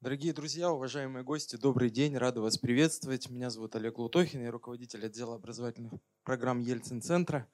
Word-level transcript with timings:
Дорогие 0.00 0.32
друзья, 0.32 0.70
уважаемые 0.70 1.24
гости, 1.24 1.56
добрый 1.56 1.90
день, 1.90 2.16
рада 2.16 2.40
вас 2.40 2.56
приветствовать. 2.56 3.28
Меня 3.30 3.50
зовут 3.50 3.74
Олег 3.74 3.98
Лутохин, 3.98 4.40
я 4.42 4.52
руководитель 4.52 5.04
отдела 5.04 5.34
образовательных 5.34 5.92
программ 6.22 6.60
Ельцин-центра. 6.60 7.48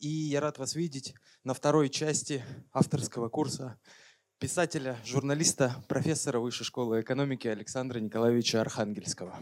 И 0.00 0.08
я 0.08 0.40
рад 0.40 0.58
вас 0.58 0.74
видеть 0.74 1.14
на 1.44 1.54
второй 1.54 1.88
части 1.88 2.44
авторского 2.72 3.28
курса 3.28 3.78
писателя, 4.40 4.98
журналиста, 5.04 5.84
профессора 5.88 6.40
Высшей 6.40 6.66
школы 6.66 7.00
экономики 7.00 7.46
Александра 7.46 8.00
Николаевича 8.00 8.60
Архангельского. 8.60 9.38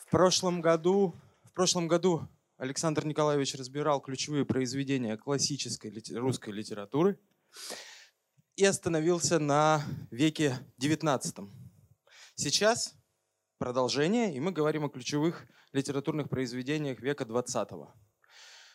В 0.00 0.10
прошлом 0.10 0.60
году, 0.60 1.14
в 1.44 1.52
прошлом 1.52 1.86
году 1.86 2.26
Александр 2.56 3.06
Николаевич 3.06 3.54
разбирал 3.54 4.00
ключевые 4.00 4.44
произведения 4.44 5.16
классической 5.16 5.92
русской 6.16 6.50
литературы– 6.50 7.20
и 8.56 8.64
остановился 8.64 9.38
на 9.38 9.82
веке 10.10 10.58
XIX. 10.80 11.48
Сейчас 12.34 12.94
продолжение, 13.58 14.34
и 14.34 14.40
мы 14.40 14.50
говорим 14.50 14.84
о 14.84 14.88
ключевых 14.88 15.46
литературных 15.72 16.28
произведениях 16.28 17.00
века 17.00 17.24
XX. 17.24 17.88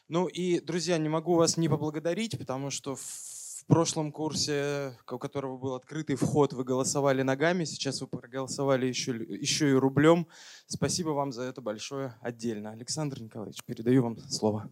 Ну 0.08 0.28
и, 0.28 0.60
друзья, 0.60 0.98
не 0.98 1.10
могу 1.10 1.36
вас 1.36 1.58
не 1.58 1.68
поблагодарить, 1.68 2.38
потому 2.38 2.70
что 2.70 2.96
в 2.96 3.66
прошлом 3.68 4.12
курсе, 4.12 4.98
у 5.10 5.18
которого 5.18 5.58
был 5.58 5.76
открытый 5.76 6.16
вход, 6.16 6.54
вы 6.54 6.64
голосовали 6.64 7.22
ногами, 7.22 7.64
сейчас 7.64 8.02
вы 8.02 8.08
проголосовали 8.08 8.86
еще, 8.86 9.12
еще 9.14 9.70
и 9.70 9.74
рублем. 9.74 10.28
Спасибо 10.68 11.10
вам 11.10 11.32
за 11.32 11.44
это 11.44 11.62
большое 11.62 12.16
отдельно. 12.22 12.72
Александр 12.72 13.22
Николаевич, 13.22 13.64
передаю 13.64 14.04
вам 14.04 14.18
слово. 14.18 14.70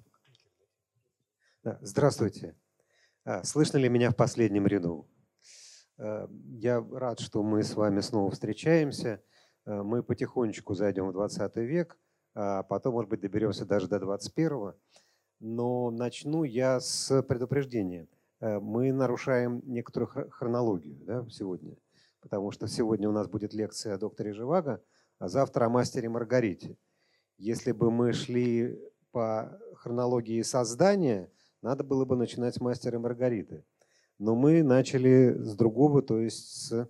Здравствуйте. 1.81 2.55
А, 3.25 3.43
слышно 3.43 3.77
ли 3.77 3.89
меня 3.89 4.11
в 4.11 4.15
последнем 4.15 4.65
ряду? 4.65 5.07
Э, 5.97 6.27
я 6.53 6.83
рад, 6.91 7.19
что 7.19 7.43
мы 7.43 7.63
с 7.63 7.75
вами 7.75 7.99
снова 7.99 8.31
встречаемся. 8.31 9.21
Э, 9.65 9.83
мы 9.83 10.03
потихонечку 10.03 10.73
зайдем 10.73 11.09
в 11.09 11.13
20 11.13 11.55
век, 11.57 11.97
а 12.33 12.63
потом, 12.63 12.93
может 12.93 13.09
быть, 13.09 13.19
доберемся 13.19 13.65
даже 13.65 13.87
до 13.87 13.99
21. 13.99 14.73
Но 15.41 15.91
начну 15.91 16.43
я 16.43 16.79
с 16.79 17.21
предупреждения. 17.23 18.07
Э, 18.39 18.59
мы 18.59 18.93
нарушаем 18.93 19.61
некоторую 19.65 20.29
хронологию 20.31 21.03
да, 21.03 21.27
сегодня, 21.29 21.75
потому 22.21 22.51
что 22.51 22.67
сегодня 22.67 23.09
у 23.09 23.13
нас 23.13 23.27
будет 23.27 23.53
лекция 23.53 23.95
о 23.95 23.97
докторе 23.97 24.33
Живаго, 24.33 24.81
а 25.19 25.27
завтра 25.27 25.65
о 25.65 25.69
мастере 25.69 26.07
Маргарите. 26.07 26.77
Если 27.37 27.73
бы 27.73 27.91
мы 27.91 28.13
шли 28.13 28.79
по 29.11 29.59
хронологии 29.75 30.41
создания– 30.41 31.29
надо 31.61 31.83
было 31.83 32.05
бы 32.05 32.15
начинать 32.15 32.55
с 32.55 32.61
мастера 32.61 32.99
Маргариты. 32.99 33.63
Но 34.17 34.35
мы 34.35 34.63
начали 34.63 35.33
с 35.41 35.55
другого, 35.55 36.01
то 36.01 36.19
есть 36.19 36.67
с, 36.67 36.89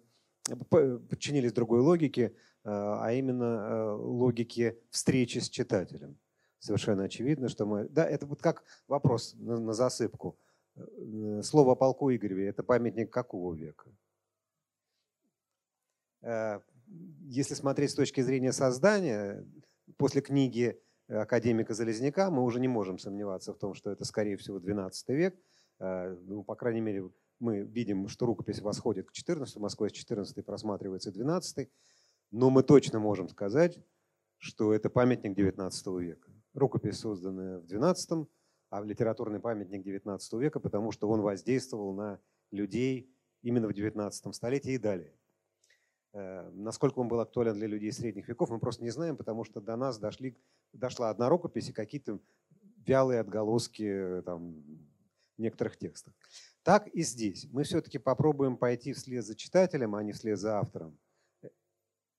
подчинились 0.70 1.54
другой 1.54 1.82
логике, 1.82 2.34
а, 2.64 3.06
а 3.06 3.14
именно 3.14 3.44
э, 3.44 3.92
логике 3.94 4.80
встречи 4.90 5.40
с 5.40 5.50
читателем. 5.50 6.18
Совершенно 6.60 7.04
очевидно, 7.04 7.48
что 7.48 7.66
мы... 7.66 7.88
Да, 7.90 8.06
это 8.06 8.26
вот 8.26 8.42
как 8.42 8.64
вопрос 8.88 9.36
на, 9.38 9.60
на 9.60 9.74
засыпку. 9.74 10.38
Э, 10.76 11.42
слово 11.44 11.74
о 11.74 11.76
полку 11.76 12.14
Игореве– 12.14 12.48
это 12.50 12.64
памятник 12.64 13.12
какого 13.12 13.54
века? 13.54 13.90
Э, 16.22 16.60
если 17.22 17.54
смотреть 17.54 17.92
с 17.92 17.96
точки 17.96 18.22
зрения 18.22 18.52
создания, 18.52 19.46
после 19.98 20.22
книги 20.22 20.82
академика 21.10 21.74
Залезняка, 21.74 22.30
мы 22.30 22.44
уже 22.44 22.60
не 22.60 22.68
можем 22.68 22.98
сомневаться 22.98 23.54
в 23.54 23.58
том, 23.58 23.74
что 23.74 23.92
это, 23.92 24.06
скорее 24.06 24.38
всего, 24.38 24.60
XII 24.60 24.92
век. 25.10 25.36
Э, 25.80 26.16
ну, 26.26 26.44
по 26.44 26.56
крайней 26.56 26.82
мере, 26.82 27.10
мы 27.40 27.62
видим, 27.62 28.08
что 28.08 28.26
рукопись 28.26 28.62
восходит 28.62 29.10
к 29.10 29.14
XIV, 29.14 29.60
Москва 29.60 29.90
с 29.90 29.94
XIV 29.94 30.44
просматривается 30.44 31.10
XII. 31.10 31.70
Но 32.32 32.50
мы 32.50 32.64
точно 32.64 33.00
можем 33.00 33.28
сказать, 33.28 33.80
что 34.38 34.74
это 34.74 34.90
памятник 34.90 35.38
XIX 35.38 36.02
века. 36.02 36.32
Рукопись 36.54 37.00
созданная 37.00 37.60
в 37.60 37.66
XII, 37.66 38.28
а 38.70 38.82
литературный 38.82 39.40
памятник 39.40 39.86
XIX 39.86 40.20
века, 40.40 40.60
потому 40.60 40.92
что 40.92 41.10
он 41.10 41.22
воздействовал 41.22 41.94
на 41.94 42.20
людей 42.52 43.12
именно 43.42 43.68
в 43.68 43.72
XIX 43.72 44.12
столетии 44.34 44.74
и 44.74 44.78
далее. 44.78 45.14
Э, 46.14 46.50
насколько 46.54 47.00
он 47.00 47.08
был 47.08 47.20
актуален 47.20 47.54
для 47.54 47.68
людей 47.68 47.92
средних 47.92 48.28
веков, 48.28 48.50
мы 48.50 48.60
просто 48.60 48.84
не 48.84 48.90
знаем, 48.90 49.18
потому 49.18 49.44
что 49.44 49.62
до 49.62 49.76
нас 49.76 50.00
дошли, 50.00 50.36
дошла 50.74 51.10
одна 51.10 51.30
рукопись 51.30 51.70
и 51.70 51.74
какие-то 51.74 52.20
вялые 52.86 53.20
отголоски 53.20 53.84
э, 53.84 54.22
там, 54.24 54.64
некоторых 55.38 55.78
текстов. 55.78 56.14
Так 56.64 56.88
и 56.88 57.04
здесь. 57.04 57.48
Мы 57.52 57.64
все-таки 57.64 58.00
попробуем 58.00 58.58
пойти 58.58 58.94
вслед 58.94 59.26
за 59.26 59.36
читателем, 59.36 59.96
а 59.96 60.04
не 60.04 60.12
вслед 60.12 60.38
за 60.38 60.60
автором. 60.60 60.98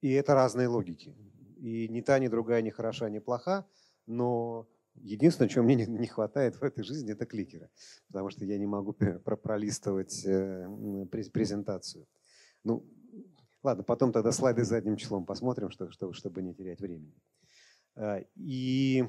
И 0.01 0.13
это 0.13 0.35
разные 0.35 0.69
логики. 0.69 1.15
И 1.59 1.89
ни 1.89 2.01
та, 2.01 2.19
ни 2.19 2.29
другая 2.29 2.63
не 2.63 2.71
хороша, 2.71 3.11
ни 3.11 3.19
плоха, 3.19 3.67
но 4.07 4.67
единственное, 4.95 5.49
чего 5.49 5.65
мне 5.65 5.87
не 5.87 6.07
хватает 6.07 6.57
в 6.57 6.63
этой 6.63 6.85
жизни, 6.85 7.13
это 7.13 7.27
кликера. 7.27 7.69
Потому 8.07 8.31
что 8.31 8.45
я 8.45 8.57
не 8.57 8.67
могу 8.67 8.95
пролистывать 8.95 10.25
э, 10.25 11.07
презентацию. 11.11 12.07
Ну, 12.65 12.87
Ладно, 13.63 13.85
потом 13.85 14.11
тогда 14.11 14.33
слайды 14.33 14.65
задним 14.65 14.97
числом 14.97 15.27
посмотрим, 15.27 15.71
что, 15.71 15.91
что, 15.91 16.15
чтобы 16.15 16.43
не 16.43 16.55
терять 16.55 16.81
времени. 16.81 17.15
Э, 17.95 18.25
и 18.35 19.05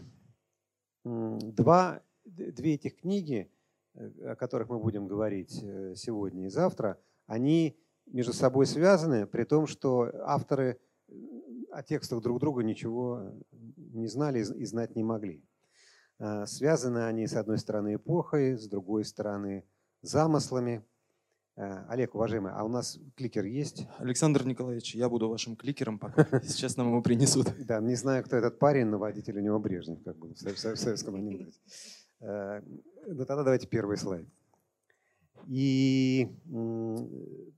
два, 1.06 2.04
две 2.26 2.74
этих 2.74 2.98
книги, 2.98 3.50
э, 3.94 4.32
о 4.32 4.36
которых 4.36 4.68
мы 4.68 4.80
будем 4.80 5.08
говорить 5.08 5.58
э, 5.64 5.96
сегодня 5.96 6.48
и 6.48 6.50
завтра, 6.50 7.00
они 7.28 7.80
между 8.08 8.34
собой 8.34 8.66
связаны, 8.66 9.26
при 9.26 9.46
том, 9.46 9.68
что 9.68 10.12
авторы 10.26 10.82
о 11.72 11.82
текстах 11.82 12.22
друг 12.22 12.42
друга 12.42 12.62
ничего 12.62 13.32
не 13.54 14.08
знали 14.08 14.40
и 14.40 14.66
знать 14.66 14.96
не 14.98 15.04
могли. 15.04 15.46
Связаны 16.46 17.06
они, 17.06 17.26
с 17.26 17.36
одной 17.36 17.58
стороны, 17.58 17.96
эпохой, 17.96 18.58
с 18.58 18.68
другой 18.68 19.06
стороны, 19.06 19.66
замыслами– 20.02 20.84
Олег, 21.62 22.16
уважаемый, 22.16 22.52
а 22.54 22.64
у 22.64 22.70
нас 22.70 23.00
кликер 23.16 23.46
есть? 23.46 23.86
Александр 24.00 24.48
Николаевич, 24.48 24.96
я 24.96 25.08
буду 25.10 25.30
вашим 25.30 25.56
кликером, 25.56 26.00
пока 26.00 26.26
сейчас 26.44 26.76
нам 26.76 26.88
его 26.88 27.04
принесут. 27.04 27.54
Да, 27.60 27.80
не 27.80 27.94
знаю, 27.94 28.24
кто 28.24 28.36
этот 28.36 28.58
парень, 28.58 28.88
но 28.88 28.98
водитель 28.98 29.38
у 29.38 29.42
него 29.42 29.60
Брежнев, 29.60 30.02
как 30.04 30.18
бы 30.18 30.34
в 30.34 30.38
советском 30.40 31.16
анекдоте. 31.16 31.60
Э, 32.20 32.62
ну 33.06 33.26
тогда 33.26 33.44
давайте 33.44 33.68
первый 33.68 33.98
слайд. 33.98 34.28
И 35.48 36.32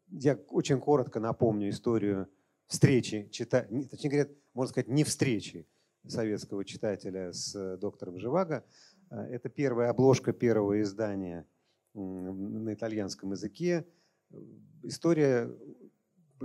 я 0.10 0.38
очень 0.50 0.82
коротко 0.82 1.22
напомню 1.22 1.70
историю 1.70 2.28
встречи, 2.68 3.30
чита... 3.32 3.66
точнее 3.90 4.10
говоря, 4.10 4.30
можно 4.54 4.72
сказать, 4.72 4.90
не 4.90 5.06
встречи 5.06 5.66
советского 6.06 6.66
читателя 6.66 7.32
с 7.32 7.78
доктором 7.78 8.20
Живаго. 8.20 8.66
Э, 9.10 9.22
это 9.32 9.48
первая 9.48 9.92
обложка 9.92 10.34
первого 10.34 10.82
издания– 10.82 11.46
на 11.94 12.74
итальянском 12.74 13.32
языке. 13.32 13.86
История 14.84 15.50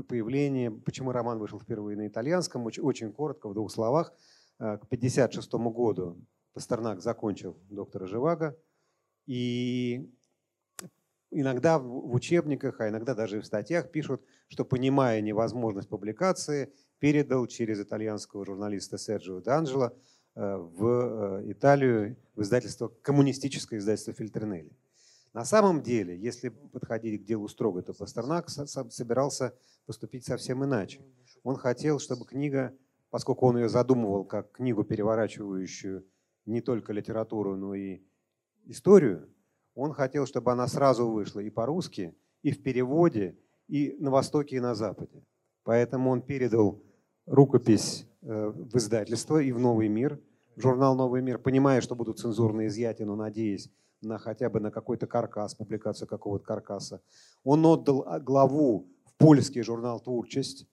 появления, 0.09 0.71
почему 0.71 1.13
роман 1.13 1.39
вышел 1.39 1.59
впервые 1.59 1.97
на 1.97 2.07
итальянском, 2.07 2.65
очень, 2.65 2.83
очень 2.83 3.13
коротко, 3.13 3.49
в 3.49 3.55
двух 3.55 3.71
словах. 3.71 4.13
Э, 4.59 4.79
к 4.79 4.85
1956 4.85 5.53
году 5.73 6.17
Пастернак 6.53 7.01
закончил 7.01 7.57
доктора 7.71 8.07
Живаго. 8.07 8.57
И 9.27 10.11
иногда 11.31 11.79
в 11.79 12.13
учебниках, 12.15 12.81
а 12.81 12.89
иногда 12.89 13.15
даже 13.15 13.39
и 13.39 13.41
в 13.41 13.47
статьях 13.47 13.91
пишут, 13.91 14.23
что, 14.49 14.65
понимая 14.65 15.21
невозможность 15.21 15.89
публикации, 15.89 16.73
передал 16.99 17.47
через 17.47 17.81
итальянского 17.81 18.45
журналиста 18.45 18.99
Серджио 18.99 19.41
Д'Анджело 19.41 19.93
э, 20.35 20.57
в 20.57 21.43
э, 21.43 21.53
Италию 21.53 22.17
в 22.35 22.43
издательство, 22.43 22.89
коммунистическое 23.03 23.79
издательство 23.79 24.15
Фильтринелли. 24.15 24.73
На 25.33 25.45
самом 25.45 25.83
деле, 25.83 26.17
если 26.17 26.49
подходить 26.49 27.23
к 27.23 27.25
делу 27.25 27.49
строго, 27.49 27.83
то 27.83 27.93
Пастернак 27.93 28.49
собирался 28.49 29.55
поступить 29.87 30.25
совсем 30.25 30.65
иначе. 30.65 31.05
Он 31.43 31.57
хотел, 31.57 31.99
чтобы 31.99 32.25
книга, 32.25 32.77
поскольку 33.11 33.47
он 33.47 33.59
ее 33.59 33.69
задумывал 33.69 34.25
как 34.25 34.53
книгу, 34.53 34.85
переворачивающую 34.85 36.05
не 36.47 36.61
только 36.61 36.93
литературу, 36.93 37.57
но 37.57 37.75
и 37.75 38.01
историю, 38.65 39.29
он 39.75 39.93
хотел, 39.93 40.27
чтобы 40.27 40.51
она 40.51 40.67
сразу 40.67 41.09
вышла 41.09 41.41
и 41.41 41.51
по-русски, 41.51 42.15
и 42.43 42.51
в 42.51 42.63
переводе, 42.63 43.39
и 43.69 43.97
на 44.01 44.11
Востоке, 44.11 44.57
и 44.57 44.61
на 44.61 44.75
Западе. 44.75 45.23
Поэтому 45.63 46.11
он 46.11 46.23
передал 46.23 46.83
рукопись 47.27 48.07
э, 48.23 48.49
в 48.49 48.77
издательство 48.77 49.39
и 49.39 49.53
в 49.53 49.59
«Новый 49.59 49.89
мир», 49.89 50.21
в 50.57 50.61
журнал 50.61 50.97
«Новый 50.97 51.23
мир», 51.23 51.39
понимая, 51.39 51.81
что 51.81 51.95
будут 51.95 52.19
цензурные 52.19 52.69
изъятия, 52.69 53.05
но 53.05 53.15
надеясь, 53.15 53.71
на 54.01 54.19
хотя 54.19 54.49
бы 54.51 54.61
на 54.61 54.71
какой-то 54.71 55.07
каркас, 55.07 55.55
публикацию 55.55 56.09
какого-то 56.09 56.45
каркаса. 56.45 57.01
Он 57.45 57.65
отдал 57.67 58.05
а, 58.07 58.21
главу 58.21 58.89
в 59.05 59.15
польский 59.17 59.63
журнал 59.63 60.01
«Творчесть», 60.01 60.67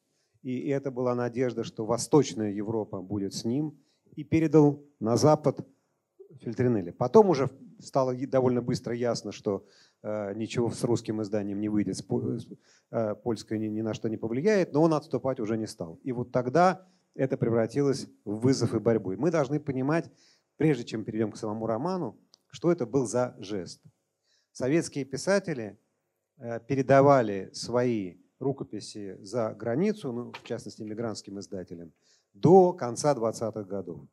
и 0.44 0.70
это 0.70 0.92
была 0.92 1.16
надежда, 1.16 1.64
что 1.64 1.86
Восточная 1.86 2.52
Европа 2.52 3.02
будет 3.02 3.34
с 3.34 3.46
ним, 3.46 3.80
и 4.16 4.24
передал 4.24 4.84
на 5.00 5.18
Запад 5.18 5.66
Фильтринелли. 6.40 6.92
Потом 6.92 7.30
уже 7.30 7.50
стало 7.80 8.16
довольно 8.28 8.62
быстро 8.62 8.94
ясно, 8.94 9.32
что 9.32 9.66
э, 10.04 10.34
ничего 10.36 10.70
с 10.70 10.84
русским 10.84 11.22
изданием 11.22 11.60
не 11.60 11.70
выйдет, 11.70 11.98
э, 12.92 13.16
польское 13.16 13.58
ни, 13.58 13.68
ни 13.68 13.82
на 13.82 13.94
что 13.94 14.08
не 14.08 14.18
повлияет, 14.18 14.74
но 14.74 14.84
он 14.84 14.94
отступать 14.94 15.40
уже 15.40 15.58
не 15.58 15.68
стал. 15.68 16.00
И 16.04 16.12
вот 16.12 16.32
тогда 16.32 16.86
это 17.16 17.38
превратилось 17.38 18.08
в 18.26 18.40
вызов 18.42 18.76
и 18.76 18.80
борьбу. 18.80 19.14
И 19.14 19.18
мы 19.18 19.32
должны 19.32 19.60
понимать, 19.60 20.12
прежде 20.58 20.84
чем 20.84 21.04
перейдем 21.04 21.32
к 21.32 21.38
самому 21.38 21.66
роману, 21.66 22.18
что 22.56 22.72
это 22.72 22.86
был 22.86 23.06
за 23.06 23.36
жест. 23.38 23.82
Советские 24.54 25.04
писатели 25.04 25.78
э, 26.38 26.62
передавали 26.66 27.50
свои 27.52 28.16
рукописи 28.40 29.18
за 29.22 29.54
границу, 29.54 30.14
ну, 30.14 30.32
в 30.32 30.44
частности, 30.44 30.82
мигрантским 30.82 31.38
издателям, 31.38 31.92
до 32.34 32.72
конца 32.72 33.14
20-х 33.14 33.64
годов. 33.64 34.08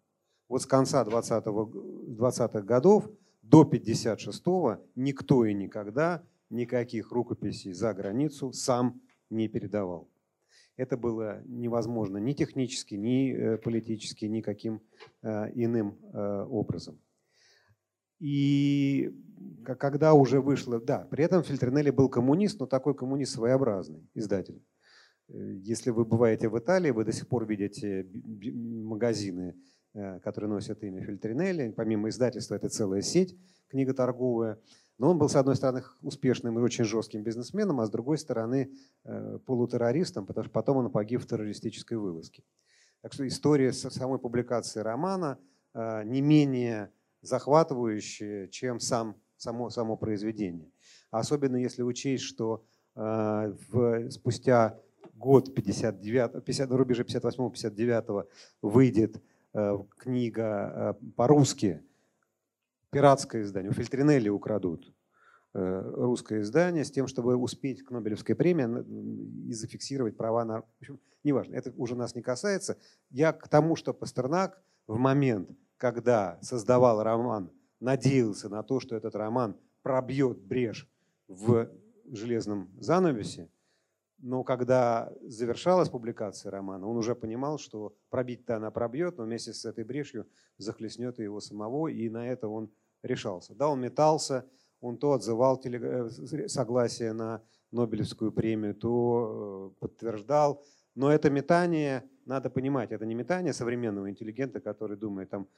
Вот 0.49 0.61
с 0.61 0.67
конца 0.67 1.05
20-х 1.05 1.71
20 2.09 2.65
годов 2.65 3.09
до 3.43 3.63
56-го 3.63 4.79
никто 4.97 5.45
и 5.45 5.55
никогда 5.55 6.25
никаких 6.51 7.13
рукописей 7.13 7.73
за 7.73 7.95
границу 7.95 8.53
сам 8.53 9.01
не 9.31 9.47
передавал. 9.47 10.09
Это 10.77 10.97
было 10.97 11.43
невозможно 11.47 12.19
ни 12.19 12.33
технически, 12.33 12.97
ни 12.97 13.33
э, 13.33 13.59
политически, 13.59 14.25
никаким 14.25 14.81
э, 15.23 15.53
иным 15.55 15.97
образом. 16.13 16.99
И 18.23 19.13
когда 19.65 20.15
уже 20.15 20.41
вышло, 20.41 20.81
да, 20.81 21.09
при 21.11 21.25
этом 21.25 21.43
Фильтринелли 21.43 21.91
был 21.91 22.09
коммунист, 22.09 22.61
но 22.61 22.67
такой 22.67 22.95
коммунист 22.95 23.33
своеобразный, 23.33 24.09
издатель. 24.15 24.65
Если 25.27 25.91
вы 25.91 26.05
бываете 26.05 26.49
в 26.49 26.57
Италии, 26.57 26.93
вы 26.93 27.05
до 27.05 27.11
сих 27.11 27.27
пор 27.27 27.47
видите 27.47 28.07
магазины, 28.15 29.57
которые 29.93 30.51
носят 30.51 30.85
имя 30.85 31.03
Фильтринелли. 31.03 31.75
Помимо 31.77 32.11
издательства, 32.11 32.55
это 32.55 32.69
целая 32.69 33.03
сеть 33.03 33.37
книготорговая. 33.67 34.61
Но 34.99 35.11
он 35.11 35.19
был, 35.19 35.29
с 35.29 35.35
одной 35.35 35.57
стороны, 35.57 35.83
успешным 36.01 36.61
и 36.61 36.63
очень 36.63 36.85
жестким 36.85 37.25
бизнесменом, 37.25 37.81
а 37.81 37.87
с 37.87 37.91
другой 37.91 38.19
стороны, 38.19 38.71
э, 39.03 39.39
полутеррористом, 39.45 40.27
потому 40.27 40.45
что 40.45 40.53
потом 40.53 40.77
он 40.77 40.93
погиб 40.93 41.23
в 41.23 41.27
террористической 41.27 41.99
вылазке. 41.99 42.45
Так 43.01 43.15
что 43.15 43.27
история 43.27 43.73
самой 43.73 44.21
публикации 44.21 44.79
романа 44.79 45.41
э, 45.75 46.05
не 46.05 46.21
менее 46.21 46.93
захватывающая, 47.23 48.49
чем 48.49 48.81
сам, 48.81 49.17
само, 49.37 49.71
само 49.71 49.97
произведение. 49.97 50.71
Особенно 51.11 51.57
если 51.57 51.83
учесть, 51.83 52.25
что 52.25 52.65
э, 52.95 53.55
в, 53.69 54.11
спустя 54.11 54.79
год 55.15 55.55
59, 55.55 56.45
50, 56.45 56.71
на 56.71 56.77
рубеже 56.77 57.05
58-59 57.05 58.27
выйдет 58.61 59.23
книга 59.99 60.97
по-русски 61.15 61.83
пиратское 62.93 63.43
издание. 63.43 63.71
У 63.71 63.75
Фильтринелли 63.75 64.29
украдут 64.29 64.93
э, 65.55 65.93
русское 65.95 66.43
издание 66.43 66.85
с 66.85 66.91
тем, 66.91 67.07
чтобы 67.07 67.37
успеть 67.37 67.83
к 67.83 67.91
Нобелевской 67.91 68.37
премии 68.37 69.49
и 69.49 69.53
зафиксировать 69.53 70.17
права 70.17 70.45
на... 70.45 70.61
В 70.61 70.67
общем, 70.79 71.01
неважно, 71.25 71.55
это 71.55 71.73
уже 71.77 71.97
нас 71.97 72.15
не 72.15 72.23
касается. 72.23 72.77
Я 73.11 73.33
к 73.33 73.49
тому, 73.49 73.77
что 73.77 73.95
Пастернак 73.95 74.63
в 74.87 74.99
момент, 74.99 75.51
когда 75.83 76.39
создавал 76.43 77.03
роман, 77.03 77.51
надеялся 77.81 78.49
на 78.49 78.63
то, 78.63 78.79
что 78.79 78.95
этот 78.95 79.17
роман 79.17 79.57
пробьет 79.83 80.39
брешь 80.39 80.89
в 81.27 81.69
железном 82.07 82.71
занавесе, 82.79 83.51
но 84.19 84.45
когда 84.45 85.13
завершалась 85.23 85.89
публикация 85.89 86.53
романа, 86.53 86.87
он 86.87 86.97
уже 86.97 87.17
понимал, 87.17 87.59
что 87.59 87.97
пробить-то 88.11 88.59
она 88.59 88.71
пробьет, 88.71 89.19
но 89.19 89.25
вместе 89.25 89.53
с 89.53 89.65
этой 89.65 89.83
брешью 89.83 90.29
захлестнет 90.57 91.19
и 91.19 91.25
его 91.25 91.41
самого, 91.41 91.89
и 91.89 92.09
на 92.09 92.29
это 92.29 92.47
он 92.47 92.71
решался. 93.03 93.53
Да, 93.57 93.67
он 93.67 93.81
метался, 93.81 94.47
он 94.81 94.99
то 94.99 95.15
отзывал 95.15 95.61
э, 95.65 96.09
согласие 96.47 97.13
на 97.13 97.43
Нобелевскую 97.73 98.31
премию, 98.31 98.77
то 98.77 99.73
э, 99.75 99.81
подтверждал. 99.81 100.63
Но 100.95 101.11
это 101.11 101.31
метание, 101.31 102.09
надо 102.27 102.51
понимать, 102.51 102.93
это 102.93 103.07
не 103.07 103.15
метание 103.15 103.53
современного 103.53 104.11
интеллигента, 104.11 104.61
который 104.61 104.97
думает, 104.97 105.31
там, 105.31 105.49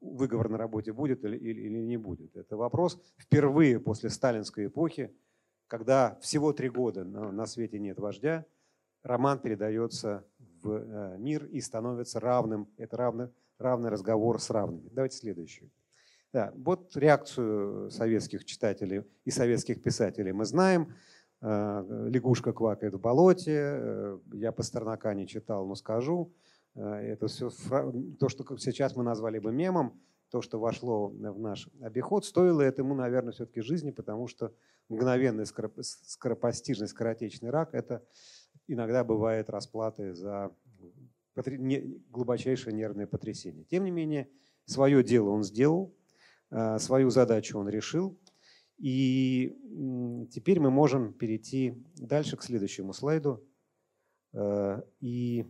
выговор 0.00 0.48
на 0.48 0.58
работе 0.58 0.92
будет 0.92 1.24
или, 1.24 1.36
или, 1.36 1.60
или 1.60 1.78
не 1.78 1.96
будет. 1.96 2.36
Это 2.36 2.56
вопрос 2.56 2.98
впервые 3.18 3.80
после 3.80 4.10
сталинской 4.10 4.66
эпохи, 4.66 5.14
когда 5.66 6.18
всего 6.20 6.52
три 6.52 6.68
года 6.68 7.04
на, 7.04 7.32
на 7.32 7.46
свете 7.46 7.78
нет 7.78 7.98
вождя, 7.98 8.44
роман 9.02 9.38
передается 9.38 10.24
в 10.62 10.70
э, 10.70 11.16
мир 11.18 11.46
и 11.46 11.60
становится 11.60 12.20
равным. 12.20 12.68
Это 12.76 12.96
равный, 12.96 13.28
равный 13.58 13.90
разговор 13.90 14.40
с 14.40 14.50
равными. 14.50 14.88
Давайте 14.92 15.16
следующую. 15.16 15.70
Да, 16.32 16.52
вот 16.56 16.96
реакцию 16.96 17.90
советских 17.90 18.44
читателей 18.44 19.04
и 19.24 19.30
советских 19.30 19.82
писателей 19.82 20.32
мы 20.32 20.44
знаем. 20.44 20.94
Э, 21.40 22.08
Лягушка 22.08 22.52
квакает 22.52 22.94
в 22.94 23.00
болоте. 23.00 23.56
Э, 23.56 24.18
я 24.32 24.52
Пастернака 24.52 25.14
не 25.14 25.26
читал, 25.26 25.66
но 25.66 25.74
скажу. 25.74 26.32
Э, 26.76 27.12
это 27.12 27.26
все 27.26 27.50
то, 28.18 28.28
что 28.28 28.56
сейчас 28.58 28.94
мы 28.96 29.02
назвали 29.02 29.38
бы 29.38 29.52
мемом, 29.52 30.00
то, 30.30 30.42
что 30.42 30.58
вошло 30.58 31.08
в 31.08 31.38
наш 31.38 31.68
обиход, 31.80 32.24
стоило 32.24 32.60
этому, 32.60 32.94
наверное, 32.94 33.32
все-таки 33.32 33.60
жизни, 33.60 33.90
потому 33.90 34.28
что 34.28 34.52
мгновенный 34.88 35.46
скоропостижный 35.46 36.88
скоротечный 36.88 37.50
рак– 37.50 37.70
это 37.72 38.04
иногда 38.66 39.04
бывает 39.04 39.50
расплатой 39.50 40.14
за 40.14 40.52
глубочайшее 42.10 42.74
нервное 42.74 43.06
потрясение. 43.06 43.64
Тем 43.64 43.84
не 43.84 43.90
менее, 43.90 44.28
свое 44.64 45.02
дело 45.02 45.30
он 45.30 45.42
сделал– 45.42 45.92
Э, 46.50 46.78
свою 46.78 47.10
задачу 47.10 47.58
он 47.58 47.68
решил. 47.68 48.18
И 48.78 49.56
теперь 50.30 50.60
мы 50.60 50.70
можем 50.70 51.14
перейти 51.14 51.82
дальше 51.96 52.36
к 52.36 52.42
следующему 52.42 52.92
слайду 52.92 53.42
э, 54.34 54.82
и 55.00 55.46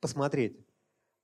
посмотреть. 0.00 0.58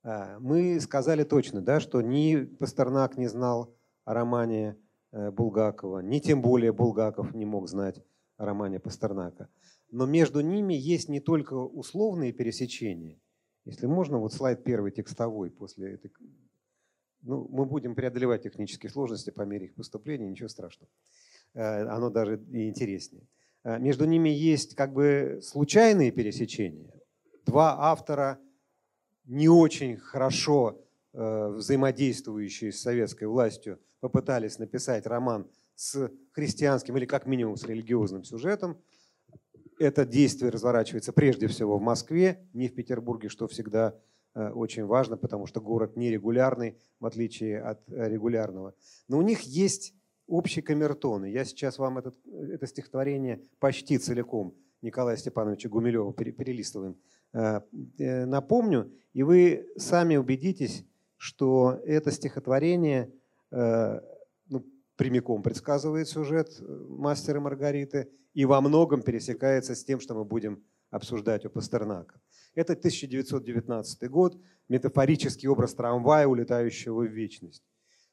Э, 0.03 0.37
мы 0.39 0.79
сказали 0.79 1.23
точно, 1.23 1.61
да, 1.61 1.79
что 1.79 2.01
ни 2.01 2.43
Пастернак 2.43 3.17
не 3.17 3.27
знал 3.27 3.75
о 4.03 4.13
романе 4.13 4.77
Булгакова, 5.11 5.99
ни 5.99 6.19
тем 6.19 6.41
более 6.41 6.73
Булгаков 6.73 7.33
не 7.33 7.45
мог 7.45 7.69
знать 7.69 8.03
о 8.37 8.45
романе 8.45 8.79
Пастернака. 8.79 9.47
Но 9.89 10.05
между 10.05 10.41
ними 10.41 10.73
есть 10.73 11.07
не 11.07 11.21
только 11.21 11.53
условные 11.53 12.33
пересечения. 12.33 13.19
Если 13.63 13.87
можно, 13.87 14.19
вот 14.19 14.33
слайд 14.33 14.63
первый 14.63 14.91
текстовой 14.91 15.49
после 15.49 15.93
этой 15.93 16.11
ну, 17.25 17.47
мы 17.49 17.65
будем 17.65 17.95
преодолевать 17.95 18.43
технические 18.43 18.91
сложности 18.91 19.31
по 19.31 19.41
мере 19.41 19.65
их 19.65 19.73
поступления, 19.73 20.29
ничего 20.29 20.47
страшного. 20.47 20.91
Э, 21.55 21.83
оно 21.87 22.11
даже 22.11 22.39
и 22.51 22.69
интереснее. 22.69 23.27
Э, 23.63 23.79
между 23.79 24.05
ними 24.05 24.29
есть 24.29 24.75
как 24.75 24.93
бы 24.93 25.39
случайные 25.41 26.11
пересечения. 26.11 26.93
Два 27.45 27.91
автора, 27.91 28.39
не 29.25 29.49
очень 29.49 29.97
хорошо 29.97 30.81
э, 31.13 31.47
взаимодействующие 31.49 32.71
с 32.71 32.81
советской 32.81 33.25
властью, 33.25 33.79
попытались 33.99 34.59
написать 34.59 35.05
роман 35.07 35.47
с 35.75 36.11
христианским 36.31 36.95
или 36.97 37.05
как 37.05 37.25
минимум 37.25 37.57
с 37.57 37.63
религиозным 37.63 38.23
сюжетом. 38.23 38.77
Это 39.79 40.05
действие 40.05 40.51
разворачивается 40.51 41.11
прежде 41.11 41.47
всего 41.47 41.77
в 41.77 41.81
Москве, 41.81 42.47
не 42.53 42.69
в 42.69 42.75
Петербурге, 42.75 43.29
что 43.29 43.47
всегда 43.47 43.95
Э, 44.35 44.49
очень 44.49 44.85
важно, 44.85 45.17
потому 45.17 45.47
что 45.47 45.61
город 45.61 45.95
нерегулярный, 45.95 46.77
в 46.99 47.05
отличие 47.05 47.61
от 47.61 47.79
э, 47.89 48.09
регулярного. 48.09 48.75
Но 49.07 49.17
у 49.17 49.21
них 49.21 49.41
есть 49.41 49.93
общий 50.27 50.61
камертон. 50.61 51.25
И 51.25 51.31
я 51.31 51.45
сейчас 51.45 51.77
вам 51.79 51.97
этот, 51.97 52.15
это 52.25 52.67
стихотворение 52.67 53.41
почти 53.59 53.97
целиком 53.97 54.53
Николая 54.81 55.15
Степановича 55.15 55.69
Гумилева 55.69 56.13
перелистываем. 56.13 56.97
Э, 57.35 58.25
напомню, 58.25 58.91
и 59.13 59.23
вы 59.23 59.67
сами 59.77 60.15
убедитесь, 60.15 60.85
что 61.17 61.79
это 61.85 62.11
стихотворение 62.11 63.11
ну, 63.51 64.65
прямиком 64.97 65.43
предсказывает 65.43 66.07
сюжет 66.09 66.49
«Мастера 66.59 67.39
Маргариты» 67.39 68.09
и 68.33 68.45
во 68.45 68.59
многом 68.61 69.01
пересекается 69.01 69.75
с 69.75 69.83
тем, 69.83 69.99
что 69.99 70.13
мы 70.13 70.25
будем 70.25 70.63
обсуждать 70.91 71.45
у 71.45 71.49
Пастернака. 71.49 72.19
Это 72.53 72.73
1919 72.73 74.09
год, 74.09 74.37
метафорический 74.69 75.47
образ 75.49 75.73
трамвая, 75.73 76.27
улетающего 76.27 77.01
в 77.01 77.11
вечность. 77.11 77.63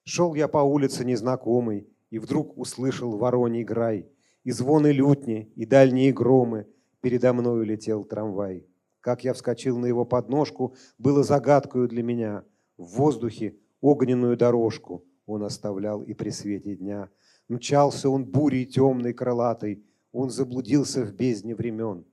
Шел 0.05 0.35
я 0.35 0.49
по 0.49 0.59
улице 0.59 1.05
незнакомый, 1.05 1.89
и 2.11 2.19
вдруг 2.19 2.59
услышал 2.59 3.17
вороний 3.17 3.65
грай, 3.65 4.09
и 4.45 4.51
звоны 4.51 4.91
лютни, 4.93 5.53
и 5.55 5.65
дальние 5.65 6.13
громы, 6.13 6.67
передо 7.01 7.33
мною 7.33 7.65
летел 7.65 8.05
трамвай. 8.05 8.67
Как 9.03 9.25
я 9.25 9.33
вскочил 9.33 9.79
на 9.79 9.87
его 9.87 10.05
подножку, 10.05 10.77
было 10.97 11.25
загадкою 11.25 11.89
для 11.89 12.05
меня. 12.05 12.45
В 12.79 12.85
воздухе 12.97 13.57
огненную 13.81 14.37
дорожку 14.37 15.05
он 15.27 15.43
оставлял 15.43 16.03
и 16.03 16.15
при 16.15 16.31
свете 16.31 16.77
дня. 16.77 17.11
Мчался 17.49 18.09
он 18.09 18.25
бурей 18.25 18.65
темной 18.65 19.13
крылатой, 19.13 19.85
он 20.13 20.31
заблудился 20.31 21.05
в 21.05 21.13
бездне 21.13 21.57
времен. 21.57 22.05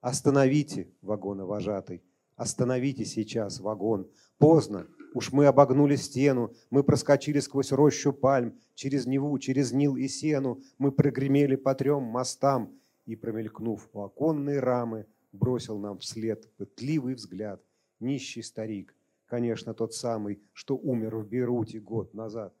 Остановите, 0.00 0.88
вагоновожатый, 1.02 2.02
остановите 2.34 3.04
сейчас 3.04 3.60
вагон. 3.60 4.10
Поздно, 4.38 4.86
Уж 5.14 5.32
мы 5.32 5.46
обогнули 5.46 5.96
стену, 5.96 6.52
мы 6.70 6.84
проскочили 6.84 7.40
сквозь 7.40 7.72
рощу 7.72 8.12
пальм, 8.12 8.58
через 8.74 9.06
Неву, 9.06 9.38
через 9.38 9.72
Нил 9.72 9.96
и 9.96 10.06
Сену, 10.06 10.60
мы 10.76 10.92
прогремели 10.92 11.56
по 11.56 11.74
трем 11.74 12.02
мостам 12.02 12.78
и, 13.06 13.16
промелькнув 13.16 13.88
у 13.94 14.02
оконной 14.02 14.60
рамы, 14.60 15.06
бросил 15.32 15.78
нам 15.78 15.98
вслед 15.98 16.50
пытливый 16.56 17.14
взгляд 17.14 17.62
нищий 18.00 18.42
старик, 18.42 18.94
конечно, 19.26 19.74
тот 19.74 19.94
самый, 19.94 20.42
что 20.52 20.76
умер 20.76 21.16
в 21.16 21.28
Бейруте 21.28 21.80
год 21.80 22.14
назад. 22.14 22.54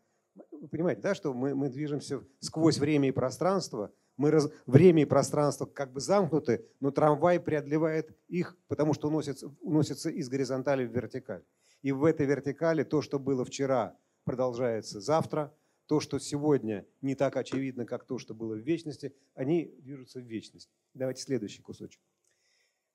Вы 0.50 0.68
понимаете, 0.68 1.02
да, 1.02 1.14
что 1.14 1.34
мы, 1.34 1.54
мы 1.54 1.68
движемся 1.68 2.22
сквозь 2.40 2.78
время 2.78 3.08
и 3.08 3.12
пространство, 3.12 3.92
мы 4.16 4.32
раз, 4.32 4.50
время 4.66 5.02
и 5.02 5.06
пространство 5.06 5.64
как 5.66 5.92
бы 5.92 6.00
замкнуты, 6.00 6.66
но 6.80 6.90
трамвай 6.90 7.38
преодолевает 7.38 8.16
их, 8.26 8.56
потому 8.66 8.92
что 8.92 9.08
уносится, 9.08 9.48
уносится 9.60 10.10
из 10.10 10.28
горизонтали 10.28 10.84
в 10.84 10.92
вертикаль. 10.92 11.44
И 11.82 11.92
в 11.92 12.04
этой 12.04 12.26
вертикали 12.26 12.82
то, 12.82 13.00
что 13.00 13.20
было 13.20 13.44
вчера, 13.44 13.96
продолжается 14.24 15.00
завтра. 15.00 15.54
То, 15.86 16.00
что 16.00 16.18
сегодня 16.18 16.84
не 17.00 17.14
так 17.14 17.36
очевидно, 17.36 17.86
как 17.86 18.04
то, 18.04 18.18
что 18.18 18.34
было 18.34 18.54
в 18.54 18.58
вечности, 18.58 19.14
они 19.34 19.72
движутся 19.78 20.20
в 20.20 20.24
вечность. 20.24 20.68
Давайте 20.92 21.22
следующий 21.22 21.62
кусочек. 21.62 22.02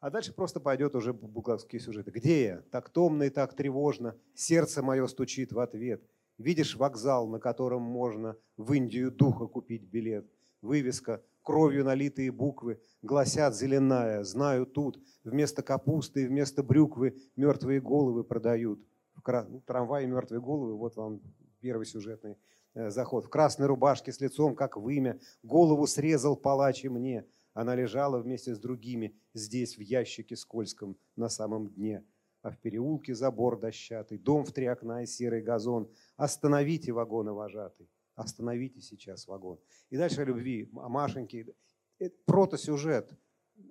А 0.03 0.09
дальше 0.09 0.33
просто 0.33 0.59
пойдет 0.59 0.95
уже 0.95 1.13
буковские 1.13 1.79
сюжеты. 1.79 2.11
Где 2.11 2.43
я? 2.43 2.61
Так 2.71 2.89
томно 2.89 3.23
и 3.23 3.29
так 3.29 3.53
тревожно. 3.53 4.17
Сердце 4.35 4.83
мое 4.83 5.07
стучит 5.07 5.53
в 5.53 5.59
ответ. 5.61 6.03
Видишь 6.37 6.75
вокзал, 6.75 7.25
на 7.29 7.39
котором 7.39 7.83
можно 7.83 8.35
в 8.57 8.73
Индию 8.73 9.11
духа 9.11 9.47
купить 9.47 9.83
билет. 9.83 10.29
Вывеска, 10.61 11.23
кровью 11.41 11.85
налитые 11.85 12.33
буквы, 12.33 12.81
гласят 13.01 13.55
зеленая, 13.55 14.25
знаю 14.25 14.65
тут, 14.65 14.99
вместо 15.23 15.61
капусты 15.61 16.23
и 16.23 16.27
вместо 16.27 16.63
брюквы 16.63 17.15
мертвые 17.37 17.79
головы 17.79 18.25
продают. 18.25 18.85
В 19.13 19.21
кра... 19.21 19.45
ну, 19.47 19.61
трамвае 19.61 20.05
мертвые 20.05 20.41
головы, 20.41 20.75
вот 20.75 20.97
вам 20.97 21.21
первый 21.61 21.85
сюжетный 21.85 22.35
э, 22.73 22.89
заход. 22.89 23.23
В 23.23 23.29
красной 23.29 23.67
рубашке 23.67 24.11
с 24.11 24.19
лицом, 24.19 24.53
как 24.53 24.75
вымя, 24.75 25.17
голову 25.43 25.87
срезал 25.87 26.35
палач 26.35 26.83
и 26.83 26.89
мне. 26.89 27.25
Она 27.53 27.75
лежала 27.75 28.19
вместе 28.19 28.55
с 28.55 28.59
другими 28.59 29.15
здесь, 29.33 29.77
в 29.77 29.81
ящике 29.81 30.35
скользком, 30.35 30.97
на 31.15 31.29
самом 31.29 31.69
дне. 31.69 32.03
А 32.41 32.51
в 32.51 32.57
переулке 32.57 33.15
забор 33.15 33.59
дощатый, 33.59 34.17
дом 34.17 34.43
в 34.43 34.51
три 34.51 34.65
окна 34.65 35.03
и 35.03 35.05
серый 35.05 35.41
газон. 35.41 35.89
Остановите 36.17 36.91
вагоны, 36.91 37.31
вожатый. 37.31 37.89
Остановите 38.15 38.81
сейчас 38.81 39.27
вагон. 39.27 39.59
И 39.89 39.97
дальше 39.97 40.21
о 40.21 40.25
любви, 40.25 40.69
о 40.75 40.89
Машеньке. 40.89 41.53
Это 41.99 42.15
протосюжет 42.25 43.17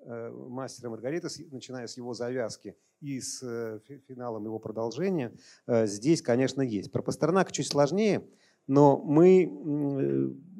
э, 0.04 0.30
мастера 0.30 0.88
Маргарита, 0.88 1.28
начиная 1.50 1.86
с 1.86 1.96
его 1.96 2.14
завязки 2.14 2.76
и 3.00 3.20
с 3.20 3.42
э, 3.42 3.80
финалом 4.06 4.44
его 4.44 4.58
продолжения, 4.58 5.34
э, 5.66 5.86
здесь, 5.86 6.22
конечно, 6.22 6.62
есть. 6.62 6.92
Про 6.92 7.02
Пастернака 7.02 7.52
чуть 7.52 7.66
сложнее, 7.66 8.26
но 8.66 8.96
мы 8.96 9.44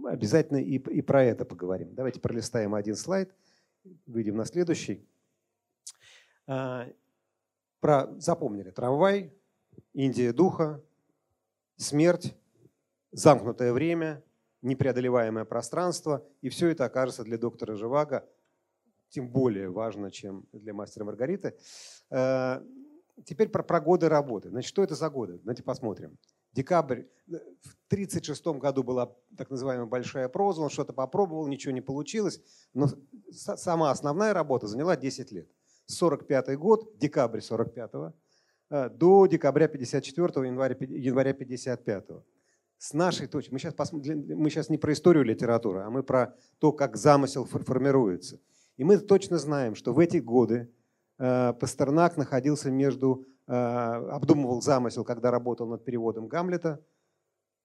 обязательно 0.07 0.59
и, 0.59 0.79
и 0.79 1.03
про 1.03 1.25
это 1.25 1.45
поговорим. 1.45 1.95
Давайте 1.95 2.21
пролистаем 2.21 2.75
один 2.75 2.97
слайд, 2.97 3.35
выйдем 4.07 4.37
на 4.37 4.45
следующий. 4.45 5.07
А, 6.47 6.89
про, 7.81 8.09
запомнили, 8.19 8.71
трамвай, 8.71 9.33
Индия 9.93 10.33
духа, 10.33 10.83
смерть, 11.77 12.35
замкнутое 13.11 13.73
время, 13.73 14.23
непреодолеваемое 14.63 15.45
пространство. 15.45 16.27
И 16.41 16.49
все 16.49 16.69
это 16.69 16.85
окажется 16.85 17.25
для 17.25 17.39
доктора 17.39 17.77
Живаго 17.77 18.29
тем 19.09 19.29
более 19.29 19.69
важно, 19.69 20.11
чем 20.11 20.47
для 20.53 20.73
мастера 20.73 21.05
Маргариты. 21.05 21.55
А, 22.11 22.65
теперь 23.25 23.49
про, 23.49 23.63
про 23.63 23.81
годы 23.81 24.09
работы. 24.09 24.49
Значит, 24.49 24.69
что 24.69 24.83
это 24.83 24.95
за 24.95 25.11
годы? 25.11 25.39
Давайте 25.39 25.63
посмотрим 25.63 26.19
декабрь, 26.53 27.01
э, 27.01 27.39
в 27.63 27.77
1936 27.89 28.59
году 28.59 28.83
была 28.83 29.15
так 29.37 29.51
называемая 29.51 29.87
большая 29.87 30.29
проза, 30.29 30.63
он 30.63 30.71
что-то 30.71 30.93
попробовал, 30.93 31.47
ничего 31.47 31.73
не 31.73 31.81
получилось, 31.81 32.41
но 32.75 32.89
сама 33.31 33.91
основная 33.91 34.33
работа 34.33 34.67
заняла 34.67 34.97
10 34.97 35.33
лет. 35.33 35.49
45 35.87 36.57
год, 36.57 36.97
декабрь 36.99 37.41
45 37.41 37.91
э, 38.71 38.89
до 38.91 39.27
декабря 39.27 39.69
54 39.69 40.47
января, 40.47 40.77
января 40.81 41.33
55 41.33 42.05
с 42.83 42.95
нашей 42.95 43.29
точки, 43.29 43.53
мы 43.53 43.61
сейчас, 43.61 43.75
посмотрим, 43.75 44.27
мы 44.37 44.51
сейчас 44.51 44.69
не 44.69 44.77
про 44.77 44.93
историю 44.93 45.23
литературы, 45.23 45.83
а 45.83 45.91
мы 45.91 46.03
про 46.03 46.35
то, 46.59 46.73
как 46.73 46.97
замысел 46.97 47.45
формируется. 47.45 48.41
И 48.77 48.83
мы 48.83 48.99
точно 48.99 49.39
знаем, 49.39 49.77
что 49.77 49.93
в 49.93 50.01
эти 50.01 50.17
годы 50.17 50.69
э, 51.17 51.53
Пастернак 51.61 52.17
находился 52.17 52.73
между 52.73 53.25
обдумывал 53.47 54.63
замысел, 54.63 55.05
когда 55.05 55.31
работал 55.31 55.67
над 55.67 55.85
переводом 55.85 56.29
Гамлета, 56.29 56.81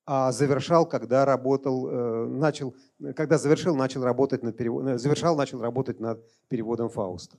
а 0.10 0.32
завершал, 0.32 0.88
когда 0.88 1.26
работал, 1.26 1.90
э, 1.90 2.28
начал, 2.28 2.74
когда 3.14 3.38
завершил, 3.38 3.76
начал 3.76 4.06
работать 4.06 4.42
над 4.42 4.56
переводом, 4.56 4.94
э, 4.94 4.98
завершал, 4.98 5.36
начал 5.36 5.60
работать 5.60 6.00
над 6.00 6.26
переводом 6.48 6.88
Фауста. 6.88 7.38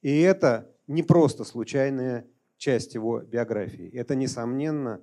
И 0.00 0.20
это 0.22 0.74
не 0.86 1.02
просто 1.02 1.44
случайная 1.44 2.26
часть 2.56 2.94
его 2.94 3.20
биографии. 3.20 3.90
Это, 3.94 4.14
несомненно, 4.14 5.02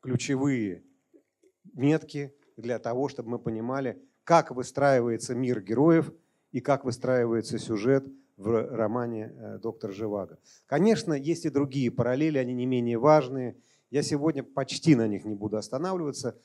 ключевые 0.00 0.84
метки 1.74 2.32
для 2.56 2.78
того, 2.78 3.08
чтобы 3.08 3.30
мы 3.30 3.38
понимали, 3.40 4.00
как 4.22 4.52
выстраивается 4.52 5.34
мир 5.34 5.60
героев 5.60 6.12
и 6.52 6.60
как 6.60 6.84
выстраивается 6.84 7.58
сюжет 7.58 8.06
в 8.36 8.74
романе 8.74 9.32
э, 9.34 9.58
«Доктор 9.58 9.92
Живаго». 9.92 10.38
Конечно, 10.66 11.14
есть 11.14 11.44
и 11.46 11.50
другие 11.50 11.90
параллели, 11.90 12.38
они 12.38 12.54
не 12.54 12.66
менее 12.66 12.98
важные. 12.98 13.56
Я 13.90 14.02
сегодня 14.02 14.42
почти 14.42 14.94
на 14.94 15.08
них 15.08 15.24
не 15.24 15.34
буду 15.34 15.56
останавливаться. 15.56 16.38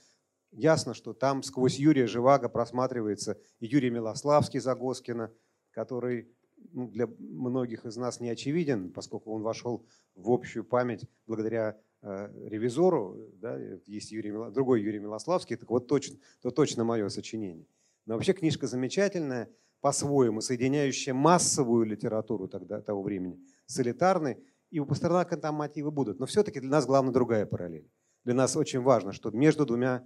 Ясно, 0.51 0.93
что 0.93 1.13
там 1.13 1.43
сквозь 1.43 1.79
Юрия 1.79 2.07
Живаго 2.07 2.49
просматривается 2.49 3.37
Юрий 3.59 3.89
Милославский 3.89 4.59
Загоскина, 4.59 5.31
который 5.71 6.29
ну, 6.71 6.87
для 6.87 7.07
многих 7.07 7.85
из 7.85 7.97
нас 7.97 8.19
не 8.19 8.29
очевиден, 8.29 8.91
поскольку 8.91 9.31
он 9.33 9.41
вошел 9.41 9.85
в 10.15 10.29
общую 10.29 10.63
память 10.63 11.05
благодаря 11.25 11.77
э, 12.01 12.47
ревизору. 12.47 13.31
Да, 13.35 13.57
есть 13.85 14.11
Юрий, 14.11 14.31
другой 14.51 14.81
Юрий 14.81 14.99
Милославский, 14.99 15.55
так 15.55 15.69
вот 15.69 15.87
точно, 15.87 16.17
то 16.41 16.51
точно 16.51 16.83
мое 16.83 17.09
сочинение. 17.09 17.65
Но 18.05 18.15
вообще 18.15 18.33
книжка 18.33 18.67
замечательная 18.67 19.49
по-своему, 19.81 20.41
соединяющая 20.41 21.13
массовую 21.13 21.85
литературу 21.85 22.47
тогда, 22.47 22.81
того 22.81 23.01
времени 23.01 23.39
с 23.65 23.79
элитарной. 23.79 24.37
И 24.69 24.79
у 24.79 24.85
Пастернака 24.85 25.35
там 25.35 25.55
мотивы 25.55 25.91
будут. 25.91 26.19
Но 26.19 26.25
все-таки 26.25 26.59
для 26.59 26.69
нас 26.69 26.85
главная 26.85 27.11
другая 27.11 27.45
параллель. 27.45 27.89
Для 28.23 28.35
нас 28.35 28.55
очень 28.55 28.79
важно, 28.79 29.11
что 29.11 29.31
между 29.31 29.65
двумя 29.65 30.03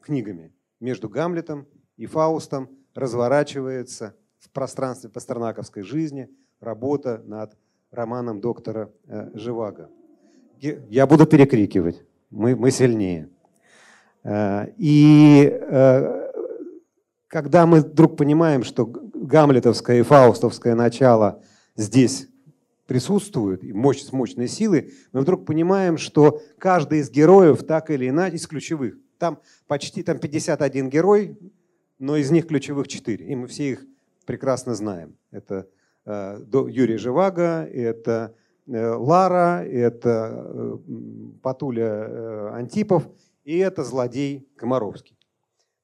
книгами, 0.00 0.52
между 0.80 1.08
Гамлетом 1.08 1.66
и 1.96 2.06
Фаустом 2.06 2.68
разворачивается 2.94 4.16
в 4.38 4.50
пространстве 4.50 5.08
пастернаковской 5.08 5.82
жизни 5.82 6.28
работа 6.60 7.22
над 7.24 7.56
романом 7.90 8.40
доктора 8.40 8.90
э, 9.06 9.30
Живаго. 9.34 9.88
Я 10.60 11.06
буду 11.06 11.26
перекрикивать, 11.26 12.02
мы, 12.30 12.56
мы 12.56 12.70
сильнее. 12.70 13.28
Э, 14.24 14.66
и 14.76 15.48
э, 15.48 16.23
когда 17.34 17.66
мы 17.66 17.80
вдруг 17.80 18.16
понимаем, 18.16 18.62
что 18.62 18.86
гамлетовское 18.86 19.98
и 19.98 20.02
фаустовское 20.02 20.76
начало 20.76 21.42
здесь 21.74 22.28
присутствуют, 22.86 23.64
и 23.64 23.72
мощь, 23.72 24.04
мощные 24.12 24.46
силы, 24.46 24.92
мы 25.12 25.22
вдруг 25.22 25.44
понимаем, 25.44 25.98
что 25.98 26.40
каждый 26.58 27.00
из 27.00 27.10
героев 27.10 27.64
так 27.64 27.90
или 27.90 28.08
иначе, 28.08 28.36
из 28.36 28.46
ключевых, 28.46 28.94
там 29.18 29.40
почти 29.66 30.04
там 30.04 30.20
51 30.20 30.88
герой, 30.88 31.36
но 31.98 32.16
из 32.16 32.30
них 32.30 32.46
ключевых 32.46 32.86
4, 32.86 33.26
и 33.26 33.34
мы 33.34 33.48
все 33.48 33.72
их 33.72 33.84
прекрасно 34.26 34.76
знаем. 34.76 35.16
Это 35.32 35.66
э, 36.06 36.38
Юрий 36.68 36.98
Живаго, 36.98 37.64
это 37.64 38.36
э, 38.68 38.94
Лара, 38.94 39.64
это 39.64 40.30
э, 40.54 40.78
Патуля 41.42 42.06
э, 42.06 42.50
Антипов, 42.52 43.08
и 43.42 43.58
это 43.58 43.82
злодей 43.82 44.46
Комаровский. 44.54 45.18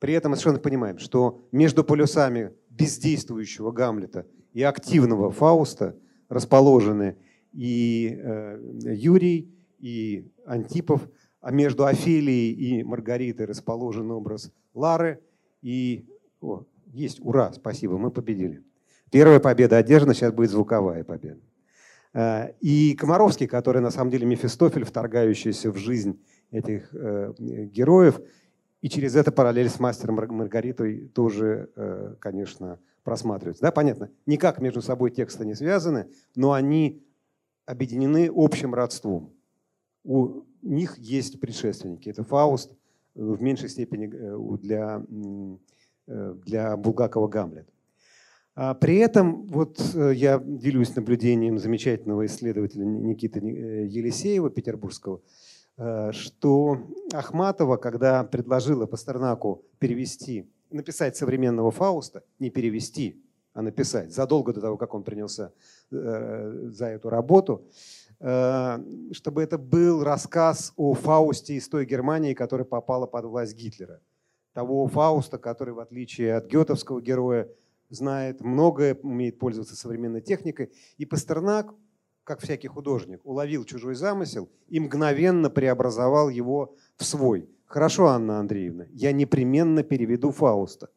При 0.00 0.14
этом 0.14 0.30
мы 0.30 0.36
совершенно 0.36 0.58
понимаем, 0.58 0.98
что 0.98 1.42
между 1.52 1.84
полюсами 1.84 2.52
бездействующего 2.70 3.70
Гамлета 3.70 4.26
и 4.54 4.62
активного 4.62 5.30
Фауста 5.30 5.94
расположены 6.28 7.18
и 7.52 8.18
э, 8.18 8.58
Юрий, 8.94 9.54
и 9.78 10.26
Антипов, 10.46 11.06
а 11.40 11.52
между 11.52 11.84
Офелией 11.84 12.52
и 12.52 12.82
Маргаритой 12.82 13.46
расположен 13.46 14.10
образ 14.10 14.50
Лары. 14.72 15.20
И 15.60 16.06
о, 16.40 16.64
есть, 16.86 17.20
ура, 17.20 17.52
спасибо, 17.52 17.98
мы 17.98 18.10
победили. 18.10 18.62
Первая 19.10 19.38
победа 19.38 19.76
одержана, 19.76 20.14
сейчас 20.14 20.32
будет 20.32 20.50
звуковая 20.50 21.04
победа. 21.04 21.40
Э, 22.14 22.52
и 22.60 22.94
Комаровский, 22.94 23.46
который 23.46 23.82
на 23.82 23.90
самом 23.90 24.10
деле 24.10 24.24
Мефистофель, 24.24 24.84
вторгающийся 24.84 25.70
в 25.70 25.76
жизнь 25.76 26.18
этих 26.50 26.88
э, 26.94 27.34
героев– 27.38 28.18
и 28.82 28.88
через 28.88 29.16
это 29.16 29.30
параллель 29.32 29.68
с 29.68 29.78
мастером 29.78 30.16
Маргаритой 30.16 31.08
тоже, 31.08 31.70
э, 31.76 32.14
конечно, 32.18 32.78
просматривается. 33.04 33.62
Да, 33.62 33.72
понятно, 33.72 34.10
никак 34.26 34.60
между 34.60 34.82
собой 34.82 35.10
тексты 35.10 35.44
не 35.44 35.54
связаны, 35.54 36.08
но 36.34 36.52
они 36.52 37.02
объединены 37.66 38.30
общим 38.34 38.74
родством. 38.74 39.32
У 40.04 40.44
них 40.62 40.98
есть 40.98 41.40
предшественники. 41.40 42.08
Это 42.08 42.24
Фауст, 42.24 42.74
в 43.14 43.40
меньшей 43.42 43.68
степени 43.68 44.06
для, 44.56 45.04
для 46.06 46.76
Булгакова 46.76 47.28
Гамлет. 47.28 47.68
А 48.54 48.74
при 48.74 48.96
этом 48.96 49.46
вот 49.46 49.80
я 49.94 50.38
делюсь 50.38 50.94
наблюдением 50.94 51.58
замечательного 51.58 52.26
исследователя 52.26 52.84
Никиты 52.84 53.40
Елисеева, 53.40 54.50
петербургского, 54.50 55.20
что 55.76 56.78
Ахматова, 57.12 57.76
когда 57.76 58.24
предложила 58.24 58.86
Пастернаку 58.86 59.64
перевести, 59.78 60.50
написать 60.70 61.16
современного 61.16 61.70
Фауста, 61.70 62.22
не 62.38 62.50
перевести, 62.50 63.22
а 63.52 63.62
написать, 63.62 64.12
задолго 64.12 64.52
до 64.52 64.60
того, 64.60 64.76
как 64.76 64.94
он 64.94 65.02
принялся 65.02 65.52
э, 65.90 66.68
за 66.68 66.86
эту 66.86 67.10
работу, 67.10 67.66
э, 68.20 68.78
чтобы 69.12 69.42
это 69.42 69.58
был 69.58 70.04
рассказ 70.04 70.72
о 70.76 70.94
Фаусте 70.94 71.54
из 71.54 71.68
той 71.68 71.84
Германии, 71.84 72.34
которая 72.34 72.64
попала 72.64 73.06
под 73.06 73.24
власть 73.24 73.56
Гитлера. 73.56 74.00
Того 74.52 74.86
Фауста, 74.86 75.38
который, 75.38 75.74
в 75.74 75.80
отличие 75.80 76.34
от 76.34 76.46
гетовского 76.46 77.00
героя, 77.00 77.48
знает 77.88 78.40
многое, 78.40 78.94
умеет 78.94 79.38
пользоваться 79.38 79.74
современной 79.74 80.20
техникой. 80.20 80.72
И 80.96 81.04
Пастернак, 81.04 81.74
как 82.24 82.40
всякий 82.40 82.68
художник, 82.68 83.20
уловил 83.24 83.64
чужой 83.64 83.94
замысел 83.94 84.48
и 84.68 84.80
мгновенно 84.80 85.50
преобразовал 85.50 86.28
его 86.28 86.74
в 86.96 87.04
свой. 87.04 87.48
Хорошо, 87.66 88.06
Анна 88.06 88.40
Андреевна, 88.40 88.86
я 88.92 89.12
непременно 89.12 89.82
переведу 89.82 90.30
Фауста. 90.30 90.90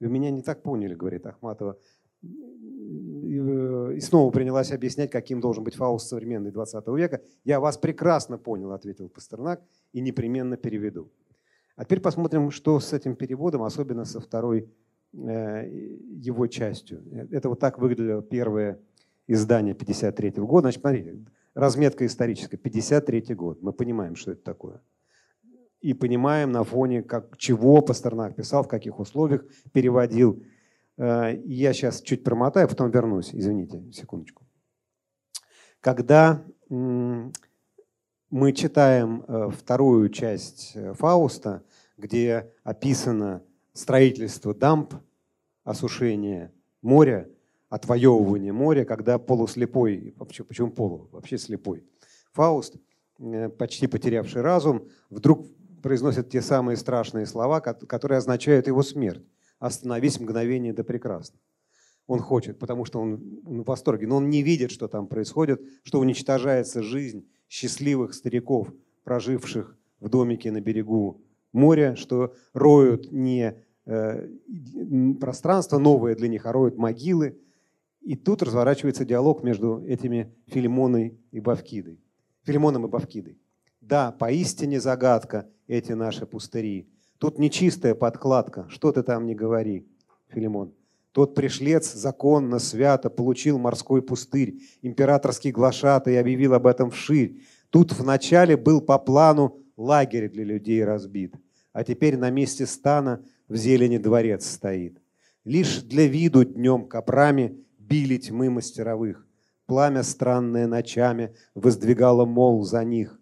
Вы 0.00 0.08
меня 0.08 0.30
не 0.30 0.42
так 0.42 0.62
поняли, 0.62 0.94
говорит 0.94 1.26
Ахматова. 1.26 1.78
И 2.22 4.00
снова 4.00 4.30
принялась 4.30 4.72
объяснять, 4.72 5.10
каким 5.10 5.40
должен 5.40 5.64
быть 5.64 5.74
Фауст 5.74 6.08
современный 6.08 6.50
20 6.50 6.86
века. 6.88 7.22
Я 7.44 7.60
вас 7.60 7.78
прекрасно 7.78 8.38
понял, 8.38 8.72
ответил 8.72 9.08
Пастернак, 9.08 9.62
и 9.92 10.00
непременно 10.00 10.56
переведу. 10.56 11.10
А 11.76 11.84
теперь 11.84 12.00
посмотрим, 12.00 12.50
что 12.50 12.80
с 12.80 12.92
этим 12.92 13.16
переводом, 13.16 13.62
особенно 13.62 14.04
со 14.04 14.20
второй 14.20 14.68
э, 15.12 15.68
его 15.68 16.46
частью. 16.46 17.02
Это 17.30 17.48
вот 17.48 17.60
так 17.60 17.78
выглядело 17.78 18.22
первое 18.22 18.80
издание 19.26 19.74
53 19.74 20.40
-го 20.40 20.46
года. 20.46 20.66
Значит, 20.66 20.80
смотрите, 20.80 21.18
разметка 21.54 22.06
историческая, 22.06 22.56
53 22.56 23.34
год. 23.34 23.62
Мы 23.62 23.72
понимаем, 23.72 24.16
что 24.16 24.32
это 24.32 24.42
такое 24.42 24.80
и 25.86 25.94
понимаем 25.94 26.50
на 26.50 26.64
фоне 26.64 27.02
как, 27.02 27.36
чего 27.38 27.80
Пастернак 27.80 28.34
писал, 28.34 28.64
в 28.64 28.68
каких 28.68 28.98
условиях 28.98 29.44
переводил. 29.72 30.42
Э, 30.96 31.40
я 31.44 31.72
сейчас 31.72 32.00
чуть 32.02 32.24
промотаю, 32.24 32.68
потом 32.68 32.90
вернусь. 32.90 33.30
Извините, 33.32 33.84
секундочку. 33.92 34.44
Когда 35.80 36.42
мы 36.68 38.52
читаем 38.52 39.24
э, 39.28 39.50
вторую 39.56 40.08
часть 40.08 40.72
э, 40.74 40.94
Фауста, 40.94 41.62
где 41.96 42.52
описано 42.64 43.44
строительство 43.72 44.52
дамб, 44.54 44.92
осушение 45.62 46.52
моря, 46.82 47.28
отвоевывание 47.68 48.52
моря, 48.52 48.84
когда 48.84 49.18
полуслепой, 49.18 50.14
почему 50.48 50.70
полу, 50.70 51.08
вообще 51.12 51.38
слепой, 51.38 51.84
Фауст, 52.32 52.76
почти 53.58 53.86
потерявший 53.86 54.42
разум, 54.42 54.88
вдруг 55.10 55.46
произносит 55.82 56.30
те 56.30 56.42
самые 56.42 56.76
страшные 56.76 57.26
слова, 57.26 57.60
которые 57.60 58.18
означают 58.18 58.66
его 58.66 58.82
смерть. 58.82 59.24
Остановись 59.58 60.20
мгновение 60.20 60.72
да 60.72 60.84
прекрасно. 60.84 61.38
Он 62.06 62.20
хочет, 62.20 62.58
потому 62.58 62.84
что 62.84 63.00
он 63.00 63.40
в 63.44 63.64
восторге, 63.64 64.06
но 64.06 64.16
он 64.16 64.28
не 64.28 64.42
видит, 64.42 64.70
что 64.70 64.86
там 64.86 65.08
происходит, 65.08 65.60
что 65.82 65.98
уничтожается 65.98 66.82
жизнь 66.82 67.26
счастливых 67.48 68.14
стариков, 68.14 68.72
проживших 69.02 69.76
в 70.00 70.08
домике 70.08 70.52
на 70.52 70.60
берегу 70.60 71.22
моря, 71.52 71.96
что 71.96 72.34
роют 72.52 73.10
не 73.10 73.56
э, 73.86 74.28
пространство 75.20 75.78
новое 75.78 76.14
для 76.14 76.28
них, 76.28 76.46
а 76.46 76.52
роют 76.52 76.76
могилы. 76.76 77.38
И 78.06 78.14
тут 78.14 78.40
разворачивается 78.40 79.04
диалог 79.04 79.42
между 79.42 79.84
этими 79.84 80.32
Филимоной 80.46 81.18
и 81.32 81.40
Бавкидой. 81.40 81.98
Филимоном 82.44 82.86
и 82.86 82.88
Бавкидой. 82.88 83.36
Да, 83.80 84.12
поистине 84.12 84.80
загадка 84.80 85.48
эти 85.66 85.90
наши 85.90 86.24
пустыри. 86.24 86.88
Тут 87.18 87.40
нечистая 87.40 87.96
подкладка, 87.96 88.68
что 88.68 88.92
ты 88.92 89.02
там 89.02 89.26
не 89.26 89.34
говори, 89.34 89.88
Филимон. 90.28 90.72
Тот 91.10 91.34
пришлец 91.34 91.94
законно, 91.94 92.60
свято 92.60 93.10
получил 93.10 93.58
морской 93.58 94.00
пустырь, 94.02 94.60
императорский 94.82 95.50
глашатый 95.50 96.20
объявил 96.20 96.54
об 96.54 96.68
этом 96.68 96.92
вширь. 96.92 97.42
Тут 97.70 97.92
вначале 97.92 98.56
был 98.56 98.80
по 98.80 99.00
плану 99.00 99.58
лагерь 99.76 100.30
для 100.30 100.44
людей 100.44 100.84
разбит, 100.84 101.34
а 101.72 101.82
теперь 101.82 102.16
на 102.16 102.30
месте 102.30 102.66
стана 102.66 103.24
в 103.48 103.56
зелени 103.56 103.98
дворец 103.98 104.48
стоит. 104.48 105.02
Лишь 105.44 105.82
для 105.82 106.06
виду 106.06 106.44
днем 106.44 106.86
копрами 106.86 107.65
били 107.88 108.16
тьмы 108.16 108.50
мастеровых. 108.50 109.26
Пламя 109.66 110.02
странное 110.02 110.66
ночами 110.66 111.34
воздвигало 111.54 112.24
мол 112.24 112.62
за 112.62 112.84
них 112.84 113.18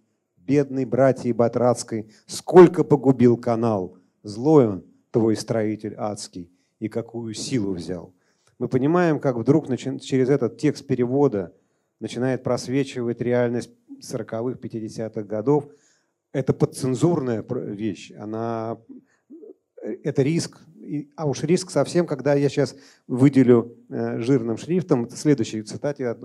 бедный 0.47 0.85
братьей 0.85 1.33
Батрацкой, 1.33 2.11
сколько 2.27 2.85
погубил 2.85 3.37
канал. 3.37 3.99
Злой 4.23 4.69
он, 4.69 4.85
твой 5.11 5.37
строитель 5.37 5.95
адский, 5.97 6.51
и 6.81 6.89
какую 6.89 7.35
силу 7.35 7.73
взял. 7.73 8.13
Мы 8.59 8.69
понимаем, 8.69 9.21
как 9.21 9.37
вдруг 9.37 9.67
через 9.77 10.29
этот 10.29 10.59
текст 10.59 10.87
перевода 10.87 11.55
начинает 12.01 12.43
просвечивать 12.43 13.21
реальность 13.21 13.71
40-х, 14.01 14.59
50-х 14.59 15.23
годов. 15.23 15.69
Это 16.33 16.53
подцензурная 16.53 17.45
вещь, 17.49 18.13
она, 18.19 18.79
это 19.83 20.23
риск, 20.23 20.61
а 21.17 21.27
уж 21.27 21.43
риск 21.43 21.71
совсем, 21.71 22.07
когда 22.07 22.35
я 22.35 22.49
сейчас 22.49 22.75
выделю 23.07 23.77
э, 23.89 24.19
жирным 24.21 24.57
шрифтом, 24.57 25.09
следующей 25.11 25.63
цитате, 25.63 26.17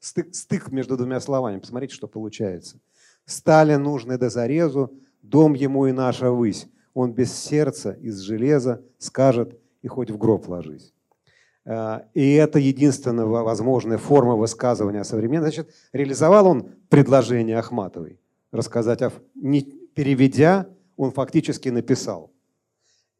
стык, 0.00 0.34
стык 0.34 0.70
между 0.70 0.96
двумя 0.96 1.20
словами, 1.20 1.58
посмотрите, 1.58 1.94
что 1.94 2.08
получается– 2.08 2.78
Стали 3.26 3.76
нужны 3.76 4.18
до 4.18 4.28
зарезу, 4.28 4.92
дом 5.22 5.54
ему 5.54 5.86
и 5.86 5.92
наша 5.92 6.30
высь. 6.30 6.66
Он 6.92 7.12
без 7.12 7.32
сердца, 7.32 7.92
из 7.92 8.20
железа 8.20 8.82
скажет, 8.98 9.58
и 9.82 9.88
хоть 9.88 10.10
в 10.10 10.18
гроб 10.18 10.48
ложись. 10.48 10.92
А, 11.66 12.04
и 12.12 12.34
это 12.34 12.58
единственная 12.58 13.24
возможная 13.24 13.98
форма 13.98 14.36
высказывания 14.36 15.00
о 15.00 15.04
современном. 15.04 15.50
Значит, 15.50 15.74
реализовал 15.92 16.46
он 16.46 16.68
предложение 16.88 17.58
Ахматовой 17.58 18.20
рассказать, 18.52 19.02
о... 19.02 19.10
не 19.34 19.62
переведя, 19.62 20.68
он 20.96 21.10
фактически 21.10 21.70
написал. 21.70 22.30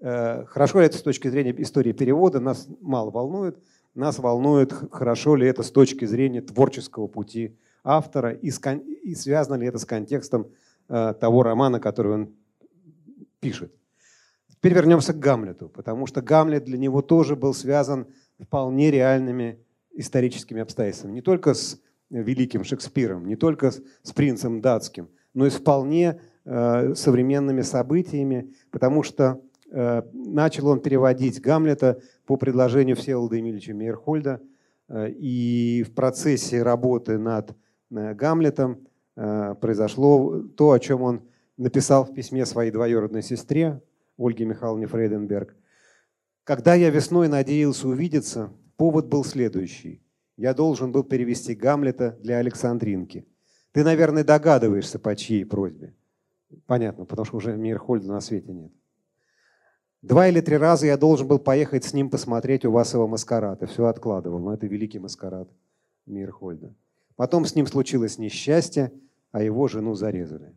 Э, 0.07 0.45
хорошо 0.49 0.81
ли 0.81 0.87
это 0.87 0.99
с 0.99 1.03
точки 1.03 1.29
зрения 1.29 1.55
истории 1.57 1.93
перевода, 1.93 2.39
нас 2.39 2.69
мало 2.83 3.11
волнует. 3.11 3.59
Нас 3.95 4.19
волнует, 4.19 4.71
хорошо 4.93 5.35
ли 5.35 5.47
это 5.47 5.63
с 5.63 5.71
точки 5.71 6.05
зрения 6.05 6.43
творческого 6.43 7.07
пути 7.07 7.57
автора 7.83 8.33
и, 8.33 8.51
и 9.03 9.15
связано 9.15 9.55
ли 9.55 9.67
это 9.67 9.79
с 9.79 9.87
контекстом 9.87 10.49
э, 10.91 11.15
того 11.19 11.43
романа, 11.43 11.81
который 11.81 12.13
он 12.13 12.35
пишет. 13.41 13.73
Теперь 14.51 14.75
вернемся 14.75 15.15
к 15.15 15.19
Гамлету, 15.19 15.71
потому 15.71 16.07
что 16.07 16.21
Гамлет 16.21 16.65
для 16.65 16.77
него 16.77 17.01
тоже 17.01 17.35
был 17.35 17.55
связан 17.55 18.07
вполне 18.39 18.91
реальными 18.91 19.59
историческими 19.93 20.61
обстоятельствами. 20.61 21.13
Не 21.13 21.23
только 21.23 21.55
с 21.55 21.81
великим 22.11 22.63
Шекспиром, 22.63 23.27
не 23.27 23.37
только 23.37 23.71
с, 23.71 24.13
принцем 24.13 24.61
датским, 24.61 25.09
но 25.33 25.47
и 25.47 25.51
с 25.51 25.55
вполне 25.55 26.21
э, 26.45 26.95
современными 26.95 27.63
событиями, 27.63 28.53
потому 28.71 29.03
что 29.03 29.41
начал 30.13 30.69
он 30.69 30.81
переводить 30.81 31.41
Гамлета 31.41 32.01
по 32.27 32.37
предложению 32.37 32.97
Всеволода 32.97 33.37
Емельевича 33.37 33.73
Мейерхольда, 33.73 34.41
э, 34.89 35.11
и 35.11 35.83
в 35.83 35.95
процессе 35.95 36.63
работы 36.63 37.19
над 37.19 37.57
Э, 37.95 38.15
Гамлетом 38.15 38.87
э, 39.17 39.55
произошло 39.61 40.41
то, 40.57 40.73
о 40.73 40.79
чем 40.79 41.03
он 41.03 41.23
написал 41.57 42.05
в 42.05 42.15
письме 42.15 42.45
своей 42.47 42.71
двоюродной 42.71 43.23
сестре 43.23 43.83
Ольге 44.19 44.45
Михайловне 44.45 44.87
Фрейденберг. 44.87 45.55
Когда 46.45 46.75
я 46.75 46.91
весной 46.91 47.29
надеялся 47.29 47.89
увидеться, 47.89 48.53
повод 48.77 49.07
был 49.07 49.25
следующий. 49.25 50.03
Я 50.37 50.53
должен 50.53 50.93
был 50.93 51.05
перевести 51.05 51.55
Гамлета 51.55 52.19
для 52.21 52.39
Александринки. 52.39 53.27
Ты, 53.73 53.85
наверное, 53.85 54.25
догадываешься, 54.25 54.99
по 54.99 55.15
чьей 55.17 55.45
просьбе. 55.45 55.95
Понятно, 56.67 57.05
потому 57.05 57.25
что 57.25 57.37
уже 57.37 57.57
Мирхольда 57.57 58.09
на 58.09 58.21
свете 58.21 58.53
нет. 58.53 58.73
Два 60.05 60.29
или 60.29 60.43
три 60.43 60.59
раза 60.59 60.85
я 60.85 60.99
должен 60.99 61.27
был 61.27 61.39
поехать 61.39 61.83
с 61.83 61.95
ним 61.95 62.11
посмотреть 62.11 62.67
у 62.67 62.71
вас 62.71 62.93
его 62.93 63.09
маскарад. 63.09 63.63
И 63.63 63.67
все 63.67 63.87
откладывал. 63.87 64.39
Но 64.39 64.53
это 64.53 64.67
великий 64.67 64.99
маскарад 64.99 65.49
Мирхольда. 66.05 66.75
Потом 67.17 67.47
с 67.47 67.55
ним 67.55 67.67
случилось 67.67 68.19
несчастье, 68.19 68.93
а 69.33 69.43
его 69.43 69.67
жену 69.67 69.95
зарезали. 69.95 70.53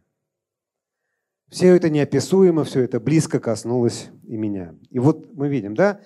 Все 1.47 1.73
это 1.77 1.89
неописуемо, 1.89 2.65
все 2.65 2.81
это 2.81 2.99
близко 2.99 3.39
коснулось 3.39 4.09
и 4.27 4.35
меня. 4.35 4.75
И 4.89 4.99
вот 4.99 5.33
мы 5.33 5.47
видим, 5.47 5.75
да, 5.75 6.01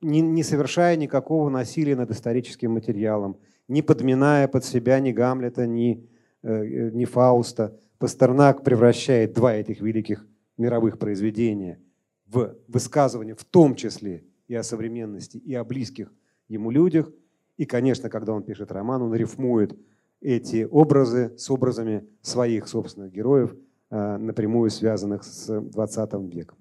не, 0.00 0.20
не 0.20 0.44
совершая 0.44 0.94
никакого 0.96 1.48
насилия 1.48 1.96
над 1.96 2.12
историческим 2.12 2.70
материалом, 2.70 3.36
не 3.66 3.82
подминая 3.82 4.46
под 4.46 4.64
себя 4.64 5.00
ни 5.00 5.10
Гамлета, 5.10 5.66
ни, 5.66 6.08
э, 6.44 6.90
ни 6.92 7.04
Фауста, 7.04 7.76
Пастернак 7.98 8.62
превращает 8.62 9.32
два 9.32 9.54
этих 9.54 9.80
великих 9.80 10.24
мировых 10.56 11.00
произведения 11.00 11.80
в 12.26 12.56
высказывание, 12.68 13.34
в 13.34 13.44
том 13.44 13.74
числе 13.74 14.24
и 14.48 14.54
о 14.54 14.62
современности, 14.62 15.38
и 15.38 15.54
о 15.54 15.64
близких 15.64 16.12
ему 16.48 16.70
людях. 16.70 17.10
И, 17.56 17.64
конечно, 17.64 18.10
когда 18.10 18.32
он 18.32 18.42
пишет 18.42 18.72
роман, 18.72 19.02
он 19.02 19.14
рифмует 19.14 19.78
эти 20.20 20.66
образы 20.70 21.36
с 21.36 21.50
образами 21.50 22.06
своих 22.22 22.68
собственных 22.68 23.12
героев, 23.12 23.54
э, 23.90 24.16
напрямую 24.16 24.70
связанных 24.70 25.24
с 25.24 25.60
20 25.60 26.28
веком. 26.34 26.58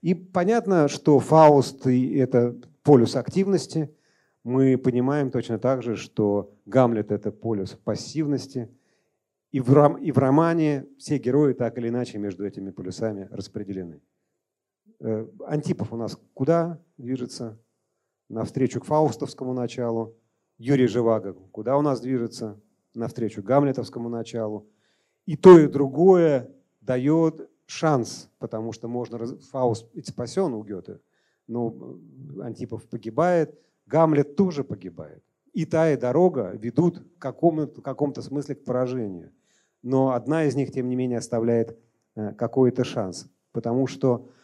И 0.00 0.14
понятно, 0.14 0.88
что 0.88 1.18
Фауст– 1.18 1.86
это 1.86 2.56
полюс 2.82 3.16
активности. 3.16 3.94
Мы 4.42 4.76
понимаем 4.76 5.30
точно 5.30 5.58
так 5.58 5.82
же, 5.82 5.96
что 5.96 6.52
Гамлет– 6.66 7.10
это 7.12 7.30
полюс 7.30 7.78
пассивности. 7.84 8.68
И 9.52 9.60
в, 9.60 9.72
ром, 9.72 9.96
и 9.96 10.10
в 10.10 10.18
романе 10.18 10.86
все 10.98 11.18
герои 11.18 11.52
так 11.52 11.78
или 11.78 11.88
иначе 11.88 12.18
между 12.18 12.44
этими 12.44 12.70
полюсами 12.70 13.28
распределены. 13.30 14.00
Э, 15.02 15.26
Антипов 15.46 15.92
у 15.92 15.96
нас 15.96 16.16
куда 16.32 16.78
движется? 16.96 17.58
Навстречу 18.28 18.80
к 18.80 18.84
фаустовскому 18.84 19.52
началу. 19.52 20.16
Юрий 20.58 20.86
Живаго 20.86 21.32
куда 21.32 21.76
у 21.76 21.82
нас 21.82 22.00
движется? 22.00 22.60
Навстречу 22.94 23.42
гамлетовскому 23.42 24.08
началу. 24.08 24.68
И 25.26 25.36
то, 25.36 25.58
и 25.58 25.66
другое 25.66 26.50
дает 26.80 27.50
шанс, 27.66 28.30
потому 28.38 28.72
что 28.72 28.86
можно... 28.86 29.18
Фауст 29.50 29.86
спасен 30.04 30.54
у 30.54 30.62
Гёте, 30.62 31.00
но 31.48 31.98
Антипов 32.40 32.86
погибает, 32.86 33.58
Гамлет 33.86 34.36
тоже 34.36 34.62
погибает. 34.62 35.24
И 35.52 35.64
та, 35.64 35.90
и 35.90 35.96
дорога 35.96 36.52
ведут 36.54 36.98
в 36.98 37.18
каком-то, 37.18 37.82
каком 37.82 38.14
смысле 38.14 38.54
к 38.54 38.64
поражению. 38.64 39.32
Но 39.82 40.12
одна 40.12 40.44
из 40.44 40.54
них, 40.54 40.70
тем 40.70 40.88
не 40.88 40.96
менее, 40.96 41.18
оставляет 41.18 41.76
э, 42.14 42.32
какой-то 42.34 42.84
шанс. 42.84 43.28
Потому 43.52 43.86
что 43.86 44.28
э, 44.28 44.41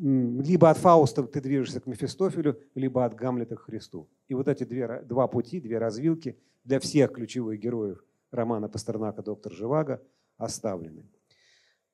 либо 0.00 0.70
от 0.70 0.78
Фауста 0.78 1.22
ты 1.24 1.40
движешься 1.40 1.80
к 1.80 1.86
Мефистофелю, 1.86 2.58
либо 2.74 3.04
от 3.04 3.14
Гамлета 3.14 3.56
к 3.56 3.60
Христу. 3.60 4.08
И 4.28 4.34
вот 4.34 4.48
эти 4.48 4.64
две, 4.64 5.02
два 5.02 5.26
пути, 5.28 5.60
две 5.60 5.78
развилки 5.78 6.38
для 6.64 6.78
всех 6.80 7.12
ключевых 7.12 7.58
героев 7.58 8.04
романа 8.30 8.68
Пастернака 8.68 9.22
«Доктор 9.22 9.52
Живаго» 9.52 10.02
оставлены. 10.36 11.04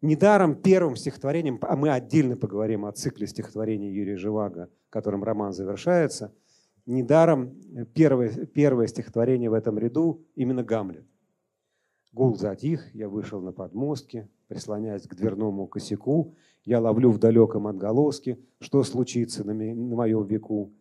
Недаром 0.02 0.54
первым 0.54 0.94
стихотворением, 0.94 1.58
а 1.62 1.74
мы 1.74 1.90
отдельно 1.90 2.36
поговорим 2.36 2.84
о 2.84 2.92
цикле 2.92 3.26
стихотворений 3.26 3.90
Юрия 3.90 4.16
Живаго, 4.16 4.70
которым 4.90 5.24
роман 5.24 5.52
завершается, 5.52 6.34
недаром 6.84 7.58
первое, 7.94 8.46
первое 8.46 8.86
стихотворение 8.86 9.50
в 9.50 9.54
этом 9.54 9.78
ряду 9.78 10.24
именно 10.34 10.62
Гамлет. 10.62 11.06
Гул 12.12 12.36
затих, 12.36 12.94
я 12.94 13.08
вышел 13.08 13.40
на 13.40 13.52
подмостки, 13.52 14.28
прислоняясь 14.48 15.06
к 15.06 15.14
дверному 15.14 15.66
косяку, 15.66 16.34
я 16.64 16.80
ловлю 16.80 17.10
в 17.10 17.18
далеком 17.18 17.66
отголоске, 17.66 18.38
что 18.58 18.82
случится 18.82 19.44
на, 19.44 19.54
на 19.54 19.96
моем 19.96 20.24
веку. 20.24 20.72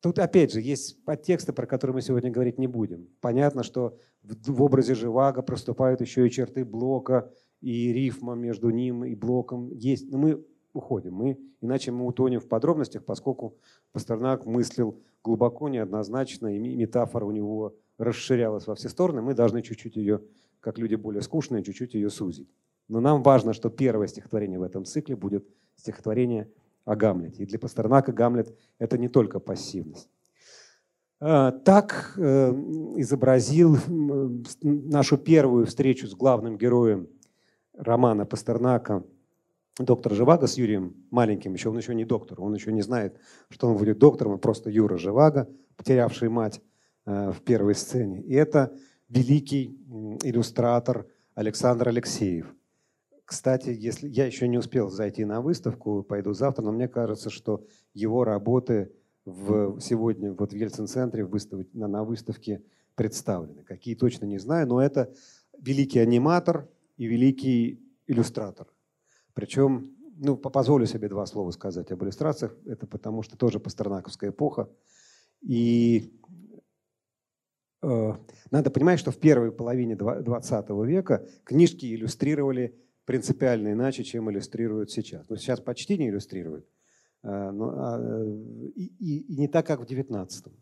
Тут 0.00 0.18
опять 0.18 0.52
же 0.52 0.60
есть 0.60 1.04
подтексты, 1.04 1.52
про 1.52 1.66
которые 1.66 1.96
мы 1.96 2.02
сегодня 2.02 2.30
говорить 2.30 2.58
не 2.58 2.68
будем. 2.68 3.08
Понятно, 3.20 3.62
что 3.62 3.98
в, 4.22 4.52
в 4.52 4.62
образе 4.62 4.94
Живаго 4.94 5.42
проступают 5.42 6.00
еще 6.00 6.26
и 6.26 6.30
черты 6.30 6.64
Блока, 6.64 7.32
и 7.60 7.92
рифма 7.92 8.34
между 8.34 8.70
ним 8.70 9.04
и 9.04 9.14
Блоком 9.16 9.70
есть. 9.72 10.10
Но 10.10 10.18
мы 10.18 10.44
уходим, 10.72 11.14
мы, 11.14 11.38
иначе 11.60 11.90
мы 11.90 12.06
утонем 12.06 12.40
в 12.40 12.46
подробностях, 12.46 13.04
поскольку 13.04 13.56
Пастернак 13.92 14.46
мыслил 14.46 15.00
глубоко, 15.24 15.68
неоднозначно, 15.68 16.54
и 16.54 16.76
метафора 16.76 17.24
у 17.24 17.32
него 17.32 17.74
расширялась 17.98 18.66
во 18.66 18.76
все 18.76 18.88
стороны. 18.88 19.20
Мы 19.20 19.34
должны 19.34 19.62
чуть-чуть 19.62 19.96
ее, 19.96 20.22
как 20.60 20.78
люди 20.78 20.94
более 20.94 21.22
скучные, 21.22 21.62
чуть-чуть 21.62 21.94
ее 21.94 22.10
сузить. 22.10 22.48
Но 22.88 23.00
нам 23.00 23.22
важно, 23.22 23.52
что 23.52 23.70
первое 23.70 24.06
стихотворение 24.06 24.58
в 24.58 24.62
этом 24.62 24.84
цикле 24.84 25.16
будет 25.16 25.46
стихотворение 25.76 26.50
о 26.84 26.96
Гамлете. 26.96 27.42
И 27.42 27.46
для 27.46 27.58
Пастернака 27.58 28.12
Гамлет– 28.12 28.56
это 28.78 28.96
не 28.96 29.08
только 29.08 29.40
пассивность. 29.40 30.08
А, 31.20 31.52
так 31.52 32.14
э, 32.16 32.50
изобразил 32.96 33.76
нашу 34.62 35.18
первую 35.18 35.66
встречу 35.66 36.06
с 36.06 36.14
главным 36.14 36.56
героем 36.56 37.08
романа 37.74 38.24
Пастернака 38.24 39.04
доктор 39.78 40.14
Живаго 40.14 40.46
с 40.46 40.56
Юрием 40.56 40.94
маленьким, 41.10 41.54
еще 41.54 41.70
он 41.70 41.78
еще 41.78 41.94
не 41.94 42.04
доктор, 42.04 42.40
он 42.40 42.54
еще 42.54 42.72
не 42.72 42.82
знает, 42.82 43.18
что 43.48 43.68
он 43.68 43.76
будет 43.76 43.98
доктором, 43.98 44.34
он 44.34 44.38
просто 44.38 44.70
Юра 44.70 44.96
Живаго, 44.96 45.48
потерявший 45.76 46.28
мать 46.28 46.60
э, 47.04 47.32
в 47.32 47.40
первой 47.42 47.74
сцене. 47.74 48.20
И 48.22 48.34
это 48.34 48.72
великий 49.08 49.78
иллюстратор 50.22 51.06
Александр 51.34 51.88
Алексеев. 51.88 52.54
Кстати, 53.24 53.70
если 53.70 54.08
я 54.08 54.26
еще 54.26 54.48
не 54.48 54.58
успел 54.58 54.88
зайти 54.88 55.24
на 55.24 55.40
выставку, 55.40 56.02
пойду 56.02 56.32
завтра, 56.32 56.62
но 56.62 56.72
мне 56.72 56.88
кажется, 56.88 57.30
что 57.30 57.64
его 57.92 58.24
работы 58.24 58.90
в, 59.24 59.78
сегодня 59.80 60.32
вот 60.32 60.52
в 60.52 60.56
Ельцин-центре 60.56 61.24
выставить, 61.24 61.74
на, 61.74 61.88
на 61.88 62.04
выставке 62.04 62.62
представлены. 62.94 63.64
Какие 63.64 63.94
точно 63.94 64.24
не 64.24 64.38
знаю, 64.38 64.66
но 64.66 64.80
это 64.80 65.12
великий 65.58 65.98
аниматор 65.98 66.68
и 66.96 67.06
великий 67.06 67.80
иллюстратор. 68.06 68.66
Причем, 69.34 69.94
ну, 70.16 70.36
позволю 70.36 70.86
себе 70.86 71.08
два 71.08 71.26
слова 71.26 71.50
сказать 71.50 71.92
об 71.92 72.02
иллюстрациях. 72.02 72.56
Это 72.64 72.86
потому 72.86 73.22
что 73.22 73.36
тоже 73.36 73.60
пастернаковская 73.60 74.30
эпоха. 74.30 74.70
И 75.42 76.12
надо 77.80 78.70
понимать, 78.70 78.98
что 78.98 79.10
в 79.10 79.18
первой 79.18 79.52
половине 79.52 79.94
20 79.96 80.70
века 80.86 81.26
книжки 81.44 81.94
иллюстрировали 81.94 82.74
принципиально 83.04 83.72
иначе, 83.72 84.04
чем 84.04 84.30
иллюстрируют 84.30 84.90
сейчас. 84.90 85.28
Ну, 85.28 85.36
сейчас 85.36 85.60
почти 85.60 85.96
не 85.96 86.08
иллюстрируют. 86.08 86.66
Э, 87.22 87.50
но, 87.50 87.72
а, 87.74 88.24
и, 88.74 88.92
и, 88.98 89.34
и 89.34 89.36
не 89.36 89.48
так, 89.48 89.66
как 89.66 89.80
в 89.80 89.84
19-м. 89.84 90.52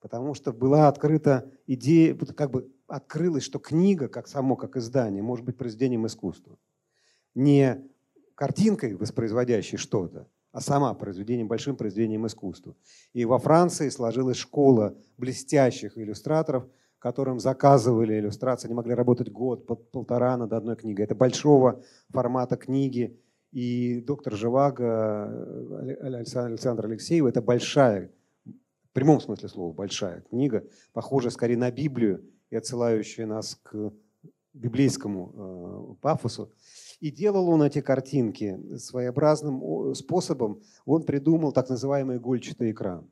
Потому 0.00 0.34
что 0.34 0.52
была 0.52 0.88
открыта 0.88 1.50
идея, 1.66 2.14
как 2.14 2.50
бы 2.52 2.70
открылось, 2.86 3.42
что 3.42 3.58
книга, 3.58 4.08
как 4.08 4.28
само, 4.28 4.54
как 4.56 4.76
издание, 4.76 5.22
может 5.22 5.44
быть 5.44 5.56
произведением 5.56 6.06
искусства. 6.06 6.56
Не 7.34 7.84
картинкой, 8.34 8.94
воспроизводящей 8.94 9.76
что-то, 9.76 10.28
а 10.52 10.60
сама 10.60 10.94
произведением, 10.94 11.48
большим 11.48 11.76
произведением 11.76 12.26
искусства. 12.26 12.74
И 13.12 13.24
во 13.24 13.38
Франции 13.38 13.88
сложилась 13.88 14.36
школа 14.36 14.96
блестящих 15.16 15.98
иллюстраторов, 15.98 16.66
которым 16.98 17.38
заказывали 17.38 18.18
иллюстрации, 18.18 18.66
они 18.66 18.74
могли 18.74 18.94
работать 18.94 19.30
год, 19.30 19.66
полтора 19.90 20.36
над 20.36 20.52
одной 20.52 20.76
книгой. 20.76 21.04
Это 21.04 21.14
большого 21.14 21.82
формата 22.10 22.56
книги. 22.56 23.18
И 23.52 24.00
доктор 24.00 24.34
Живаго, 24.34 25.24
Александр 26.00 26.86
Алексеев, 26.86 27.24
это 27.24 27.40
большая, 27.40 28.10
в 28.44 28.92
прямом 28.92 29.20
смысле 29.20 29.48
слова, 29.48 29.72
большая 29.72 30.22
книга, 30.28 30.64
похожая 30.92 31.30
скорее 31.30 31.56
на 31.56 31.70
Библию 31.70 32.24
и 32.50 32.56
отсылающая 32.56 33.26
нас 33.26 33.58
к 33.62 33.92
библейскому 34.52 35.32
э, 35.34 36.02
пафосу. 36.02 36.52
И 37.00 37.10
делал 37.10 37.48
он 37.48 37.62
эти 37.62 37.80
картинки 37.80 38.58
своеобразным 38.76 39.94
способом. 39.94 40.60
Он 40.84 41.04
придумал 41.04 41.52
так 41.52 41.68
называемый 41.68 42.16
игольчатый 42.16 42.72
экран. 42.72 43.08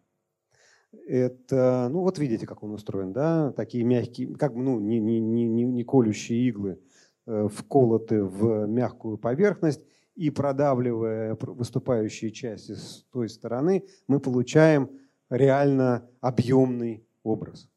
Это, 1.07 1.89
ну 1.91 2.01
вот 2.01 2.19
видите, 2.19 2.47
как 2.47 2.63
он 2.63 2.73
устроен, 2.73 3.13
да, 3.13 3.53
такие 3.53 3.85
мягкие, 3.85 4.35
как 4.35 4.55
бы, 4.55 4.63
ну, 4.63 4.81
не, 4.81 4.99
не, 4.99 5.21
не, 5.21 5.45
не 5.65 5.85
колющие 5.85 6.49
иглы, 6.49 6.81
э, 7.27 7.49
вколоты 7.53 8.25
в 8.25 8.67
мягкую 8.67 9.19
поверхность, 9.19 9.85
и 10.17 10.31
продавливая 10.31 11.37
выступающие 11.41 12.31
части 12.31 12.73
с 12.73 13.05
той 13.13 13.29
стороны, 13.29 13.85
мы 14.09 14.19
получаем 14.19 14.91
реально 15.29 16.09
объемный 16.21 17.07
образ. 17.23 17.69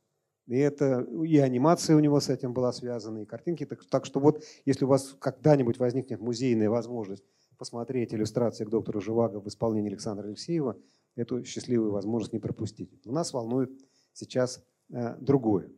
И 0.49 0.57
это 0.57 1.01
и 1.23 1.37
анимация 1.37 1.95
у 1.95 1.99
него 1.99 2.19
с 2.19 2.27
этим 2.27 2.53
была 2.53 2.73
связана, 2.73 3.19
и 3.19 3.25
картинки. 3.25 3.67
Так, 3.67 3.85
так 3.85 4.05
что 4.05 4.19
вот, 4.19 4.43
если 4.65 4.83
у 4.83 4.87
вас 4.87 5.15
когда-нибудь 5.19 5.77
возникнет 5.77 6.21
музейная 6.21 6.71
возможность 6.71 7.23
посмотреть 7.59 8.15
иллюстрации 8.15 8.65
к 8.65 8.69
доктору 8.69 8.99
Живаго 8.99 9.39
в 9.39 9.47
исполнении 9.47 9.91
Александра 9.91 10.25
Алексеева, 10.25 10.75
эту 11.15 11.43
счастливую 11.43 11.91
возможность 11.91 12.33
не 12.33 12.39
пропустить. 12.39 12.89
Но 13.05 13.11
нас 13.11 13.31
волнует 13.31 13.69
сейчас 14.13 14.65
э, 14.91 15.17
другое. 15.19 15.69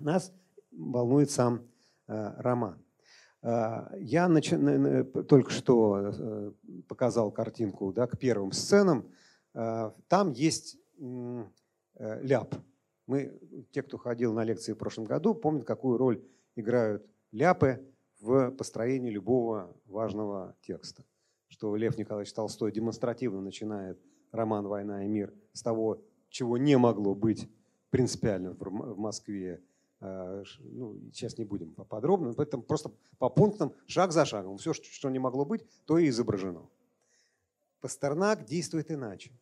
Нас 0.00 0.34
волнует 0.70 1.30
сам 1.30 1.62
э, 2.08 2.32
роман. 2.42 2.84
Э, 3.40 3.86
я 4.00 4.28
нач... 4.28 4.52
только 5.28 5.50
что 5.50 6.12
э, 6.12 6.52
показал 6.88 7.30
картинку 7.30 7.90
да, 7.94 8.06
к 8.06 8.18
первым 8.18 8.52
сценам. 8.52 9.10
Э, 9.54 9.92
там 10.08 10.32
есть 10.32 10.76
э, 11.00 11.44
ляп. 12.22 12.54
Мы, 13.08 13.36
те, 13.72 13.82
кто 13.82 13.98
ходил 13.98 14.32
на 14.32 14.44
лекции 14.44 14.72
в 14.72 14.78
прошлом 14.78 15.04
году, 15.04 15.34
помнят, 15.34 15.64
какую 15.64 15.98
роль 15.98 16.22
играют 16.54 17.04
ляпы 17.32 17.84
в 18.20 18.52
построении 18.52 19.10
любого 19.10 19.74
важного 19.86 20.54
текста. 20.60 21.04
Что 21.48 21.74
Лев 21.74 21.98
Николаевич 21.98 22.32
Толстой 22.32 22.70
демонстративно 22.70 23.40
начинает 23.40 23.98
роман 24.30 24.68
«Война 24.68 25.04
и 25.04 25.08
мир» 25.08 25.34
с 25.52 25.62
того, 25.62 26.00
чего 26.28 26.56
не 26.56 26.78
могло 26.78 27.16
быть 27.16 27.48
принципиально 27.90 28.52
в 28.52 28.98
Москве 28.98 29.60
Э, 30.00 30.44
ну, 30.60 30.96
сейчас 31.12 31.38
не 31.38 31.44
будем 31.44 31.74
подробно, 31.74 32.32
поэтому 32.32 32.62
просто 32.62 32.92
по 33.18 33.28
пунктам, 33.28 33.74
шаг 33.86 34.12
за 34.12 34.24
шагом. 34.24 34.58
Все, 34.58 34.72
что 34.72 35.10
не 35.10 35.18
могло 35.18 35.44
быть, 35.44 35.64
то 35.86 35.98
и 35.98 36.08
изображено. 36.08 36.68
Пастернак 37.80 38.44
действует 38.44 38.90
иначе. 38.90 39.32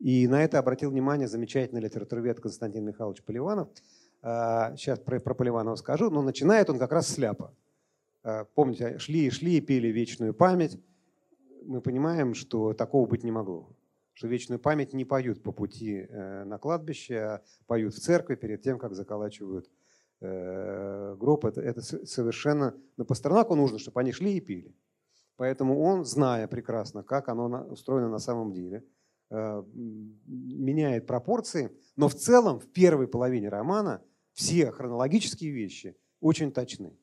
И 0.00 0.26
на 0.26 0.42
это 0.42 0.58
обратил 0.58 0.90
внимание 0.90 1.28
замечательный 1.28 1.80
литературовед 1.80 2.40
Константин 2.40 2.84
Михайлович 2.84 3.22
Поливанов. 3.22 3.68
Сейчас 4.22 4.98
э, 4.98 5.02
про, 5.02 5.20
про 5.20 5.34
Поливанова 5.34 5.76
скажу, 5.76 6.10
но 6.10 6.22
начинает 6.22 6.68
он 6.68 6.78
как 6.78 6.92
раз 6.92 7.08
сляпо. 7.08 7.54
Э, 8.24 8.44
помните, 8.54 8.98
шли 8.98 9.26
и 9.26 9.30
шли 9.30 9.58
и 9.58 9.60
пели 9.60 9.88
вечную 9.88 10.34
память. 10.34 10.78
Мы 11.64 11.80
понимаем, 11.80 12.34
что 12.34 12.72
такого 12.72 13.06
быть 13.06 13.24
не 13.24 13.30
могло 13.30 13.68
что 14.12 14.28
вечную 14.28 14.58
память 14.58 14.92
не 14.92 15.06
поют 15.06 15.42
по 15.42 15.50
пути 15.50 16.06
на 16.10 16.58
кладбище, 16.58 17.16
а 17.16 17.42
поют 17.66 17.94
в 17.94 18.00
церкви 18.00 18.34
перед 18.34 18.60
тем, 18.60 18.78
как 18.78 18.92
заколачивают 18.92 19.70
Э, 20.20 21.16
гроб, 21.18 21.46
это, 21.46 21.60
это 21.60 21.80
совершенно... 21.80 22.74
На 22.96 23.04
Пастернаку 23.04 23.54
нужно, 23.54 23.78
чтобы 23.78 24.00
они 24.00 24.12
шли 24.12 24.36
и 24.36 24.40
пили. 24.40 24.74
Поэтому 25.36 25.80
он, 25.80 26.04
зная 26.04 26.46
прекрасно, 26.46 27.02
как 27.02 27.28
оно 27.28 27.64
устроено 27.70 28.10
на 28.10 28.18
самом 28.18 28.52
деле, 28.52 28.78
э, 28.78 28.82
меняет 29.30 31.06
пропорции, 31.06 31.70
но 31.96 32.08
в 32.08 32.14
целом 32.14 32.58
в 32.58 32.66
первой 32.66 33.06
половине 33.06 33.48
романа 33.48 34.02
все 34.32 34.72
хронологические 34.72 35.52
вещи 35.52 35.96
очень 36.20 36.52
точны. 36.52 36.96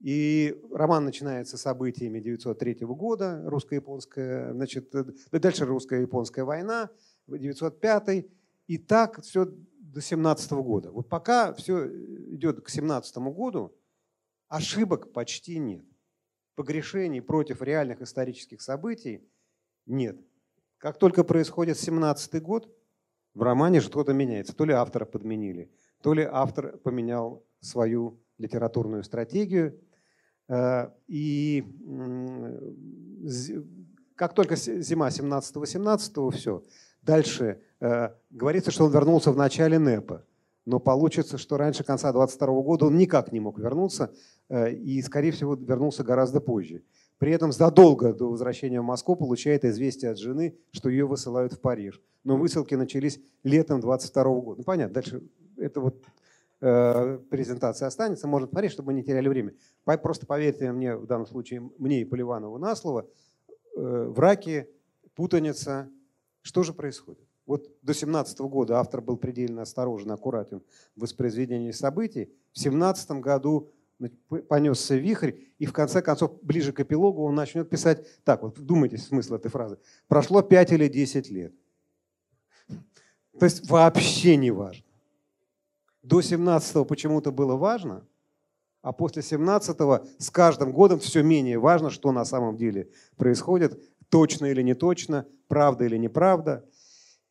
И 0.00 0.60
роман 0.70 1.04
начинается 1.04 1.56
событиями 1.56 2.20
903 2.20 2.78
года, 2.80 3.42
русско-японская, 3.46 4.52
значит, 4.52 4.94
э, 4.94 5.04
дальше 5.32 5.64
русско-японская 5.64 6.44
война, 6.44 6.90
905 7.26 8.26
и 8.66 8.78
так 8.78 9.22
все 9.22 9.46
до 9.46 10.00
17 10.02 10.52
года. 10.62 10.90
Вот 10.90 11.08
пока 11.08 11.54
все 11.54 11.86
идет 12.34 12.60
к 12.60 12.68
17 12.68 13.16
году, 13.32 13.74
ошибок 14.48 15.12
почти 15.12 15.58
нет. 15.58 15.86
Погрешений 16.54 17.22
против 17.22 17.62
реальных 17.62 18.02
исторических 18.02 18.60
событий 18.60 19.26
нет. 19.86 20.18
Как 20.84 20.98
только 20.98 21.24
происходит 21.24 21.78
17 21.78 22.42
год, 22.42 22.68
в 23.32 23.40
романе 23.40 23.80
что-то 23.80 24.12
меняется. 24.12 24.54
То 24.54 24.66
ли 24.66 24.74
автора 24.74 25.06
подменили, 25.06 25.70
то 26.02 26.12
ли 26.12 26.28
автор 26.30 26.76
поменял 26.76 27.42
свою 27.60 28.20
литературную 28.36 29.02
стратегию. 29.02 29.80
Э, 30.46 30.90
и 31.06 31.64
как 34.14 34.34
только 34.34 34.56
зима 34.56 35.08
17-18, 35.08 36.30
все. 36.32 36.62
Дальше 37.00 37.62
э, 37.80 38.10
говорится, 38.28 38.70
что 38.70 38.84
он 38.84 38.92
вернулся 38.92 39.32
в 39.32 39.38
начале 39.38 39.78
НЭПа. 39.78 40.26
Но 40.66 40.80
получится, 40.80 41.38
что 41.38 41.56
раньше 41.56 41.82
конца 41.82 42.12
22 42.12 42.46
года 42.60 42.84
он 42.84 42.98
никак 42.98 43.32
не 43.32 43.40
мог 43.40 43.58
вернуться 43.58 44.12
э, 44.50 44.74
и, 44.74 45.00
скорее 45.00 45.30
всего, 45.30 45.54
вернулся 45.54 46.04
гораздо 46.04 46.42
позже. 46.42 46.82
При 47.18 47.32
этом 47.32 47.52
задолго 47.52 48.12
до 48.12 48.30
возвращения 48.30 48.80
в 48.80 48.84
Москву 48.84 49.16
получает 49.16 49.64
известие 49.64 50.10
от 50.10 50.18
жены, 50.18 50.56
что 50.72 50.88
ее 50.88 51.06
высылают 51.06 51.52
в 51.52 51.60
Париж. 51.60 52.02
Но 52.24 52.36
высылки 52.36 52.74
начались 52.74 53.20
летом 53.44 53.80
22 53.80 54.24
года. 54.40 54.58
Ну, 54.58 54.64
понятно, 54.64 54.94
дальше 54.94 55.22
это 55.56 55.80
вот 55.80 56.02
э, 56.60 57.18
презентация 57.30 57.86
останется, 57.86 58.26
можно 58.26 58.48
смотреть, 58.48 58.72
чтобы 58.72 58.88
мы 58.88 58.94
не 58.94 59.04
теряли 59.04 59.28
время. 59.28 59.54
Просто 59.84 60.26
поверьте 60.26 60.72
мне, 60.72 60.96
в 60.96 61.06
данном 61.06 61.26
случае, 61.26 61.70
мне 61.78 62.00
и 62.00 62.04
Поливанову 62.04 62.58
на 62.58 62.74
слово, 62.74 63.06
э, 63.76 64.06
в 64.08 64.18
раке 64.18 64.68
путаница, 65.14 65.88
что 66.42 66.62
же 66.62 66.72
происходит? 66.72 67.24
Вот 67.46 67.68
до 67.82 67.92
17 67.92 68.38
года 68.40 68.78
автор 68.80 69.02
был 69.02 69.16
предельно 69.16 69.62
осторожен, 69.62 70.10
аккуратен 70.10 70.62
в 70.96 71.02
воспроизведении 71.02 71.72
событий. 71.72 72.32
В 72.52 72.58
17 72.58 73.20
году 73.20 73.70
понесся 74.48 74.96
вихрь, 74.96 75.32
и 75.58 75.66
в 75.66 75.72
конце 75.72 76.02
концов, 76.02 76.42
ближе 76.42 76.72
к 76.72 76.80
эпилогу, 76.80 77.22
он 77.22 77.34
начнет 77.34 77.68
писать 77.70 78.06
так, 78.24 78.42
вот 78.42 78.58
вдумайтесь 78.58 79.04
в 79.04 79.08
смысл 79.08 79.34
этой 79.34 79.50
фразы. 79.50 79.78
Прошло 80.08 80.42
5 80.42 80.72
или 80.72 80.88
10 80.88 81.30
лет. 81.30 81.54
То 82.68 83.44
есть 83.44 83.68
вообще 83.70 84.36
не 84.36 84.50
важно. 84.50 84.84
До 86.02 86.20
17 86.20 86.86
почему-то 86.86 87.32
было 87.32 87.56
важно, 87.56 88.06
а 88.82 88.92
после 88.92 89.22
17 89.22 89.76
с 90.18 90.30
каждым 90.30 90.72
годом 90.72 90.98
все 90.98 91.22
менее 91.22 91.58
важно, 91.58 91.88
что 91.88 92.12
на 92.12 92.26
самом 92.26 92.56
деле 92.56 92.90
происходит, 93.16 93.82
точно 94.10 94.46
или 94.46 94.60
не 94.60 94.74
точно, 94.74 95.26
правда 95.48 95.84
или 95.84 95.96
неправда. 95.96 96.68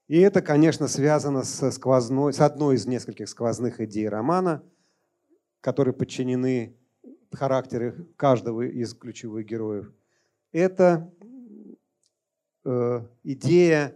И 0.08 0.20
это, 0.20 0.42
конечно, 0.42 0.88
связано 0.88 1.44
с, 1.44 1.72
сквозной, 1.72 2.34
с 2.34 2.40
одной 2.40 2.76
из 2.76 2.88
нескольких 2.88 3.30
сквозных 3.30 3.80
идей 3.80 4.10
романа, 4.10 4.64
которые 5.64 5.94
подчинены 5.94 6.76
характеру 7.32 8.06
каждого 8.18 8.64
из 8.64 8.94
ключевых 8.94 9.46
героев. 9.46 9.92
Это 10.52 11.10
э, 12.66 13.02
идея, 13.24 13.96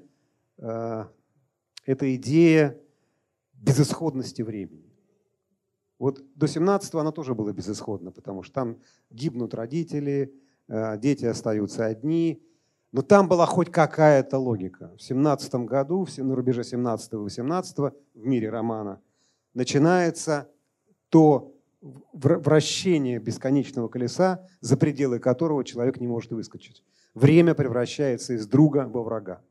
э, 0.58 1.04
это 1.86 2.16
идея 2.16 2.80
безысходности 3.54 4.42
времени. 4.42 4.90
Вот 6.00 6.24
до 6.36 6.46
17-го 6.46 7.00
она 7.00 7.12
тоже 7.12 7.36
была 7.36 7.52
безысходна, 7.52 8.12
потому 8.12 8.44
что 8.44 8.54
там 8.54 8.78
гибнут 9.10 9.54
родители, 9.54 10.34
э, 10.70 10.98
дети 10.98 11.26
остаются 11.26 11.86
одни, 11.86 12.42
но 12.94 13.02
там 13.02 13.28
была 13.28 13.46
хоть 13.46 13.72
какая-то 13.72 14.38
логика. 14.38 14.96
В 14.98 15.02
17 15.02 15.54
году, 15.66 16.08
на 16.16 16.34
рубеже 16.34 16.62
17-18 16.62 17.94
в 18.14 18.26
мире 18.26 18.50
романа, 18.50 19.02
начинается 19.54 20.50
то 21.10 21.54
вращение 21.82 23.20
бесконечного 23.20 23.88
колеса, 23.88 24.48
за 24.62 24.78
пределы 24.78 25.20
которого 25.20 25.64
человек 25.64 26.00
не 26.00 26.08
может 26.08 26.32
выскочить. 26.32 26.84
Время 27.14 27.54
превращается 27.54 28.34
из 28.34 28.48
друга 28.48 28.90
во 28.92 29.04
врага. 29.04 29.42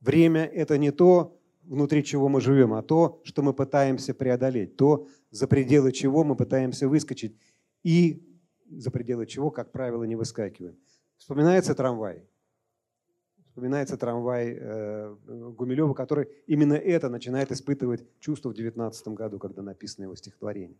Время– 0.00 0.44
это 0.54 0.78
не 0.78 0.90
то, 0.92 1.38
внутри 1.64 2.04
чего 2.04 2.28
мы 2.28 2.40
живем, 2.40 2.74
а 2.74 2.82
то, 2.82 3.20
что 3.24 3.42
мы 3.42 3.54
пытаемся 3.54 4.14
преодолеть, 4.14 4.76
то, 4.76 5.08
за 5.30 5.48
пределы 5.48 5.92
чего 5.92 6.24
мы 6.24 6.36
пытаемся 6.36 6.88
выскочить, 6.88 7.36
и 7.82 8.22
за 8.70 8.90
пределы 8.90 9.26
чего, 9.26 9.50
как 9.50 9.72
правило, 9.72 10.04
не 10.04 10.16
выскакиваем. 10.16 10.76
Вспоминается 11.16 11.74
трамвай 11.74 12.24
вспоминается 13.54 13.96
трамвай 13.96 14.58
э, 14.58 15.14
Гумилева, 15.56 15.94
который 15.94 16.28
именно 16.48 16.74
это 16.74 17.08
начинает 17.08 17.52
испытывать 17.52 18.02
чувство 18.18 18.48
в 18.48 18.54
19 18.54 19.08
году, 19.08 19.38
когда 19.38 19.62
написано 19.62 20.04
его 20.04 20.16
стихотворение. 20.16 20.76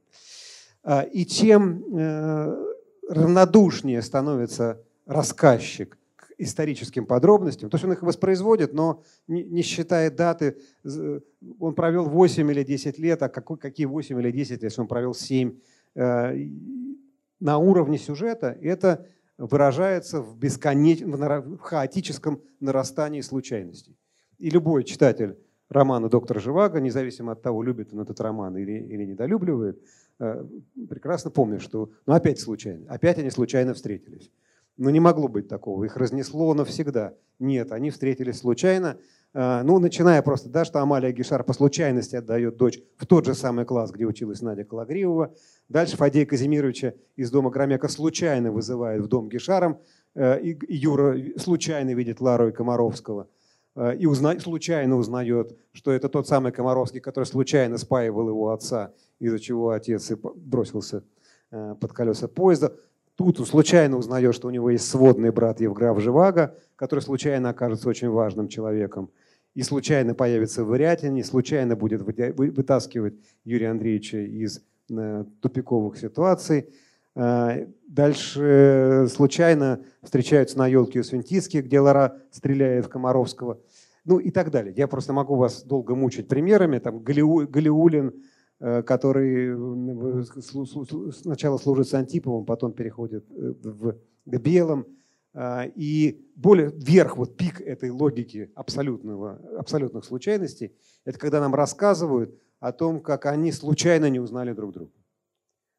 А, 0.82 1.02
и 1.02 1.24
чем 1.24 1.84
э, 1.96 2.74
равнодушнее 3.08 4.02
становится 4.02 4.82
рассказчик 5.06 5.96
к 6.16 6.32
историческим 6.36 7.06
подробностям, 7.06 7.70
то 7.70 7.76
есть 7.76 7.84
он 7.84 7.92
их 7.92 8.02
воспроизводит, 8.02 8.72
но 8.72 9.04
не 9.28 9.62
считает 9.62 10.16
даты, 10.16 10.56
он 11.60 11.76
провел 11.76 12.06
8 12.06 12.50
или 12.50 12.64
10 12.64 12.98
лет, 12.98 13.22
а 13.22 13.28
какие 13.28 13.86
8 13.86 14.20
или 14.20 14.32
10, 14.32 14.64
если 14.64 14.80
он 14.80 14.88
провел 14.88 15.14
7 15.14 15.60
э, 15.94 16.48
на 17.38 17.58
уровне 17.58 17.98
сюжета, 17.98 18.58
это 18.60 19.06
выражается 19.38 20.20
в, 20.20 20.36
бесконеч... 20.36 21.00
в 21.02 21.58
хаотическом 21.58 22.40
нарастании 22.60 23.20
случайностей. 23.20 23.96
И 24.38 24.50
любой 24.50 24.84
читатель 24.84 25.38
романа 25.68 26.08
«Доктор 26.08 26.40
Живаго», 26.40 26.80
независимо 26.80 27.32
от 27.32 27.42
того, 27.42 27.62
любит 27.62 27.92
он 27.92 28.00
этот 28.00 28.20
роман 28.20 28.56
или, 28.56 28.72
или 28.72 29.04
недолюбливает, 29.04 29.82
э, 30.20 30.44
прекрасно 30.88 31.30
помнит, 31.30 31.62
что 31.62 31.90
ну, 32.06 32.14
опять 32.14 32.40
случайно, 32.40 32.86
опять 32.88 33.18
они 33.18 33.30
случайно 33.30 33.74
встретились. 33.74 34.30
Но 34.76 34.90
не 34.90 35.00
могло 35.00 35.28
быть 35.28 35.48
такого, 35.48 35.84
их 35.84 35.96
разнесло 35.96 36.52
навсегда. 36.52 37.14
Нет, 37.38 37.70
они 37.72 37.90
встретились 37.90 38.38
случайно, 38.38 38.98
э, 39.32 39.62
ну, 39.62 39.78
начиная 39.78 40.20
просто, 40.22 40.48
да, 40.48 40.64
что 40.64 40.80
Амалия 40.80 41.12
Гишар 41.12 41.44
по 41.44 41.52
случайности 41.52 42.16
отдает 42.16 42.56
дочь 42.56 42.80
в 42.96 43.06
тот 43.06 43.24
же 43.24 43.34
самый 43.34 43.64
класс, 43.64 43.90
где 43.90 44.04
училась 44.04 44.42
Надя 44.42 44.64
Калагриева, 44.64 45.34
Дальше 45.68 45.96
Фадея 45.96 46.26
Казимировича 46.26 46.94
из 47.16 47.30
дома 47.30 47.50
Громяка 47.50 47.88
случайно 47.88 48.52
вызывает 48.52 49.02
в 49.02 49.08
дом 49.08 49.28
Гишаром, 49.28 49.78
э, 50.14 50.40
и 50.40 50.74
Юра 50.74 51.16
случайно 51.38 51.94
видит 51.94 52.20
Лару 52.20 52.48
и 52.48 52.52
Комаровского. 52.52 53.28
Э, 53.74 53.96
и 53.96 54.06
узна, 54.06 54.38
случайно 54.40 54.96
узнает, 54.96 55.56
что 55.72 55.90
это 55.90 56.08
тот 56.08 56.28
самый 56.28 56.52
Комаровский, 56.52 57.00
который 57.00 57.24
случайно 57.24 57.78
спаивал 57.78 58.28
его 58.28 58.50
отца, 58.50 58.92
из-за 59.18 59.38
чего 59.38 59.70
отец 59.70 60.10
и 60.10 60.16
бросился 60.34 61.02
э, 61.50 61.74
под 61.80 61.92
колеса 61.92 62.28
поезда. 62.28 62.74
Тут 63.16 63.40
он 63.40 63.46
случайно 63.46 63.96
узнает, 63.96 64.34
что 64.34 64.48
у 64.48 64.50
него 64.50 64.70
есть 64.70 64.88
сводный 64.88 65.30
брат 65.30 65.60
Евграф 65.60 65.98
Живаго, 66.00 66.58
который 66.76 67.00
случайно 67.00 67.50
окажется 67.50 67.88
очень 67.88 68.10
важным 68.10 68.48
человеком. 68.48 69.10
И 69.54 69.62
случайно 69.62 70.14
появится 70.14 70.64
в 70.64 70.68
Вырятине, 70.68 71.22
случайно 71.22 71.76
будет 71.76 72.02
вытаскивать 72.02 73.14
Юрия 73.44 73.70
Андреевича 73.70 74.18
из 74.18 74.62
тупиковых 75.40 75.98
ситуаций. 75.98 76.68
Э, 77.16 77.66
дальше 77.88 79.06
случайно 79.10 79.84
встречаются 80.02 80.58
на 80.58 80.66
елке 80.66 81.00
у 81.00 81.02
Свинтиски, 81.02 81.58
где 81.58 81.80
Лара 81.80 82.18
стреляет 82.30 82.86
в 82.86 82.88
Комаровского. 82.88 83.60
Ну 84.04 84.18
и 84.18 84.30
так 84.30 84.50
далее. 84.50 84.74
Я 84.76 84.88
просто 84.88 85.12
могу 85.12 85.36
вас 85.36 85.62
долго 85.62 85.94
мучить 85.94 86.28
примерами. 86.28 86.78
Там 86.78 87.02
Галиулин 87.02 88.12
который 88.86 89.52
сначала 91.12 91.58
служит 91.58 91.88
с 91.88 91.94
Антиповым, 91.94 92.46
потом 92.46 92.72
переходит 92.72 93.26
в, 93.28 93.96
к 94.24 94.38
белым. 94.38 94.86
И 95.74 96.24
более 96.36 96.70
верх, 96.70 97.16
вот 97.16 97.36
пик 97.36 97.60
этой 97.60 97.90
логики 97.90 98.52
абсолютного, 98.54 99.40
абсолютных 99.58 100.04
случайностей, 100.04 100.72
это 101.04 101.18
когда 101.18 101.40
нам 101.40 101.54
рассказывают 101.54 102.38
о 102.64 102.72
том, 102.72 103.00
как 103.00 103.26
они 103.26 103.52
случайно 103.52 104.08
не 104.08 104.20
узнали 104.20 104.54
друг 104.54 104.72
друга. 104.72 104.90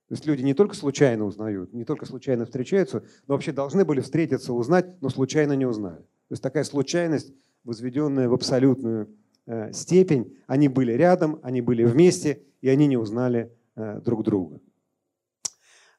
То 0.07 0.13
есть 0.13 0.27
люди 0.27 0.43
не 0.43 0.53
только 0.53 0.75
случайно 0.75 1.25
узнают, 1.25 1.73
не 1.73 1.83
только 1.83 2.05
случайно 2.05 2.45
встречаются, 2.45 3.03
но 3.25 3.33
вообще 3.33 3.51
должны 3.51 3.83
были 3.85 4.01
встретиться, 4.01 4.53
узнать, 4.53 5.01
но 5.01 5.09
случайно 5.09 5.53
не 5.53 5.65
узнали. 5.65 5.97
То 5.97 6.33
есть 6.33 6.43
такая 6.43 6.63
случайность, 6.63 7.33
возведенная 7.63 8.29
в 8.29 8.35
абсолютную 8.35 9.09
э, 9.47 9.71
степень, 9.73 10.37
они 10.45 10.67
были 10.67 10.91
рядом, 10.91 11.39
они 11.41 11.59
были 11.61 11.83
вместе, 11.83 12.43
и 12.61 12.69
они 12.69 12.85
не 12.85 12.97
узнали 12.97 13.51
э, 13.75 13.99
друг 14.01 14.23
друга. 14.23 14.59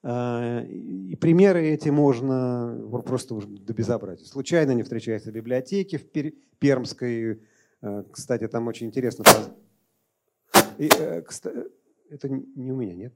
Э, 0.05 0.65
и 0.69 1.17
примеры 1.17 1.67
эти 1.67 1.89
можно 1.89 2.81
просто 3.05 3.35
уже 3.35 3.49
до 3.49 3.75
безобразия. 3.75 4.25
Случайно 4.25 4.71
не 4.71 4.85
встречаются 4.85 5.33
в 5.33 5.35
библиотеке 5.35 5.99
в 5.99 6.07
Пермской. 6.61 7.43
Кстати, 8.13 8.47
там 8.47 8.69
очень 8.69 8.87
интересно. 8.87 9.25
И, 10.79 10.89
это 12.11 12.29
не 12.29 12.73
у 12.73 12.77
меня, 12.77 12.95
нет? 12.95 13.15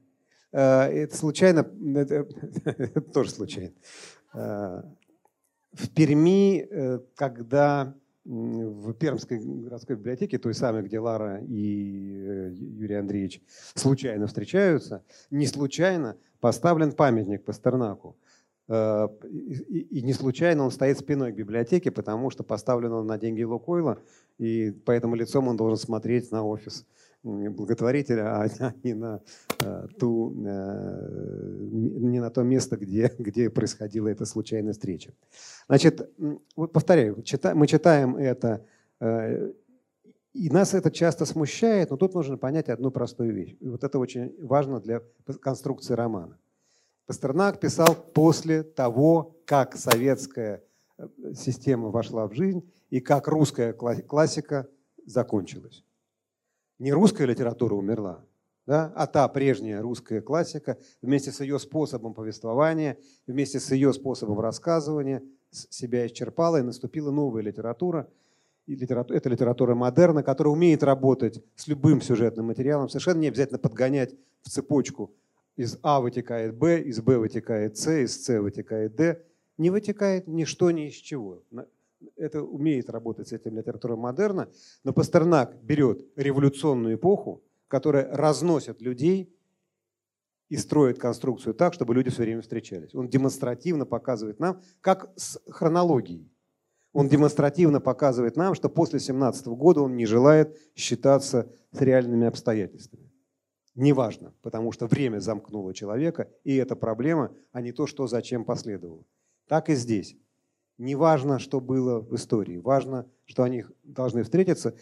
Э, 0.53 0.83
это 0.85 1.17
случайно, 1.17 1.67
это, 1.97 2.27
это 2.65 3.01
тоже 3.01 3.31
случайно. 3.31 3.73
Э, 4.35 4.83
в 5.73 5.89
Перми, 5.95 6.67
э, 6.69 7.01
когда 7.15 7.95
в 8.25 8.93
Пермской 8.95 9.39
городской 9.39 9.97
библиотеке, 9.97 10.39
той 10.39 10.55
самой, 10.55 10.83
где 10.83 10.99
Лара 10.99 11.41
и 11.43 12.53
Юрий 12.79 12.97
Андреевич 12.97 13.41
случайно 13.75 14.27
встречаются, 14.27 15.03
не 15.31 15.47
случайно 15.47 16.17
поставлен 16.39 16.93
памятник 16.93 17.45
Пастернаку. 17.45 18.17
И 18.69 20.03
не 20.05 20.13
случайно 20.13 20.65
он 20.65 20.71
стоит 20.71 20.99
спиной 20.99 21.33
к 21.33 21.37
библиотеке, 21.37 21.91
потому 21.91 22.31
что 22.31 22.45
поставлен 22.45 22.93
он 22.93 23.07
на 23.07 23.19
деньги 23.19 23.43
Лукойла, 23.43 23.99
и 24.39 24.71
поэтому 24.85 25.17
лицом 25.17 25.49
он 25.49 25.57
должен 25.57 25.79
смотреть 25.79 26.31
на 26.31 26.45
офис 26.45 26.87
благотворителя, 27.23 28.43
а 28.43 28.49
не 28.83 28.95
на, 28.95 29.21
э, 29.61 29.87
ту, 29.99 30.35
э, 30.47 31.59
не 31.71 32.21
на 32.21 32.31
то 32.31 32.43
место, 32.43 32.77
где, 32.77 33.13
где 33.19 33.51
происходила 33.51 34.09
эта 34.09 34.25
случайная 34.25 34.73
встреча. 34.73 35.13
Значит, 35.67 36.11
вот 36.57 36.73
повторяю, 36.73 37.23
мы 37.55 37.67
читаем 37.67 38.17
это, 38.17 38.65
э, 39.01 39.53
и 40.33 40.49
нас 40.49 40.75
это 40.75 40.91
часто 40.91 41.27
смущает, 41.27 41.91
но 41.91 41.97
тут 41.97 42.15
нужно 42.15 42.39
понять 42.39 42.69
одну 42.69 42.91
простую 42.91 43.35
вещь. 43.35 43.57
И 43.61 43.69
вот 43.69 43.83
это 43.85 43.99
очень 43.99 44.35
важно 44.41 44.81
для 44.81 45.03
конструкции 45.41 45.95
романа. 45.95 46.39
Пастернак 47.07 47.59
писал 47.59 47.97
после 48.15 48.63
того, 48.63 49.37
как 49.45 49.77
советская 49.77 50.63
система 51.35 51.89
вошла 51.89 52.29
в 52.29 52.35
жизнь 52.35 52.63
и 52.91 53.01
как 53.01 53.27
русская 53.27 53.73
классика 53.73 54.69
закончилась 55.05 55.83
не 56.81 56.93
русская 56.93 57.27
литература 57.27 57.75
умерла, 57.75 58.25
да, 58.67 58.93
а 58.97 59.07
та 59.07 59.29
прежняя 59.29 59.83
русская 59.83 60.21
классика 60.21 60.79
вместе 61.03 61.31
с 61.31 61.41
ее 61.41 61.59
способом 61.59 62.15
повествования, 62.15 62.97
вместе 63.27 63.61
с 63.61 63.71
ее 63.71 63.93
способом 63.93 64.41
рассказывания 64.41 65.23
себя 65.51 66.07
исчерпала, 66.07 66.59
и 66.59 66.63
наступила 66.63 67.11
новая 67.11 67.43
литература. 67.43 68.09
И 68.67 68.75
литература 68.75 69.17
это 69.17 69.29
литература 69.29 69.75
модерна, 69.75 70.23
которая 70.23 70.53
умеет 70.53 70.83
работать 70.83 71.43
с 71.55 71.67
любым 71.67 72.01
сюжетным 72.01 72.47
материалом, 72.47 72.89
совершенно 72.89 73.21
не 73.21 73.29
обязательно 73.29 73.59
подгонять 73.59 74.15
в 74.43 74.49
цепочку 74.49 75.13
из 75.57 75.79
А 75.83 76.01
вытекает 76.01 76.57
Б, 76.57 76.81
из 76.81 77.01
Б 77.01 77.19
вытекает 77.19 77.77
С, 77.77 77.91
из 77.91 78.25
С 78.25 78.41
вытекает 78.41 78.95
Д. 78.95 79.23
Не 79.59 79.71
вытекает 79.71 80.27
ничто 80.27 80.71
ни 80.71 80.89
из 80.89 80.95
чего 80.95 81.43
это 82.17 82.43
умеет 82.43 82.91
работать 82.91 83.29
с 83.29 83.33
этим 83.33 83.57
литература 83.57 83.97
модерна, 83.97 84.49
но 84.85 84.93
Пастернак 84.93 85.57
берет 85.63 86.07
революционную 86.17 86.97
эпоху, 86.97 87.43
которая 87.69 88.09
разносит 88.15 88.81
людей 88.83 89.35
и 90.49 90.57
строит 90.57 90.99
конструкцию 90.99 91.55
так, 91.55 91.75
чтобы 91.75 91.95
люди 91.95 92.11
все 92.11 92.23
время 92.23 92.43
встречались. 92.43 92.95
Он 92.95 93.09
демонстративно 93.09 93.87
показывает 93.87 94.41
нам, 94.41 94.61
как 94.81 95.13
с 95.17 95.41
хронологией. 95.49 96.31
Он 96.93 97.09
демонстративно 97.09 97.81
показывает 97.81 98.37
нам, 98.37 98.55
что 98.55 98.69
после 98.69 98.99
17 98.99 99.47
года 99.47 99.81
он 99.81 99.97
не 99.97 100.07
желает 100.07 100.59
считаться 100.75 101.49
с 101.71 101.81
реальными 101.81 102.27
обстоятельствами. 102.27 103.11
Неважно, 103.77 104.35
потому 104.43 104.73
что 104.73 104.89
время 104.89 105.21
замкнуло 105.21 105.73
человека, 105.73 106.29
и 106.43 106.57
это 106.57 106.75
проблема, 106.75 107.33
а 107.53 107.61
не 107.61 107.71
то, 107.71 107.87
что 107.87 108.09
зачем 108.09 108.45
последовало. 108.45 109.05
Так 109.47 109.69
и 109.71 109.75
здесь. 109.75 110.17
Не 110.81 110.95
важно, 110.95 111.39
что 111.39 111.61
было 111.61 112.01
в 112.01 112.15
истории, 112.15 112.57
важно, 112.57 113.07
что 113.27 113.43
они 113.43 113.67
должны 113.85 114.23
встретиться. 114.23 114.75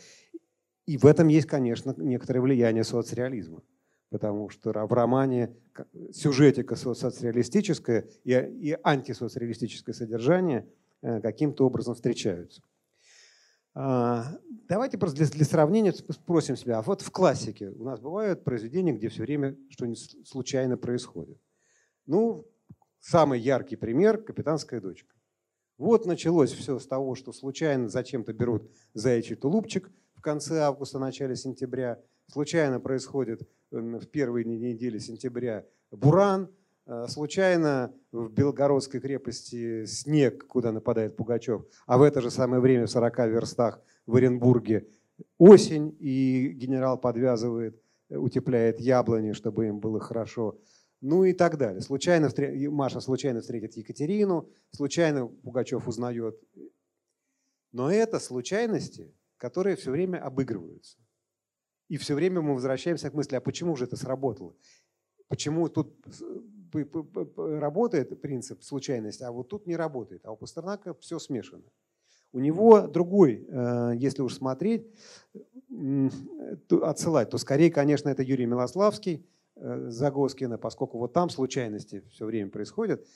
И 0.87 0.97
в 0.97 1.05
этом 1.05 1.27
есть, 1.27 1.49
конечно, 1.49 1.93
некоторое 1.97 2.41
влияние 2.41 2.85
соцреализма. 2.85 3.65
Потому 4.09 4.49
что 4.49 4.71
в 4.71 4.93
романе 4.93 5.57
сюжетика 6.13 6.77
соцреалистическая 6.77 8.07
и, 8.23 8.33
и 8.33 8.79
антисоцреалистическое 8.81 9.93
содержание 9.93 10.69
э, 11.03 11.21
каким-то 11.21 11.67
образом 11.67 11.97
встречаются. 11.97 12.63
А, 13.75 14.39
давайте 14.69 14.99
просто 14.99 15.17
для, 15.17 15.27
для 15.27 15.45
сравнения 15.45 15.93
спросим 15.93 16.57
себя, 16.57 16.79
а 16.79 16.83
вот 16.83 17.03
в 17.03 17.11
классике 17.11 17.71
у 17.71 17.83
нас 17.83 17.99
бывают 17.99 18.45
произведения, 18.45 18.93
где 18.93 19.09
все 19.09 19.23
время 19.23 19.57
что-нибудь 19.69 20.29
случайно 20.29 20.77
происходит. 20.77 21.41
Ну, 22.07 22.47
самый 23.01 23.41
яркий 23.41 23.75
пример– 23.75 24.23
«Капитанская 24.23 24.81
дочка». 24.81 25.18
Вот 25.79 26.07
началось 26.07 26.53
все 26.53 26.81
с 26.81 26.87
того, 26.87 27.15
что 27.15 27.33
случайно 27.33 27.89
зачем-то 27.89 28.33
берут 28.33 28.69
заячий 28.95 29.37
тулупчик 29.37 29.89
в 30.17 30.21
конце 30.21 30.59
августа, 30.59 30.99
начале 30.99 31.37
сентября. 31.37 32.01
Случайно 32.27 32.81
происходит 32.81 33.49
в 33.71 34.05
первые 34.07 34.45
недели 34.45 34.99
сентября 34.99 35.65
буран. 35.93 36.51
Э, 36.85 37.07
случайно 37.09 37.95
в 38.11 38.29
Белгородской 38.29 38.99
крепости 38.99 39.85
снег, 39.85 40.49
куда 40.49 40.73
нападает 40.73 41.17
Пугачев. 41.17 41.65
А 41.87 41.97
в 41.97 42.03
это 42.03 42.21
же 42.23 42.33
самое 42.33 42.61
время 42.61 42.87
в 42.87 42.91
40 42.91 43.19
верстах 43.29 43.81
в 44.05 44.17
Оренбурге 44.17 44.89
осень, 45.39 45.97
и 46.01 46.49
генерал 46.49 46.99
подвязывает, 46.99 47.81
утепляет 48.11 48.81
яблони, 48.81 49.31
чтобы 49.31 49.69
им 49.69 49.79
было 49.79 50.01
хорошо 50.01 50.59
ну 51.01 51.25
и 51.25 51.33
так 51.33 51.57
далее. 51.59 51.81
Случайно 51.81 52.31
Маша 52.71 53.01
случайно 53.01 53.41
встретит 53.41 53.77
Екатерину, 53.77 54.49
случайно 54.71 55.27
Пугачев 55.27 55.87
узнает. 55.87 56.41
Но 57.73 57.91
это 57.91 58.19
случайности, 58.19 59.15
которые 59.37 59.77
все 59.77 59.91
время 59.91 60.19
обыгрываются. 60.19 60.99
И 61.89 61.97
все 61.97 62.15
время 62.15 62.41
мы 62.41 62.55
возвращаемся 62.55 63.11
к 63.11 63.15
мысли, 63.15 63.37
а 63.37 63.41
почему 63.41 63.77
же 63.77 63.85
это 63.85 63.97
сработало? 63.97 64.55
Почему 65.29 65.69
тут 65.69 65.95
работает 67.37 68.21
принцип 68.21 68.63
случайности, 68.63 69.23
а 69.23 69.31
вот 69.31 69.49
тут 69.49 69.67
не 69.67 69.77
работает, 69.77 70.27
а 70.27 70.33
у 70.33 70.37
Пастернака 70.37 70.95
все 70.95 71.19
смешано. 71.19 71.65
У 72.33 72.41
него 72.41 72.87
другой, 72.87 73.47
э, 73.49 73.93
если 73.97 74.21
уж 74.21 74.35
смотреть, 74.35 74.87
отсылать, 76.71 77.31
то 77.31 77.39
скорее, 77.39 77.71
конечно, 77.71 78.11
это 78.11 78.23
Юрий 78.23 78.45
Милославский– 78.47 79.27
Э, 79.38 79.38
Загоскина, 79.61 80.59
поскольку 80.59 80.99
вот 80.99 81.13
там 81.13 81.31
случайности 81.31 82.05
все 82.11 82.27
время 82.27 82.51
происходят. 82.51 83.07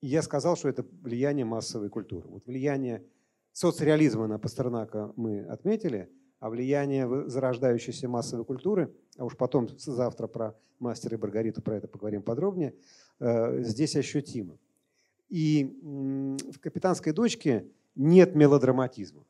И 0.00 0.08
я 0.08 0.22
сказал, 0.22 0.56
что 0.56 0.68
это 0.68 0.84
влияние 1.02 1.44
массовой 1.44 1.88
культуры. 1.88 2.28
Вот 2.28 2.46
влияние 2.46 3.04
соцреализма 3.52 4.26
на 4.26 4.38
Пастернака 4.38 5.12
мы 5.16 5.40
отметили, 5.42 6.10
а 6.40 6.50
влияние 6.50 7.28
зарождающейся 7.28 8.08
массовой 8.08 8.44
культуры, 8.44 8.94
а 9.16 9.24
уж 9.24 9.36
потом 9.36 9.68
завтра 9.78 10.26
про 10.26 10.54
мастера 10.78 11.16
и 11.16 11.20
Маргариту 11.20 11.62
про 11.62 11.76
это 11.76 11.88
поговорим 11.88 12.22
подробнее, 12.22 12.74
э, 13.18 13.62
здесь 13.62 13.96
ощутимо. 13.96 14.58
И 15.28 15.64
в 15.82 16.60
«Капитанской 16.60 17.12
дочке» 17.12 17.66
нет 17.94 18.34
мелодраматизма. 18.34 19.24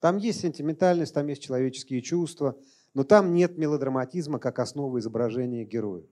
Там 0.00 0.18
есть 0.18 0.40
сентиментальность, 0.40 1.14
там 1.14 1.26
есть 1.28 1.42
человеческие 1.42 2.02
чувства– 2.02 2.56
но 2.94 3.04
там 3.04 3.34
нет 3.34 3.58
мелодраматизма 3.58 4.38
как 4.38 4.58
основы 4.58 5.00
изображения 5.00 5.64
героев. 5.64 6.06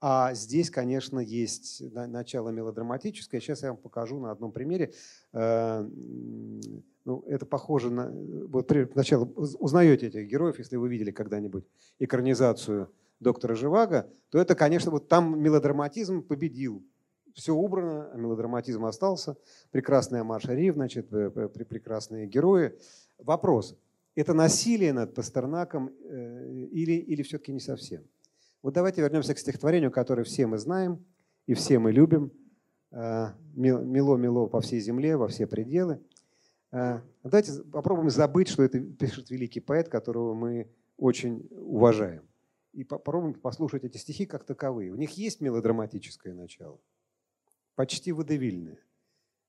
А 0.00 0.32
здесь, 0.34 0.70
конечно, 0.70 1.18
есть 1.18 1.82
начало 1.92 2.50
мелодраматическое. 2.50 3.40
Сейчас 3.40 3.62
я 3.62 3.70
вам 3.70 3.78
покажу 3.78 4.20
на 4.20 4.30
одном 4.30 4.52
примере. 4.52 4.92
Э, 5.32 5.88
ну, 7.04 7.24
это 7.26 7.46
похоже 7.46 7.90
на... 7.90 8.12
Вот 8.48 8.70
сначала 8.92 9.24
узнаете 9.24 10.06
этих 10.06 10.28
героев, 10.28 10.58
если 10.58 10.76
вы 10.76 10.88
видели 10.88 11.10
когда-нибудь 11.10 11.64
экранизацию 11.98 12.92
доктора 13.18 13.56
Живаго, 13.56 14.08
то 14.30 14.38
это, 14.38 14.54
конечно, 14.54 14.92
вот 14.92 15.08
там 15.08 15.40
мелодраматизм 15.40 16.22
победил. 16.22 16.84
Все 17.34 17.52
убрано, 17.52 18.08
а 18.12 18.16
мелодраматизм 18.16 18.84
остался. 18.84 19.36
Прекрасная 19.72 20.22
Маша 20.22 20.54
Рив, 20.54 20.74
значит, 20.74 21.08
прекрасные 21.08 22.26
герои. 22.26 22.78
Вопрос, 23.18 23.76
это 24.18 24.34
насилие 24.34 24.92
над 24.92 25.14
Пастернаком 25.14 25.90
э, 26.04 26.66
или, 26.72 26.94
или 26.94 27.22
все-таки 27.22 27.52
не 27.52 27.60
совсем? 27.60 28.02
Вот 28.62 28.74
давайте 28.74 29.00
вернемся 29.00 29.32
к 29.32 29.38
стихотворению, 29.38 29.92
которое 29.92 30.24
все 30.24 30.48
мы 30.48 30.58
знаем 30.58 31.04
и 31.46 31.54
все 31.54 31.78
мы 31.78 31.92
любим. 31.92 32.32
«Мило-мило 32.90 34.46
по 34.46 34.60
всей 34.60 34.80
земле, 34.80 35.16
во 35.16 35.28
все 35.28 35.46
пределы». 35.46 36.00
Давайте 36.72 37.62
попробуем 37.70 38.10
забыть, 38.10 38.48
что 38.48 38.62
это 38.62 38.80
пишет 38.80 39.30
великий 39.30 39.60
поэт, 39.60 39.88
которого 39.88 40.34
мы 40.34 40.68
очень 40.96 41.46
уважаем. 41.50 42.22
И 42.72 42.84
попробуем 42.84 43.34
послушать 43.34 43.84
эти 43.84 43.98
стихи 43.98 44.26
как 44.26 44.44
таковые. 44.44 44.90
У 44.90 44.96
них 44.96 45.12
есть 45.12 45.40
мелодраматическое 45.40 46.34
начало, 46.34 46.80
почти 47.74 48.10
водевильное. 48.10 48.80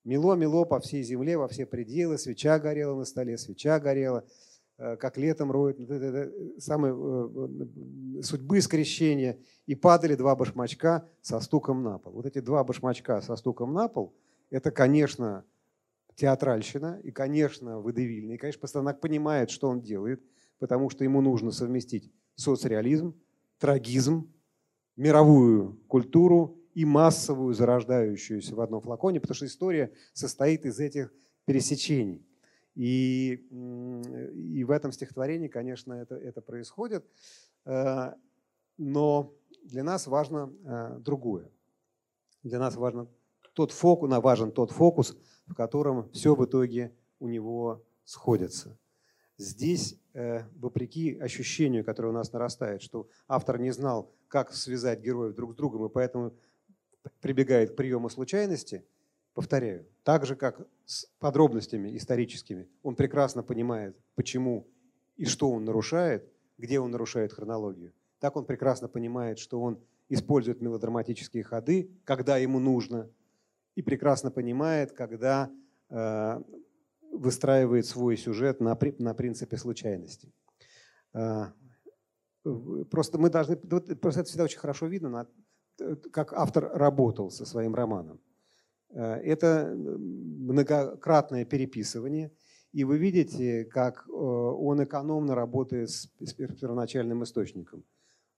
Мело-мело 0.04 0.66
по 0.66 0.80
всей 0.80 1.02
земле, 1.04 1.38
во 1.38 1.48
все 1.48 1.66
пределы, 1.66 2.18
свеча 2.18 2.60
горела 2.60 2.96
на 2.96 3.06
столе, 3.06 3.38
свеча 3.38 3.80
горела, 3.80 4.26
э, 4.26 4.49
как 4.80 5.18
летом 5.18 5.52
роют, 5.52 5.78
самые 6.58 6.94
э, 6.96 8.22
судьбы 8.22 8.62
скрещения. 8.62 9.38
И 9.66 9.76
падали 9.76 10.16
два 10.16 10.36
башмачка 10.36 11.08
со 11.22 11.40
стуком 11.42 11.84
на 11.84 11.98
пол. 11.98 12.14
Вот 12.14 12.26
эти 12.26 12.40
два 12.40 12.64
башмачка 12.64 13.22
со 13.22 13.36
стуком 13.36 13.74
на 13.74 13.90
пол, 13.90 14.16
это, 14.50 14.72
конечно, 14.72 15.44
театральщина 16.16 17.00
и, 17.04 17.12
конечно, 17.12 17.80
водевильный. 17.80 18.36
И, 18.36 18.38
конечно, 18.38 18.62
Пастернак 18.62 19.02
понимает, 19.02 19.50
что 19.50 19.68
он 19.70 19.82
делает, 19.82 20.24
потому 20.60 20.90
что 20.90 21.04
ему 21.04 21.22
нужно 21.22 21.52
совместить 21.52 22.12
соцреализм, 22.36 23.20
трагизм, 23.58 24.34
мировую 24.96 25.80
культуру 25.88 26.58
и 26.74 26.86
массовую 26.86 27.54
зарождающуюся 27.54 28.56
в 28.56 28.62
одном 28.62 28.82
флаконе, 28.82 29.20
потому 29.20 29.36
что 29.36 29.46
история 29.46 29.92
состоит 30.14 30.66
из 30.66 30.80
этих 30.80 31.14
пересечений. 31.46 32.26
И, 32.76 33.34
и 33.34 34.64
в 34.64 34.72
этом 34.72 34.92
стихотворении, 34.92 35.48
конечно, 35.48 35.94
это, 35.94 36.16
это 36.16 36.42
происходит. 36.42 37.06
Э, 37.66 38.14
но 38.78 39.34
для 39.64 39.84
нас 39.84 40.08
важно 40.08 40.54
э, 40.64 41.00
другое. 41.00 41.50
Для 42.44 42.60
нас 42.60 42.76
важно 42.76 43.08
тот 43.54 43.72
фокус, 43.72 44.10
важен 44.10 44.52
тот 44.52 44.72
фокус, 44.72 45.18
в 45.48 45.54
котором 45.54 46.10
все 46.12 46.36
в 46.36 46.46
итоге 46.46 46.94
у 47.20 47.28
него 47.28 47.84
сходится. 48.06 48.78
Здесь, 49.38 50.00
э, 50.14 50.44
вопреки 50.56 51.18
ощущению, 51.18 51.84
которое 51.84 52.10
у 52.10 52.14
нас 52.14 52.32
нарастает, 52.32 52.82
что 52.82 53.10
автор 53.28 53.60
не 53.60 53.72
знал, 53.72 54.12
как 54.28 54.54
связать 54.54 55.02
героев 55.02 55.36
друг 55.36 55.54
с 55.54 55.56
другом, 55.56 55.86
и 55.86 55.90
поэтому 55.90 56.34
прибегает 57.22 57.72
к 57.72 57.76
приему 57.76 58.10
случайности, 58.10 58.86
повторяю, 59.40 59.86
так 60.04 60.26
же, 60.26 60.36
как 60.36 60.68
с 60.84 61.06
подробностями 61.18 61.96
историческими, 61.96 62.68
он 62.84 62.98
прекрасно 62.98 63.42
понимает, 63.42 63.96
почему 64.16 64.68
и 65.16 65.24
что 65.24 65.50
он 65.50 65.64
нарушает, 65.64 66.30
где 66.58 66.78
он 66.82 66.92
нарушает 66.92 67.32
хронологию. 67.32 67.94
Так 68.20 68.36
он 68.36 68.44
прекрасно 68.44 68.90
понимает, 68.90 69.40
что 69.40 69.62
он 69.62 69.80
использует 70.10 70.60
мелодраматические 70.60 71.44
ходы, 71.44 71.90
когда 72.04 72.36
ему 72.36 72.60
нужно, 72.60 73.10
и 73.76 73.82
прекрасно 73.82 74.30
понимает, 74.30 74.92
когда 74.92 75.50
э, 75.90 76.42
выстраивает 77.14 77.86
свой 77.86 78.18
сюжет 78.18 78.60
на, 78.60 78.78
на 78.98 79.14
принципе 79.14 79.56
случайности. 79.56 80.34
А, 81.14 81.54
просто 82.92 83.18
мы 83.18 83.30
должны, 83.30 83.56
просто 83.56 84.20
это 84.20 84.28
всегда 84.28 84.44
очень 84.44 84.60
хорошо 84.60 84.88
видно, 84.88 85.30
как 86.12 86.34
автор 86.34 86.72
работал 86.74 87.32
со 87.32 87.46
своим 87.46 87.74
романом. 87.74 88.20
А, 88.92 89.18
это 89.18 89.74
многократное 89.76 91.46
переписывание, 91.46 92.32
и 92.72 92.84
вы 92.84 92.98
видите, 92.98 93.66
как 93.66 94.06
э, 94.08 94.12
он 94.12 94.84
экономно 94.84 95.34
работает 95.34 95.90
с 95.90 96.08
первоначальным 96.34 97.24
источником. 97.24 97.84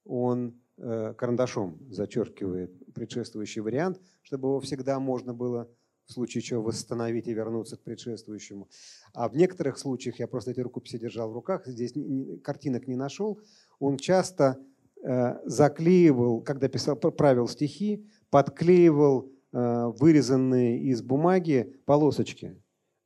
Он 0.04 0.58
э, 0.78 1.14
карандашом 1.18 1.78
зачеркивает 1.90 2.72
предшествующий 2.94 3.60
вариант, 3.60 4.00
чтобы 4.22 4.48
его 4.48 4.60
всегда 4.60 4.98
можно 5.00 5.34
было 5.34 5.68
в 6.06 6.12
случае 6.12 6.42
чего 6.42 6.62
восстановить 6.62 7.28
и 7.28 7.34
вернуться 7.34 7.76
к 7.76 7.82
предшествующему. 7.82 8.68
А 9.12 9.28
в 9.28 9.36
некоторых 9.36 9.78
случаях, 9.78 10.18
я 10.18 10.26
просто 10.26 10.50
эти 10.50 10.60
рукописи 10.60 10.98
держал 10.98 11.30
в 11.30 11.34
руках, 11.34 11.66
здесь 11.66 11.94
картинок 12.42 12.88
не 12.88 12.96
нашел, 12.96 13.38
он 13.78 13.98
часто 13.98 14.58
э, 15.02 15.38
заклеивал, 15.44 16.40
когда 16.40 16.68
писал, 16.68 16.96
правил 16.96 17.48
стихи, 17.48 18.06
подклеивал 18.30 19.26
э, 19.26 19.41
вырезанные 19.52 20.80
из 20.80 21.02
бумаги 21.02 21.76
полосочки. 21.84 22.56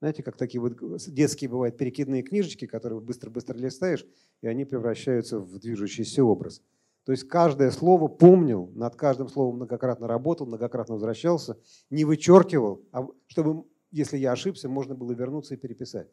Знаете, 0.00 0.22
как 0.22 0.36
такие 0.36 0.60
вот 0.60 0.74
детские 1.08 1.50
бывают 1.50 1.76
перекидные 1.76 2.22
книжечки, 2.22 2.66
которые 2.66 3.00
быстро-быстро 3.00 3.56
листаешь, 3.56 4.06
и 4.42 4.46
они 4.46 4.64
превращаются 4.64 5.38
в 5.38 5.58
движущийся 5.58 6.22
образ. 6.22 6.62
То 7.04 7.12
есть 7.12 7.28
каждое 7.28 7.70
слово 7.70 8.08
помнил, 8.08 8.70
над 8.74 8.96
каждым 8.96 9.28
словом 9.28 9.56
многократно 9.56 10.08
работал, 10.08 10.46
многократно 10.46 10.94
возвращался, 10.94 11.56
не 11.88 12.04
вычеркивал, 12.04 12.82
а 12.92 13.06
чтобы, 13.28 13.64
если 13.92 14.18
я 14.18 14.32
ошибся, 14.32 14.68
можно 14.68 14.94
было 14.94 15.12
вернуться 15.12 15.54
и 15.54 15.56
переписать. 15.56 16.08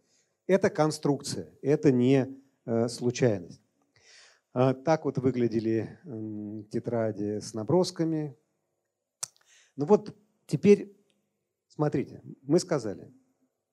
Это 0.45 0.69
конструкция, 0.69 1.49
это 1.61 1.91
не 1.91 2.37
э, 2.65 2.87
случайность. 2.89 3.59
А, 4.53 4.75
так 4.75 5.05
вот 5.05 5.17
выглядели 5.17 5.99
э, 6.03 6.63
тетради 6.69 7.39
с 7.39 7.55
набросками. 7.55 8.37
Ну 9.75 9.85
вот 9.85 10.15
теперь, 10.45 10.95
смотрите, 11.67 12.21
мы 12.43 12.59
сказали, 12.59 13.11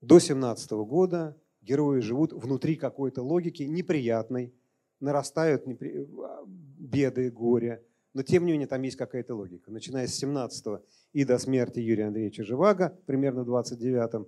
до 0.00 0.18
17 0.18 0.70
года 0.70 1.36
герои 1.60 2.00
живут 2.00 2.32
внутри 2.32 2.76
какой-то 2.76 3.22
логики 3.22 3.62
неприятной, 3.62 4.54
нарастают 4.98 5.64
беды, 5.66 7.30
горе, 7.30 7.84
но 8.12 8.22
тем 8.22 8.44
не 8.44 8.52
менее 8.52 8.66
там 8.66 8.82
есть 8.82 8.96
какая-то 8.96 9.34
логика. 9.34 9.70
Начиная 9.70 10.06
с 10.06 10.14
17 10.14 10.82
и 11.12 11.24
до 11.24 11.38
смерти 11.38 11.78
Юрия 11.80 12.06
Андреевича 12.06 12.44
Живаго, 12.44 12.98
примерно 13.06 13.44
в 13.44 13.50
29-м, 13.50 14.26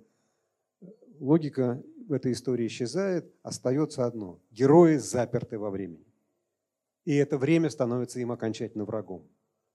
логика 1.19 1.83
в 2.07 2.13
этой 2.13 2.31
истории 2.31 2.67
исчезает, 2.67 3.33
остается 3.41 4.05
одно. 4.05 4.39
Герои 4.51 4.97
заперты 4.97 5.57
во 5.57 5.69
времени. 5.69 6.05
И 7.05 7.15
это 7.15 7.37
время 7.37 7.69
становится 7.69 8.19
им 8.19 8.31
окончательно 8.31 8.85
врагом. 8.85 9.27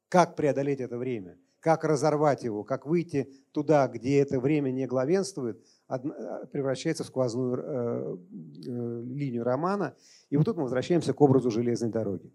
Как 0.09 0.37
преодолеть 0.37 0.81
это 0.81 0.97
время? 0.97 1.37
Как 1.61 1.85
разорвать 1.85 2.45
его? 2.45 2.65
Как 2.65 2.87
выйти 2.87 3.33
туда, 3.53 3.89
где 3.89 4.19
это 4.19 4.39
время 4.39 4.71
не 4.71 4.87
главенствует, 4.87 5.65
превращается 6.53 7.03
в 7.03 7.09
сквозную 7.09 7.57
э, 7.57 8.17
э, 8.67 9.03
линию 9.07 9.43
романа. 9.43 9.97
И 10.31 10.37
вот 10.37 10.45
тут 10.45 10.57
мы 10.57 10.65
возвращаемся 10.65 11.13
к 11.13 11.21
образу 11.21 11.51
железной 11.51 11.91
дороги 11.91 12.33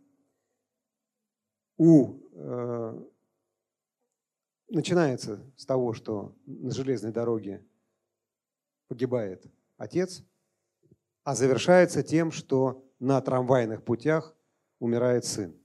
у, 1.77 2.19
э, 2.33 3.01
начинается 4.69 5.41
с 5.57 5.65
того, 5.65 5.93
что 5.93 6.35
на 6.45 6.71
железной 6.71 7.11
дороге 7.11 7.65
погибает 8.87 9.45
отец, 9.77 10.23
а 11.23 11.35
завершается 11.35 12.03
тем, 12.03 12.31
что 12.31 12.85
на 12.99 13.19
трамвайных 13.21 13.83
путях 13.83 14.35
умирает 14.79 15.25
сын. 15.25 15.55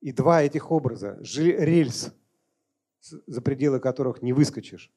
И 0.00 0.12
два 0.12 0.42
этих 0.42 0.70
образа, 0.70 1.18
рельс, 1.22 2.12
за 3.26 3.40
пределы 3.42 3.80
которых 3.80 4.22
не 4.22 4.32
выскочишь, 4.32 4.92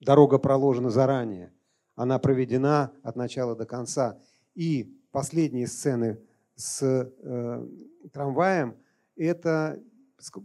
дорога 0.00 0.38
проложена 0.38 0.90
заранее, 0.90 1.52
она 1.94 2.18
проведена 2.18 2.92
от 3.02 3.16
начала 3.16 3.54
до 3.54 3.66
конца, 3.66 4.18
и 4.54 4.96
последние 5.10 5.66
сцены 5.66 6.18
с 6.54 6.82
э, 6.82 7.68
трамваем– 8.12 8.76
это, 9.16 9.82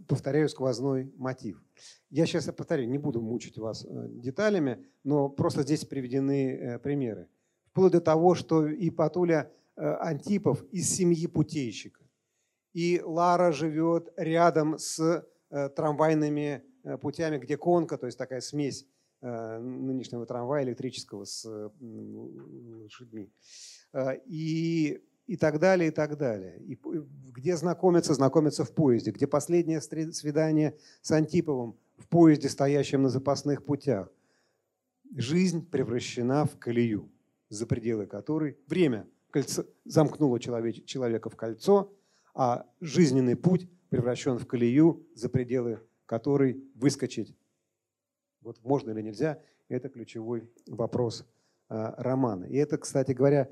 повторяю, 0.06 0.48
сквозной 0.48 1.12
мотив. 1.16 1.62
Я 2.10 2.26
сейчас 2.26 2.46
повторю, 2.46 2.84
не 2.84 2.98
буду 2.98 3.20
мучить 3.20 3.58
вас 3.58 3.84
э, 3.84 4.08
деталями, 4.10 4.84
но 5.04 5.28
просто 5.28 5.62
здесь 5.62 5.84
приведены 5.84 6.52
э, 6.52 6.78
примеры. 6.78 7.28
Вплоть 7.70 7.92
до 7.92 8.00
того, 8.00 8.34
что 8.34 8.66
и 8.66 8.90
Патуля 8.90 9.50
э, 9.76 9.94
Антипов 10.00 10.64
из 10.70 10.90
семьи 10.90 11.26
путейщика. 11.26 12.02
И 12.74 13.00
Лара 13.04 13.52
живет 13.52 14.12
рядом 14.16 14.78
с 14.78 15.26
трамвайными 15.74 16.62
путями, 17.00 17.38
где 17.38 17.56
конка, 17.56 17.98
то 17.98 18.06
есть 18.06 18.18
такая 18.18 18.40
смесь 18.40 18.86
нынешнего 19.20 20.26
трамвая 20.26 20.64
электрического 20.64 21.24
с 21.24 21.44
лошадьми. 21.80 23.30
И 24.26 25.02
и 25.28 25.36
так 25.36 25.58
далее, 25.60 25.88
и 25.88 25.90
так 25.90 26.16
далее. 26.16 26.58
И 26.66 26.78
где 27.32 27.56
знакомятся, 27.56 28.14
знакомятся 28.14 28.64
в 28.64 28.72
поезде, 28.72 29.10
где 29.10 29.26
последнее 29.26 29.80
свидание 29.80 30.74
с 31.02 31.12
Антиповым 31.12 31.76
в 31.98 32.08
поезде, 32.08 32.48
стоящем 32.48 33.02
на 33.02 33.10
запасных 33.10 33.64
путях. 33.64 34.10
Жизнь 35.14 35.68
превращена 35.68 36.46
в 36.46 36.58
колею, 36.58 37.10
за 37.50 37.66
пределы 37.66 38.06
которой 38.06 38.56
время 38.68 39.06
кольцо, 39.30 39.66
замкнуло 39.84 40.40
человек, 40.40 40.86
человека 40.86 41.28
в 41.28 41.36
кольцо, 41.36 41.92
а 42.34 42.66
жизненный 42.80 43.36
путь 43.36 43.68
превращен 43.90 44.38
в 44.38 44.46
колею, 44.46 45.06
за 45.14 45.28
пределы 45.28 45.80
которой 46.08 46.64
выскочить 46.74 47.36
вот 48.40 48.64
можно 48.64 48.90
или 48.90 49.02
нельзя, 49.02 49.40
это 49.68 49.90
ключевой 49.90 50.50
вопрос 50.66 51.26
романа. 51.68 52.46
И 52.46 52.56
это, 52.56 52.78
кстати 52.78 53.12
говоря, 53.12 53.50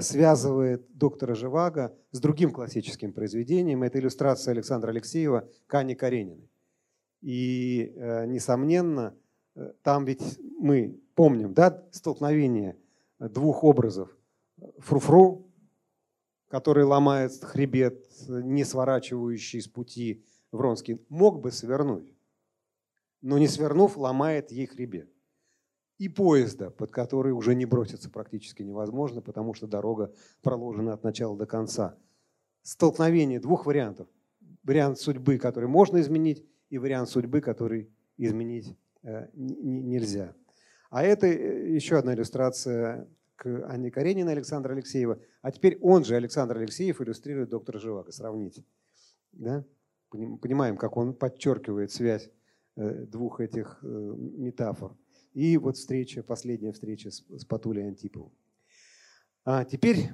связывает 0.00 0.84
доктора 0.96 1.34
Живаго 1.36 1.96
с 2.10 2.20
другим 2.20 2.50
классическим 2.50 3.12
произведением. 3.12 3.84
Это 3.84 4.00
иллюстрация 4.00 4.50
Александра 4.50 4.90
Алексеева 4.90 5.48
к 5.68 5.74
Анне 5.74 5.94
Карениной. 5.94 6.50
И, 7.20 7.94
несомненно, 8.26 9.14
там 9.82 10.04
ведь 10.04 10.40
мы 10.58 10.98
помним 11.14 11.54
да, 11.54 11.84
столкновение 11.92 12.76
двух 13.20 13.62
образов. 13.62 14.10
Фруфру, 14.78 15.46
который 16.48 16.82
ломает 16.82 17.32
хребет, 17.44 18.04
не 18.28 18.64
сворачивающий 18.64 19.60
с 19.60 19.68
пути 19.68 20.24
Вронский, 20.52 21.04
мог 21.08 21.40
бы 21.40 21.50
свернуть, 21.50 22.14
но 23.22 23.38
не 23.38 23.48
свернув, 23.48 23.96
ломает 23.96 24.52
ей 24.52 24.66
хребет. 24.66 25.10
И 25.98 26.08
поезда, 26.08 26.70
под 26.70 26.90
который 26.90 27.32
уже 27.32 27.54
не 27.54 27.64
броситься 27.64 28.10
практически 28.10 28.62
невозможно, 28.62 29.22
потому 29.22 29.54
что 29.54 29.66
дорога 29.66 30.12
проложена 30.42 30.92
от 30.94 31.04
начала 31.04 31.36
до 31.36 31.46
конца. 31.46 31.96
Столкновение 32.62 33.40
двух 33.40 33.66
вариантов. 33.66 34.08
Вариант 34.62 34.98
судьбы, 34.98 35.38
который 35.38 35.68
можно 35.68 36.00
изменить, 36.00 36.44
и 36.70 36.78
вариант 36.78 37.08
судьбы, 37.08 37.40
который 37.40 37.90
изменить 38.16 38.76
э, 39.02 39.28
нельзя. 39.34 40.34
А 40.90 41.02
это 41.02 41.26
э, 41.26 41.72
еще 41.72 41.98
одна 41.98 42.14
иллюстрация 42.14 43.08
к 43.36 43.46
Анне 43.68 43.90
Карениной 43.90 44.32
Александра 44.32 44.72
Алексеева. 44.72 45.20
А 45.40 45.50
теперь 45.50 45.78
он 45.80 46.04
же, 46.04 46.14
Александр 46.16 46.58
Алексеев, 46.58 47.00
иллюстрирует 47.00 47.48
доктора 47.48 47.78
Живаго. 47.78 48.12
Сравните. 48.12 48.64
Да? 49.32 49.64
Понимаем, 50.12 50.76
как 50.76 50.96
он 50.96 51.14
подчеркивает 51.14 51.90
связь 51.90 52.30
э, 52.76 53.06
двух 53.06 53.40
этих 53.40 53.80
э, 53.82 53.86
метафор. 53.86 54.96
И 55.32 55.56
вот 55.56 55.76
встреча, 55.76 56.22
последняя 56.22 56.72
встреча 56.72 57.10
с, 57.10 57.24
с 57.28 57.44
Патулей 57.44 57.88
Антиповым. 57.88 58.32
А 59.44 59.64
теперь 59.64 60.10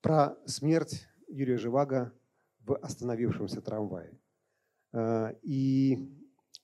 про 0.00 0.36
смерть 0.46 1.06
Юрия 1.28 1.58
Живаго 1.58 2.12
в 2.60 2.76
остановившемся 2.76 3.60
трамвае. 3.60 4.18
А, 4.92 5.34
и 5.42 5.98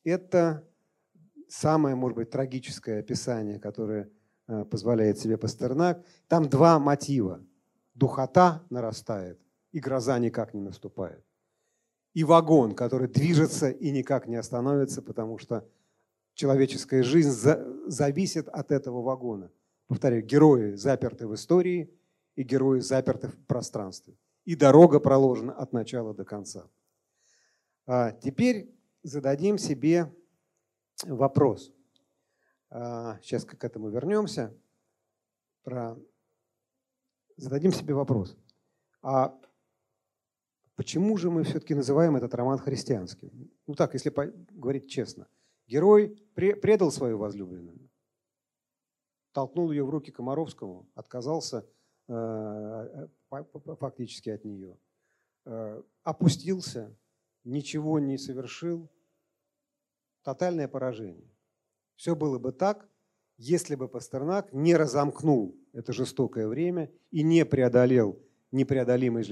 это 0.05 0.66
самое, 1.49 1.97
может 1.97 2.16
быть, 2.16 2.30
трагическое 2.30 3.01
описание, 3.01 3.59
которое 3.59 4.11
э, 4.47 4.64
позволяет 4.64 5.18
себе 5.18 5.36
Пастернак. 5.36 6.05
Там 6.28 6.49
два 6.49 6.78
мотива. 6.78 7.44
Духота 7.94 8.64
нарастает, 8.70 9.40
и 9.72 9.80
гроза 9.80 10.18
никак 10.18 10.55
не 10.55 10.61
наступает. 10.61 11.26
И 12.17 12.25
вагон, 12.25 12.75
который 12.75 13.09
движется 13.09 13.69
и 13.69 13.91
никак 13.91 14.27
не 14.27 14.37
остановится, 14.37 15.03
потому 15.03 15.37
что 15.37 15.69
человеческая 16.33 17.03
жизнь 17.03 17.31
зависит 17.89 18.49
от 18.49 18.73
этого 18.73 19.03
вагона. 19.03 19.51
Повторяю, 19.87 20.25
герои 20.25 20.77
заперты 20.77 21.27
в 21.27 21.35
истории, 21.35 21.91
и 22.35 22.43
герои 22.43 22.81
заперты 22.81 23.29
в 23.29 23.37
пространстве. 23.45 24.17
И 24.47 24.57
дорога 24.57 24.99
проложена 24.99 25.53
от 25.53 25.75
начала 25.75 26.14
до 26.14 26.25
конца. 26.25 26.67
А 27.85 28.12
теперь 28.12 28.75
зададим 29.03 29.59
себе 29.59 30.11
вопрос. 31.05 31.71
Сейчас 32.71 33.45
а, 33.45 33.47
к 33.47 33.62
этому 33.62 33.91
вернемся. 33.91 34.55
Про... 35.64 35.99
Зададим 37.37 37.73
себе 37.73 37.93
вопрос. 37.93 38.39
А 39.03 39.39
почему 40.77 41.16
же 41.16 41.31
мы 41.31 41.43
все-таки 41.43 41.74
называем 41.74 42.16
этот 42.16 42.35
роман 42.35 42.59
христианским? 42.59 43.51
Ну 43.66 43.74
так, 43.74 43.95
если 43.95 44.12
говорить 44.53 44.89
честно. 44.89 45.27
Герой 45.66 46.16
предал 46.35 46.93
свою 46.93 47.18
возлюбленную, 47.18 47.91
толкнул 49.33 49.72
ее 49.72 49.85
в 49.85 49.91
руки 49.91 50.12
Комаровскому, 50.12 50.89
отказался 50.95 51.66
э, 52.09 53.09
фактически 53.81 54.31
от 54.31 54.45
нее, 54.45 54.79
э, 55.45 55.83
опустился, 56.05 56.97
ничего 57.43 57.99
не 57.99 58.16
совершил, 58.16 58.89
тотальное 60.22 60.68
поражение. 60.68 61.35
Все 61.97 62.14
было 62.14 62.39
бы 62.39 62.53
так, 62.53 62.89
если 63.39 63.74
бы 63.74 63.89
Пастернак 63.89 64.53
не 64.53 64.77
разомкнул 64.77 65.57
это 65.72 65.93
жестокое 65.93 66.47
время 66.47 66.91
и 67.11 67.22
не 67.22 67.45
преодолел 67.45 68.22
непреодолимость 68.53 69.30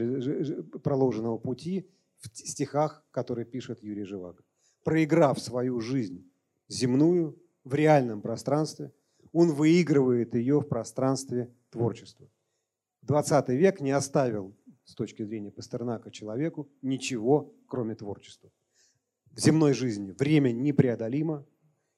проложенного 0.82 1.38
пути 1.38 1.88
в 2.18 2.28
стихах, 2.36 3.04
которые 3.10 3.44
пишет 3.44 3.82
Юрий 3.82 4.04
Живаго. 4.04 4.42
Проиграв 4.84 5.40
свою 5.40 5.80
жизнь 5.80 6.30
земную 6.68 7.38
в 7.64 7.74
реальном 7.74 8.20
пространстве, 8.20 8.92
он 9.32 9.52
выигрывает 9.52 10.34
ее 10.34 10.60
в 10.60 10.68
пространстве 10.68 11.52
творчества. 11.70 12.28
20 13.02 13.48
век 13.50 13.80
не 13.80 13.90
оставил 13.90 14.54
с 14.84 14.94
точки 14.94 15.22
зрения 15.22 15.50
Пастернака 15.50 16.10
человеку 16.10 16.68
ничего, 16.82 17.54
кроме 17.66 17.94
творчества 17.94 18.50
в 19.34 19.40
земной 19.40 19.74
жизни 19.74 20.12
время 20.12 20.52
непреодолимо, 20.52 21.44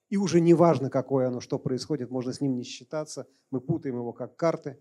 и 0.08 0.16
уже 0.16 0.40
не 0.40 0.54
важно, 0.54 0.88
какое 0.88 1.28
оно, 1.28 1.40
что 1.40 1.58
происходит, 1.58 2.10
можно 2.10 2.32
с 2.32 2.40
ним 2.40 2.56
не 2.56 2.62
считаться, 2.62 3.26
мы 3.50 3.60
путаем 3.60 3.96
его 3.96 4.12
как 4.12 4.36
карты. 4.36 4.78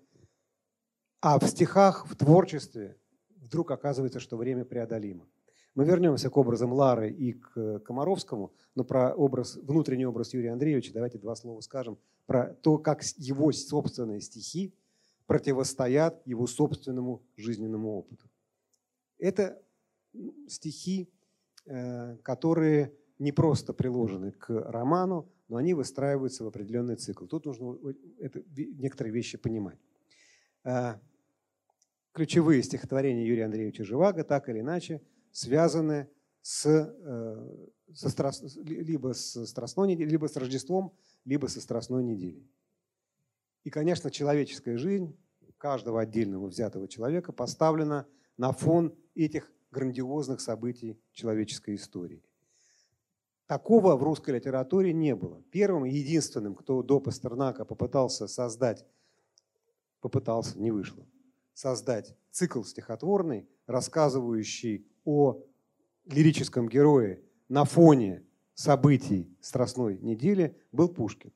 А 1.28 1.39
в 1.39 1.47
стихах, 1.47 2.05
в 2.05 2.15
творчестве 2.15 2.97
вдруг 3.38 3.71
оказывается, 3.71 4.19
что 4.19 4.38
время 4.38 4.63
преодолимо. 4.63 5.28
Мы 5.73 5.84
вернемся 5.86 6.30
к 6.30 6.38
образам 6.38 6.71
Лары 6.71 7.11
и 7.11 7.34
к 7.34 7.80
Комаровскому, 7.80 8.53
но 8.76 8.84
про 8.84 9.13
образ, 9.13 9.55
внутренний 9.55 10.05
образ 10.05 10.34
Юрия 10.34 10.51
Андреевича 10.51 10.93
давайте 10.93 11.17
два 11.17 11.36
слова 11.36 11.61
скажем 11.61 11.97
про 12.28 12.53
то, 12.53 12.78
как 12.78 13.03
его 13.17 13.51
собственные 13.51 14.21
стихи 14.21 14.73
противостоят 15.26 16.21
его 16.26 16.45
собственному 16.45 17.23
жизненному 17.36 17.97
опыту. 17.97 18.30
Это 19.17 19.59
стихи 20.47 21.09
Э, 21.67 22.17
которые 22.17 22.93
не 23.17 23.32
просто 23.32 23.73
приложены 23.73 24.32
к 24.34 24.49
роману, 24.49 25.28
но 25.47 25.57
они 25.57 25.73
выстраиваются 25.73 26.43
в 26.43 26.47
определенный 26.47 26.95
цикл. 26.95 27.26
Тут 27.26 27.45
нужно 27.45 27.76
некоторые 28.78 29.11
вещи 29.11 29.39
понимать. 29.39 29.80
Ключевые 32.16 32.63
стихотворения 32.63 33.28
Юрия 33.28 33.43
Андреевича 33.43 33.84
Живаго 33.84 34.24
так 34.24 34.47
или 34.47 34.61
иначе 34.61 35.01
связаны 35.34 36.07
с, 36.41 36.66
э, 36.66 37.68
со 37.93 38.09
страст, 38.09 38.55
либо 38.55 39.13
с 39.13 39.45
Страстной 39.45 39.89
неделей, 39.89 40.11
либо 40.11 40.28
с 40.28 40.38
Рождеством, 40.38 40.93
либо 41.26 41.47
со 41.47 41.59
Страстной 41.59 42.05
неделей. 42.05 42.49
И, 43.66 43.70
конечно, 43.70 44.09
человеческая 44.09 44.78
жизнь 44.78 45.13
каждого 45.57 45.99
отдельного 45.99 46.47
взятого 46.47 46.88
человека 46.88 47.34
поставлена 47.34 48.07
на 48.38 48.53
фон 48.53 48.95
этих 49.13 49.51
грандиозных 49.72 50.39
событий 50.39 50.97
человеческой 51.11 51.76
истории. 51.76 52.24
Такого 53.45 53.97
в 53.97 54.03
русской 54.03 54.36
литературе 54.36 54.93
не 54.93 55.13
было. 55.16 55.43
Первым 55.51 55.86
и 55.86 55.91
единственным, 55.91 56.55
кто 56.55 56.82
до 56.82 57.01
Пастернака 57.01 57.66
попытался 57.66 58.30
создать, 58.30 58.86
попытался, 59.99 60.57
не 60.57 60.72
вышло, 60.72 61.05
создать 61.56 62.16
цикл 62.30 62.62
стихотворный, 62.62 63.49
рассказывающий 63.66 64.86
о 65.06 65.41
лирическом 66.06 66.70
герое 66.70 67.24
на 67.49 67.66
фоне 67.66 68.24
событий 68.53 69.36
Страстной 69.41 69.97
недели, 69.97 70.56
был 70.72 70.89
Пушкин. 70.89 71.34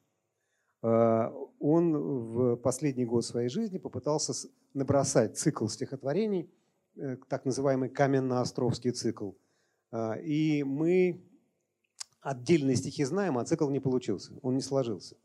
Э, 0.83 1.31
он 1.59 1.97
в 1.97 2.55
последний 2.57 3.05
год 3.05 3.25
своей 3.25 3.49
жизни 3.49 3.79
попытался 3.79 4.33
набросать 4.75 5.39
цикл 5.39 5.65
стихотворений, 5.65 6.51
Э, 6.99 7.15
так 7.29 7.45
называемый 7.45 7.89
каменно-островский 7.89 8.91
цикл. 8.91 9.31
А, 9.91 10.15
и 10.15 10.63
мы 10.63 11.23
отдельные 12.19 12.75
стихи 12.75 13.05
знаем, 13.05 13.37
а 13.37 13.45
цикл 13.45 13.69
не 13.69 13.79
получился, 13.79 14.33
он 14.41 14.55
не 14.55 14.61
сложился. 14.61 15.15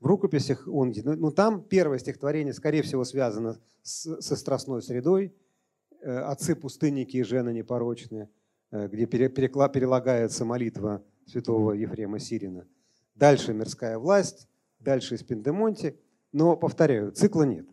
В 0.00 0.06
рукописях 0.06 0.66
он... 0.66 0.92
Ну, 1.04 1.16
ну 1.16 1.30
там 1.30 1.62
первое 1.62 1.98
стихотворение, 1.98 2.54
скорее 2.54 2.82
всего, 2.82 3.04
связано 3.04 3.58
с, 3.82 4.20
со 4.20 4.36
страстной 4.36 4.82
средой. 4.82 5.34
Э, 6.00 6.18
Отцы 6.20 6.56
пустынники 6.56 7.18
и 7.18 7.22
жены 7.22 7.52
непорочные, 7.52 8.30
э, 8.70 8.88
где 8.88 9.06
перелагается 9.06 10.44
молитва 10.44 11.04
святого 11.26 11.72
Ефрема 11.72 12.18
Сирина. 12.18 12.66
Дальше 13.14 13.52
мирская 13.52 13.98
власть, 13.98 14.48
дальше 14.78 15.14
из 15.16 15.22
Пендемонте. 15.22 15.96
Но, 16.32 16.56
повторяю, 16.56 17.12
цикла 17.12 17.42
нет 17.42 17.66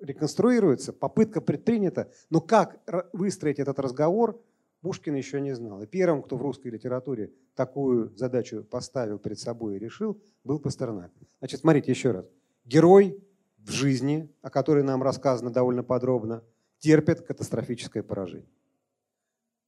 реконструируется, 0.00 0.92
попытка 0.92 1.40
предпринята, 1.40 2.10
но 2.30 2.40
как 2.40 2.80
выстроить 3.12 3.58
этот 3.58 3.78
разговор, 3.78 4.40
Пушкин 4.80 5.14
еще 5.14 5.40
не 5.40 5.54
знал. 5.54 5.82
И 5.82 5.86
первым, 5.86 6.22
кто 6.22 6.36
в 6.36 6.42
русской 6.42 6.68
литературе 6.68 7.32
такую 7.54 8.16
задачу 8.16 8.64
поставил 8.64 9.18
перед 9.18 9.38
собой 9.38 9.76
и 9.76 9.78
решил, 9.78 10.20
был 10.44 10.58
Пастернак. 10.58 11.12
Значит, 11.38 11.60
смотрите 11.60 11.90
еще 11.90 12.12
раз. 12.12 12.26
Герой 12.64 13.22
в 13.58 13.70
жизни, 13.70 14.32
о 14.40 14.50
которой 14.50 14.82
нам 14.82 15.02
рассказано 15.02 15.50
довольно 15.50 15.82
подробно, 15.82 16.42
терпит 16.78 17.20
катастрофическое 17.20 18.02
поражение. 18.02 18.48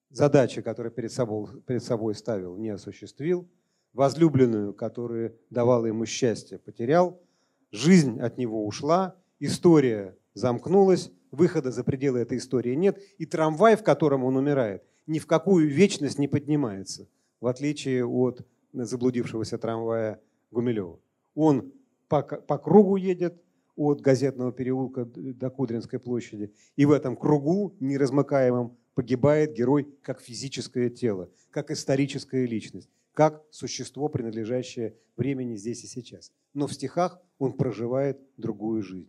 Задачи, 0.09 0.63
которые 0.63 0.93
перед 0.93 1.13
собой, 1.13 1.61
перед 1.63 1.85
собой 1.85 2.15
ставил, 2.15 2.57
не 2.57 2.71
осуществил. 2.71 3.49
Возлюбленную, 3.93 4.73
которая 4.73 5.35
давала 5.51 5.87
ему 5.87 6.07
счастье, 6.07 6.59
потерял– 6.59 7.21
жизнь 7.73 8.21
от 8.21 8.39
него 8.39 8.65
ушла, 8.67 9.17
история 9.41 10.17
замкнулась, 10.35 11.11
выхода 11.31 11.73
за 11.73 11.83
пределы 11.83 12.21
этой 12.21 12.39
истории 12.39 12.75
нет, 12.75 13.03
и 13.19 13.27
трамвай, 13.27 13.77
в 13.77 13.83
котором 13.83 14.23
он 14.23 14.37
умирает, 14.37 14.85
ни 15.07 15.19
в 15.19 15.27
какую 15.27 15.69
вечность 15.69 16.19
не 16.19 16.29
поднимается, 16.29 17.09
в 17.41 17.47
отличие 17.47 18.07
от 18.07 18.47
заблудившегося 18.73 19.59
трамвая 19.59 20.21
Гумилева. 20.51 20.99
Он 21.35 21.73
по, 22.09 22.23
по 22.23 22.59
кругу 22.59 22.97
едет 22.97 23.43
от 23.77 24.01
Газетного 24.01 24.53
переулка 24.53 25.05
до 25.05 25.51
Кудринской 25.51 25.99
площади, 25.99 26.53
и 26.77 26.85
в 26.85 26.91
этом 26.91 27.17
кругу 27.17 27.75
неразмыкаемом 27.81 28.77
погибает 28.95 29.55
герой 29.55 29.89
как 30.03 30.21
физическое 30.21 30.91
тело, 30.91 31.31
как 31.51 31.71
историческая 31.71 32.47
личность, 32.47 32.91
как 33.15 33.43
существо, 33.51 34.09
принадлежащее 34.09 34.95
времени 35.17 35.57
здесь 35.57 35.85
и 35.85 35.87
сейчас. 35.87 36.33
Но 36.55 36.67
в 36.67 36.75
стихах 36.75 37.19
он 37.39 37.55
проживает 37.55 38.21
другую 38.37 38.83
жизнь. 38.83 39.09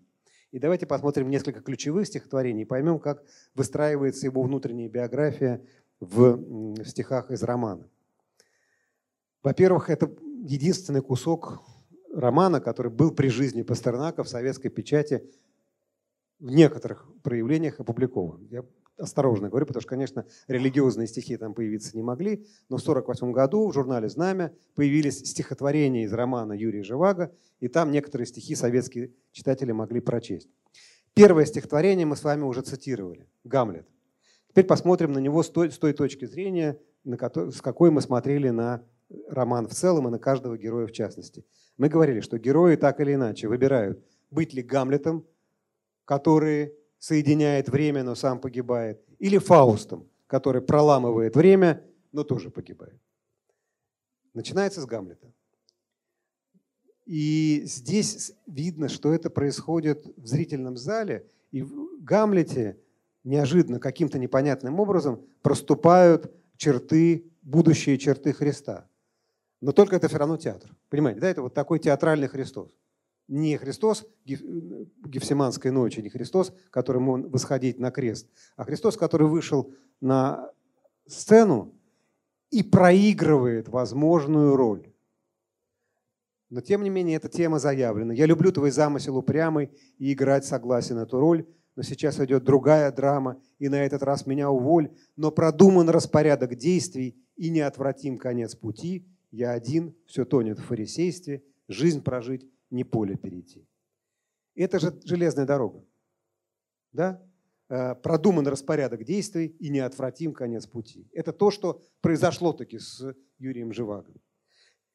И 0.52 0.60
давайте 0.60 0.86
посмотрим 0.86 1.30
несколько 1.30 1.62
ключевых 1.62 2.06
стихотворений 2.06 2.66
поймем, 2.66 3.00
как 3.00 3.24
выстраивается 3.56 4.28
его 4.28 4.44
внутренняя 4.44 4.88
биография 4.88 5.66
в 6.06 6.84
стихах 6.86 7.32
из 7.32 7.44
романа. 7.44 7.88
Во-первых, 9.42 9.90
это 9.90 10.12
единственный 10.44 11.02
кусок 11.02 11.62
романа, 12.14 12.62
который 12.62 12.92
был 12.92 13.12
при 13.12 13.28
жизни 13.28 13.62
Пастернака 13.62 14.24
в 14.24 14.30
советской 14.30 14.70
печати 14.70 15.30
в 16.40 16.52
некоторых 16.52 17.08
проявлениях 17.24 17.80
опубликован. 17.80 18.48
Я 18.50 18.64
осторожно 18.98 19.50
говорю, 19.50 19.66
потому 19.66 19.82
что, 19.82 19.90
конечно, 19.90 20.26
религиозные 20.48 21.08
стихи 21.08 21.38
там 21.38 21.54
появиться 21.54 21.96
не 21.96 22.04
могли, 22.04 22.46
но 22.70 22.78
в 22.78 22.82
1948 22.82 23.32
году 23.32 23.68
в 23.68 23.74
журнале 23.74 24.10
«Знамя» 24.10 24.54
появились 24.76 25.20
стихотворения 25.20 26.04
из 26.04 26.14
романа 26.14 26.54
Юрия 26.54 26.84
Живаго, 26.84 27.34
и 27.60 27.68
там 27.68 27.92
некоторые 27.92 28.28
стихи 28.28 28.56
советские 28.56 29.12
читатели 29.32 29.72
могли 29.72 30.00
прочесть. 30.00 30.50
Первое 31.14 31.46
стихотворение 31.46 32.06
мы 32.06 32.16
с 32.16 32.24
вами 32.24 32.44
уже 32.44 32.62
цитировали– 32.62 33.28
«Гамлет». 33.44 33.88
Теперь 34.54 34.66
посмотрим 34.66 35.14
на 35.14 35.18
него 35.18 35.42
с 35.42 35.50
той, 35.50 35.72
с 35.72 35.80
той 35.80 35.94
точки 35.94 36.26
зрения, 36.26 36.80
на 37.04 37.18
которой, 37.18 37.52
с 37.52 37.60
какой 37.60 37.90
мы 37.90 38.02
смотрели 38.02 38.50
на 38.50 38.86
роман 39.28 39.68
в 39.68 39.74
целом 39.74 40.08
и 40.08 40.12
на 40.12 40.20
каждого 40.20 40.60
героя 40.60 40.86
в 40.86 40.92
частности. 40.92 41.44
Мы 41.78 41.90
говорили, 41.90 42.20
что 42.20 42.38
герои 42.38 42.76
так 42.76 43.00
или 43.00 43.16
иначе 43.16 43.48
выбирают, 43.48 44.06
быть 44.30 44.54
ли 44.54 44.62
Гамлетом, 44.62 45.26
который 46.06 46.76
соединяет 47.00 47.68
время, 47.68 48.04
но 48.04 48.14
сам 48.14 48.40
погибает, 48.40 49.04
или 49.18 49.40
Фаустом, 49.40 50.08
который 50.28 50.62
проламывает 50.62 51.36
время, 51.36 51.84
но 52.12 52.24
тоже 52.24 52.52
погибает. 52.52 53.02
Начинается 54.36 54.82
с 54.82 54.86
Гамлета. 54.86 55.34
И 57.08 57.64
здесь 57.66 58.34
видно, 58.46 58.88
что 58.88 59.12
это 59.12 59.32
происходит 59.32 60.06
в 60.16 60.28
зрительном 60.28 60.78
зале, 60.78 61.28
и 61.50 61.64
в 61.64 62.04
Гамлете 62.04 62.78
неожиданно 63.24 63.80
каким-то 63.80 64.20
непонятным 64.20 64.80
образом 64.80 65.22
проступают 65.42 66.32
черты, 66.58 67.32
будущие 67.42 67.98
черты 67.98 68.34
Христа. 68.34 68.88
Но 69.62 69.72
только 69.72 69.96
это 69.96 70.08
все 70.08 70.18
равно 70.18 70.38
театр. 70.38 70.76
Понимаете, 70.90 71.22
да, 71.22 71.30
это 71.30 71.42
вот 71.42 71.54
такой 71.54 71.80
театральный 71.80 72.28
Христос 72.28 72.72
не 73.28 73.58
Христос 73.58 74.06
Гефсиманской 74.26 75.72
ночи, 75.72 76.00
не 76.02 76.10
Христос, 76.10 76.54
которым 76.70 77.10
он 77.10 77.30
восходить 77.30 77.80
на 77.80 77.92
крест, 77.92 78.28
а 78.56 78.64
Христос, 78.64 78.98
который 78.98 79.28
вышел 79.28 79.74
на 80.02 80.52
сцену 81.08 81.74
и 82.52 82.64
проигрывает 82.64 83.70
возможную 83.70 84.56
роль. 84.56 84.90
Но 86.50 86.62
тем 86.62 86.84
не 86.84 86.90
менее, 86.90 87.18
эта 87.18 87.30
тема 87.30 87.58
заявлена. 87.58 88.14
Я 88.14 88.28
люблю 88.28 88.52
твой 88.52 88.70
замысел 88.70 89.18
упрямый 89.18 89.72
и 89.98 90.14
играть 90.14 90.46
согласен 90.46 91.00
эту 91.00 91.20
роль, 91.20 91.48
но 91.76 91.84
сейчас 91.84 92.20
идет 92.20 92.44
другая 92.44 92.92
драма, 92.92 93.42
и 93.60 93.70
на 93.70 93.84
этот 93.84 94.04
раз 94.04 94.26
меня 94.26 94.50
уволь, 94.50 94.96
но 95.16 95.32
продуман 95.32 95.90
распорядок 95.90 96.56
действий 96.56 97.18
и 97.36 97.50
неотвратим 97.50 98.18
конец 98.18 98.56
пути. 98.56 99.08
Я 99.32 99.52
один, 99.52 99.96
все 100.06 100.26
тонет 100.26 100.60
в 100.60 100.66
фарисействе, 100.66 101.44
жизнь 101.68 102.04
прожить 102.04 102.48
не 102.70 102.84
поле 102.84 103.16
перейти. 103.16 103.68
Это 104.56 104.80
же 104.80 105.00
железная 105.04 105.46
дорога. 105.46 105.84
Да? 106.92 107.24
Э, 107.70 107.96
продуман 107.96 108.48
распорядок 108.48 109.04
действий 109.04 109.48
и 109.48 109.70
неотвратим 109.70 110.34
конец 110.34 110.68
пути. 110.68 111.10
Это 111.12 111.34
то, 111.34 111.50
что 111.50 111.82
произошло 112.02 112.54
таки 112.54 112.78
с 112.78 113.16
Юрием 113.40 113.74
Живаго. 113.74 114.14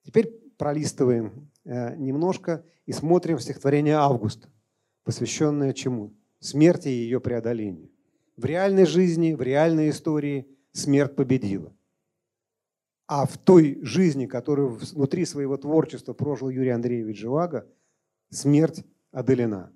Теперь 0.05 0.29
пролистываем 0.57 1.51
э, 1.65 1.97
немножко 1.97 2.65
и 2.87 2.93
смотрим 2.93 3.39
стихотворение 3.39 3.97
Августа, 3.97 4.49
посвященное 5.05 5.73
чему? 5.73 6.18
Смерти 6.41 6.89
и 6.89 7.03
ее 7.03 7.21
преодолению. 7.21 7.91
В 8.37 8.45
реальной 8.45 8.87
жизни, 8.87 9.35
в 9.35 9.43
реальной 9.43 9.91
истории 9.91 10.47
смерть 10.73 11.17
победила. 11.17 11.75
А 13.07 13.27
в 13.27 13.39
той 13.39 13.79
жизни, 13.83 14.27
которую 14.27 14.69
внутри 14.69 15.25
своего 15.25 15.57
творчества 15.57 16.13
прожил 16.13 16.51
Юрий 16.51 16.71
Андреевич 16.71 17.19
Живаго, 17.19 17.67
смерть 18.31 18.85
одолена. 19.11 19.73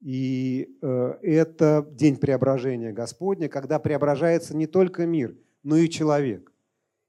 И 0.00 0.78
э, 0.80 1.18
это 1.22 1.86
день 1.90 2.16
преображения 2.16 2.92
Господня, 2.92 3.48
когда 3.48 3.78
преображается 3.78 4.56
не 4.56 4.66
только 4.66 5.04
мир, 5.04 5.36
но 5.62 5.76
и 5.76 5.90
человек. 5.90 6.52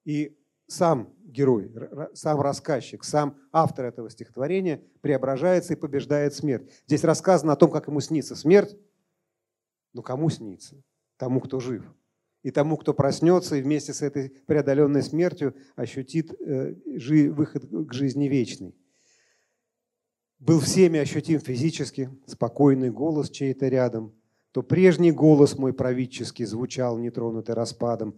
И 0.03 0.37
сам 0.71 1.13
герой, 1.23 1.71
сам 2.13 2.41
рассказчик, 2.41 3.03
сам 3.03 3.37
автор 3.51 3.85
этого 3.85 4.09
стихотворения 4.09 4.81
преображается 5.01 5.73
и 5.73 5.77
побеждает 5.77 6.33
смерть. 6.33 6.69
Здесь 6.87 7.03
рассказано 7.03 7.53
о 7.53 7.55
том, 7.55 7.71
как 7.71 7.87
ему 7.87 7.99
снится 7.99 8.35
смерть. 8.35 8.77
Но 9.93 10.01
кому 10.01 10.29
снится? 10.29 10.81
Тому, 11.17 11.39
кто 11.39 11.59
жив 11.59 11.83
и 12.43 12.51
тому, 12.51 12.77
кто 12.77 12.93
проснется 12.93 13.55
и 13.55 13.61
вместе 13.61 13.93
с 13.93 14.01
этой 14.01 14.29
преодоленной 14.47 15.03
смертью 15.03 15.55
ощутит 15.75 16.33
э, 16.39 16.73
выход 17.29 17.65
к 17.69 17.93
жизни 17.93 18.25
вечной. 18.25 18.75
Был 20.39 20.59
всеми 20.59 20.99
ощутим 20.99 21.39
физически, 21.39 22.09
спокойный 22.25 22.89
голос 22.89 23.29
чей-то 23.29 23.67
рядом, 23.67 24.13
то 24.51 24.63
прежний 24.63 25.11
голос 25.11 25.57
мой 25.57 25.71
правительский 25.71 26.45
звучал, 26.45 26.97
нетронутый 26.97 27.53
распадом. 27.53 28.17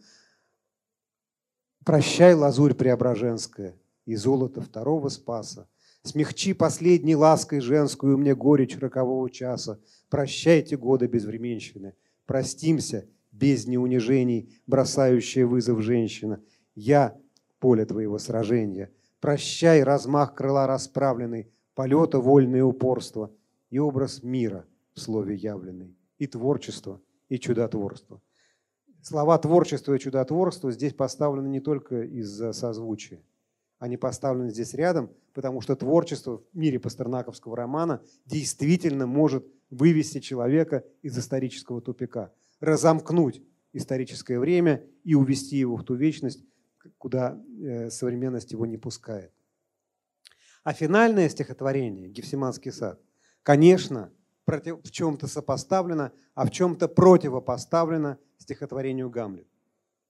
Прощай, 1.85 2.33
лазурь 2.33 2.73
преображенская, 2.73 3.75
и 4.05 4.15
золото 4.15 4.61
второго 4.61 5.09
спаса. 5.09 5.67
Смягчи 6.03 6.53
последней 6.53 7.15
лаской 7.15 7.59
женскую 7.59 8.17
мне 8.17 8.35
горечь 8.35 8.77
рокового 8.77 9.29
часа. 9.29 9.79
Прощайте 10.09 10.77
годы 10.77 11.07
безвременщины, 11.07 11.95
простимся– 12.25 13.05
без 13.33 13.65
неунижений, 13.65 14.53
бросающая 14.67 15.47
вызов 15.47 15.81
женщина. 15.81 16.39
Я– 16.75 17.17
поле 17.59 17.83
твоего 17.83 18.19
сражения. 18.19 18.91
Прощай, 19.19 19.81
размах 19.81 20.35
крыла 20.35 20.67
расправленный, 20.67 21.49
полета 21.73 22.19
вольное 22.19 22.63
упорство 22.63 23.31
и 23.71 23.79
образ 23.79 24.21
мира 24.21 24.65
в 24.93 24.99
слове 24.99 25.35
явленный, 25.35 25.97
и 26.19 26.27
творчество, 26.27 27.01
и 27.27 27.39
чудотворство. 27.39 28.21
Слова 29.03 29.37
творчество 29.37 29.93
и 29.93 29.99
чудотворство 29.99 30.71
здесь 30.71 30.93
поставлены 30.93 31.49
не 31.49 31.59
только 31.59 32.03
из-за 32.03 32.53
созвучия. 32.53 33.21
Они 33.77 33.97
поставлены 33.97 34.49
здесь 34.49 34.73
рядом, 34.73 35.11
потому 35.33 35.59
что 35.59 35.75
творчество 35.75 36.37
в 36.37 36.57
мире 36.57 36.79
пастернаковского 36.79 37.57
романа 37.57 38.01
действительно 38.25 39.05
может 39.05 39.45
вывести 39.69 40.19
человека 40.19 40.85
из 41.01 41.17
исторического 41.19 41.81
тупика– 41.81 42.31
разомкнуть 42.61 43.43
историческое 43.73 44.39
время 44.39 44.85
и 45.03 45.15
увести 45.15 45.57
его 45.57 45.75
в 45.75 45.83
ту 45.83 45.95
вечность, 45.95 46.45
куда 46.97 47.37
э, 47.61 47.89
современность 47.89 48.53
его 48.53 48.65
не 48.65 48.77
пускает. 48.77 49.33
А 50.63 50.71
финальное 50.71 51.27
стихотворение 51.27 52.07
«Гефсиманский 52.07 52.71
сад», 52.71 53.01
конечно, 53.41 54.13
в 54.45 54.91
чем-то 54.91 55.27
сопоставлено, 55.27 56.11
а 56.35 56.45
в 56.45 56.51
чем-то 56.51 56.87
противопоставлено 56.87 58.17
стихотворению 58.43 59.09
«Гамлет». 59.09 59.47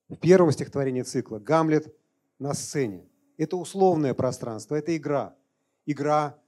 В 0.09 0.17
первом 0.17 0.51
стихотворении 0.51 1.03
цикла 1.03 1.39
«Гамлет 1.39 1.95
на 2.39 2.53
сцене». 2.53 3.07
Это 3.37 3.57
условное 3.57 4.13
пространство, 4.13 4.75
это 4.75 4.95
игра. 4.95 5.35
Игра, 5.85 6.39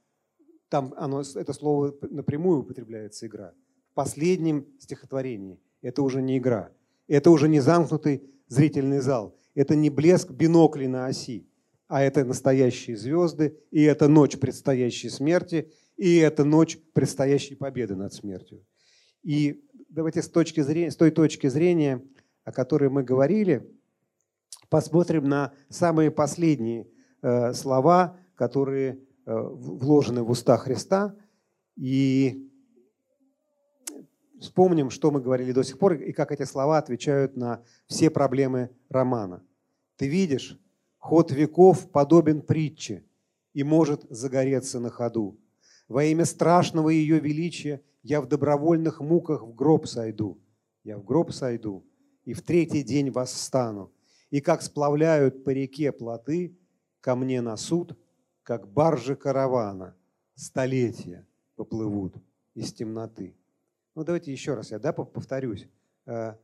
там 0.68 0.94
оно, 0.96 1.22
это 1.22 1.52
слово 1.52 1.94
напрямую 2.02 2.60
употребляется 2.60 3.26
«игра». 3.26 3.54
В 3.92 3.94
последнем 3.94 4.66
стихотворении 4.78 5.58
это 5.80 6.02
уже 6.02 6.20
не 6.20 6.38
игра. 6.38 6.70
Это 7.08 7.30
уже 7.30 7.48
не 7.48 7.60
замкнутый 7.60 8.22
зрительный 8.48 9.00
зал. 9.00 9.36
Это 9.54 9.74
не 9.74 9.90
блеск 9.90 10.30
биноклей 10.30 10.86
на 10.86 11.06
оси, 11.06 11.48
а 11.88 12.02
это 12.02 12.24
настоящие 12.24 12.96
звезды, 12.96 13.56
и 13.70 13.82
это 13.82 14.08
ночь 14.08 14.38
предстоящей 14.38 15.08
смерти, 15.08 15.72
и 15.96 16.16
это 16.16 16.44
ночь 16.44 16.78
предстоящей 16.92 17.54
победы 17.54 17.94
над 17.94 18.12
смертью. 18.12 18.66
И 19.22 19.65
давайте 19.96 20.20
с, 20.20 20.28
точки 20.28 20.60
зрения, 20.60 20.90
с 20.90 20.96
той 20.96 21.10
точки 21.10 21.46
зрения, 21.48 22.04
о 22.44 22.52
которой 22.52 22.90
мы 22.90 23.02
говорили, 23.02 23.66
посмотрим 24.68 25.24
на 25.24 25.54
самые 25.70 26.10
последние 26.10 26.86
э, 27.22 27.54
слова, 27.54 28.18
которые 28.34 29.00
вложены 29.24 30.22
в 30.22 30.30
уста 30.30 30.56
Христа. 30.56 31.16
И 31.76 32.48
вспомним, 34.38 34.90
что 34.90 35.10
мы 35.10 35.20
говорили 35.20 35.50
до 35.50 35.64
сих 35.64 35.78
пор, 35.78 35.94
и 35.94 36.12
как 36.12 36.30
эти 36.30 36.44
слова 36.44 36.78
отвечают 36.78 37.36
на 37.36 37.62
все 37.86 38.10
проблемы 38.10 38.70
романа. 38.88 39.42
Ты 39.96 40.06
видишь, 40.06 40.60
ход 40.98 41.32
веков 41.32 41.90
подобен 41.90 42.42
притче 42.42 43.04
и 43.52 43.64
может 43.64 44.04
загореться 44.10 44.78
на 44.78 44.90
ходу. 44.90 45.40
Во 45.88 46.04
имя 46.04 46.24
страшного 46.24 46.90
ее 46.90 47.20
величия 47.20 47.82
я 48.02 48.20
в 48.20 48.26
добровольных 48.26 49.00
муках 49.00 49.42
в 49.42 49.54
гроб 49.54 49.86
сойду. 49.86 50.38
Я 50.84 50.98
в 50.98 51.04
гроб 51.04 51.32
сойду 51.32 51.84
и 52.24 52.34
в 52.34 52.42
третий 52.42 52.82
день 52.82 53.10
восстану. 53.10 53.92
И 54.30 54.40
как 54.40 54.62
сплавляют 54.62 55.44
по 55.44 55.50
реке 55.50 55.92
плоты 55.92 56.56
ко 57.00 57.14
мне 57.14 57.40
на 57.40 57.56
суд, 57.56 57.96
как 58.42 58.68
баржи 58.68 59.14
каравана, 59.14 59.96
столетия 60.34 61.26
поплывут 61.54 62.14
из 62.54 62.72
темноты. 62.72 63.36
Ну, 63.94 64.04
давайте 64.04 64.32
еще 64.32 64.54
раз 64.54 64.70
я 64.72 64.78
да, 64.78 64.92
повторюсь. 64.92 65.68
Э, 66.04 66.34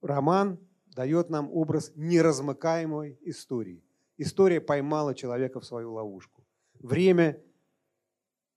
роман 0.00 0.58
дает 0.86 1.30
нам 1.30 1.50
образ 1.52 1.92
неразмыкаемой 1.96 3.18
истории. 3.22 3.82
История 4.18 4.60
поймала 4.60 5.14
человека 5.14 5.60
в 5.60 5.64
свою 5.64 5.92
ловушку. 5.92 6.44
Время 6.78 7.40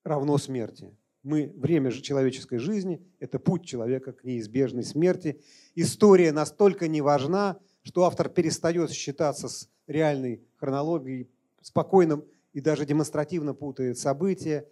равно 0.05 0.37
смерти. 0.37 0.95
Мы, 1.23 1.51
время 1.57 1.91
человеческой 1.91 2.59
жизни– 2.59 3.01
это 3.19 3.39
путь 3.39 3.65
человека 3.65 4.13
к 4.13 4.23
неизбежной 4.23 4.83
смерти. 4.83 5.41
История 5.73 6.31
настолько 6.31 6.87
не 6.87 7.01
важна, 7.01 7.57
что 7.81 8.05
автор 8.05 8.29
перестает 8.29 8.91
считаться 8.91 9.49
с 9.49 9.67
реальной 9.87 10.45
хронологией, 10.57 11.29
спокойно 11.61 12.23
и 12.53 12.61
даже 12.61 12.85
демонстративно 12.85 13.55
путает 13.55 13.97
события. 13.97 14.67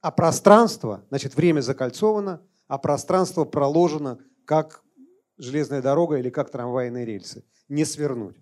А 0.00 0.10
пространство, 0.10 1.04
значит, 1.10 1.36
время 1.36 1.60
закольцовано, 1.60 2.42
а 2.66 2.78
пространство 2.78 3.44
проложено 3.44 4.18
как 4.46 4.82
железная 5.36 5.82
дорога 5.82 6.16
или 6.16 6.30
как 6.30 6.50
трамвайные 6.50 7.04
рельсы. 7.04 7.44
Не 7.68 7.84
свернуть. 7.84 8.36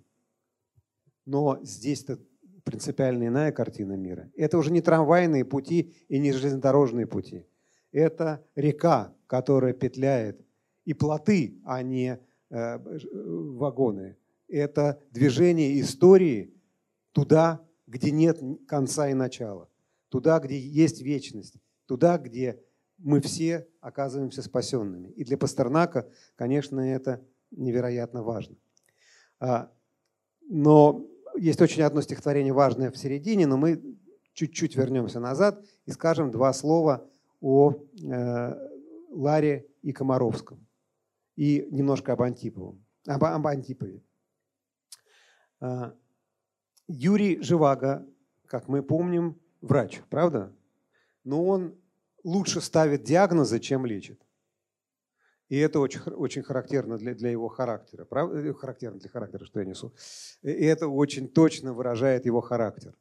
Но 1.26 1.58
здесь-то 1.62 2.20
принципиально 2.68 3.28
иная 3.28 3.50
картина 3.50 3.94
мира. 3.94 4.30
Это 4.36 4.58
уже 4.58 4.70
не 4.70 4.82
трамвайные 4.82 5.42
пути 5.46 5.94
и 6.08 6.18
не 6.18 6.32
железнодорожные 6.32 7.06
пути. 7.06 7.46
Это 7.92 8.44
река, 8.54 9.14
которая 9.26 9.72
петляет, 9.72 10.44
и 10.84 10.92
плоты, 10.92 11.58
а 11.64 11.82
не 11.82 12.18
э, 12.50 12.78
вагоны. 12.78 14.18
Это 14.48 15.00
движение 15.10 15.80
истории 15.80 16.54
туда, 17.12 17.66
где 17.86 18.10
нет 18.10 18.38
конца 18.66 19.08
и 19.08 19.14
начала, 19.14 19.70
туда, 20.10 20.38
где 20.38 20.58
есть 20.58 21.00
вечность, 21.00 21.54
туда, 21.86 22.18
где 22.18 22.62
мы 22.98 23.22
все 23.22 23.66
оказываемся 23.80 24.42
спасенными. 24.42 25.08
И 25.08 25.24
для 25.24 25.38
Пастернака, 25.38 26.06
конечно, 26.36 26.80
это 26.80 27.24
невероятно 27.50 28.22
важно. 28.22 28.56
А, 29.40 29.70
но 30.42 31.06
есть 31.38 31.60
очень 31.60 31.82
одно 31.82 32.00
стихотворение 32.02 32.52
важное 32.52 32.90
в 32.90 32.96
середине, 32.96 33.46
но 33.46 33.56
мы 33.56 33.82
чуть-чуть 34.32 34.76
вернемся 34.76 35.20
назад 35.20 35.64
и 35.86 35.90
скажем 35.90 36.30
два 36.30 36.52
слова 36.52 37.08
о 37.40 37.72
э, 37.72 38.68
Ларе 39.10 39.66
и 39.82 39.92
Комаровском. 39.92 40.66
И 41.36 41.66
немножко 41.70 42.12
об 42.12 42.22
Антиповом. 42.22 42.84
Об, 43.06 43.24
об 43.24 43.46
Антипове. 43.46 44.02
А, 45.60 45.94
Юрий 46.88 47.40
Живаго, 47.42 48.06
как 48.46 48.68
мы 48.68 48.82
помним, 48.82 49.38
врач, 49.60 50.00
правда? 50.08 50.52
Но 51.24 51.44
он 51.44 51.74
лучше 52.24 52.60
ставит 52.60 53.02
диагнозы, 53.04 53.60
чем 53.60 53.86
лечит. 53.86 54.20
И 55.48 55.56
это 55.56 55.80
очень, 55.80 56.00
очень 56.00 56.42
характерно 56.42 56.98
для, 56.98 57.14
для 57.14 57.30
его 57.30 57.48
характера. 57.48 58.04
Правда? 58.04 58.38
Э, 58.38 58.52
характерно 58.52 58.98
для 58.98 59.08
характера, 59.08 59.44
что 59.44 59.60
я 59.60 59.66
несу. 59.66 59.92
И 60.42 60.48
это 60.50 60.88
очень 60.88 61.28
точно 61.28 61.72
выражает 61.72 62.26
его 62.26 62.40
характер. 62.40 62.94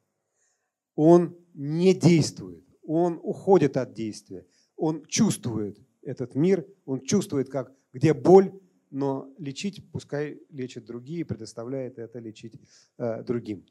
Он 0.94 1.36
не 1.54 1.94
действует, 1.94 2.64
он 2.82 3.20
уходит 3.22 3.76
от 3.76 3.92
действия. 3.92 4.46
Он 4.76 5.04
чувствует 5.06 5.78
этот 6.02 6.34
мир, 6.34 6.66
он 6.86 7.00
чувствует, 7.00 7.50
как, 7.50 7.72
где 7.92 8.14
боль, 8.14 8.52
но 8.90 9.28
лечить, 9.38 9.84
пускай 9.92 10.40
лечат 10.50 10.86
другие, 10.86 11.24
предоставляет 11.24 11.98
это 11.98 12.18
лечить 12.18 12.54
э, 12.96 13.22
другим. 13.22 13.66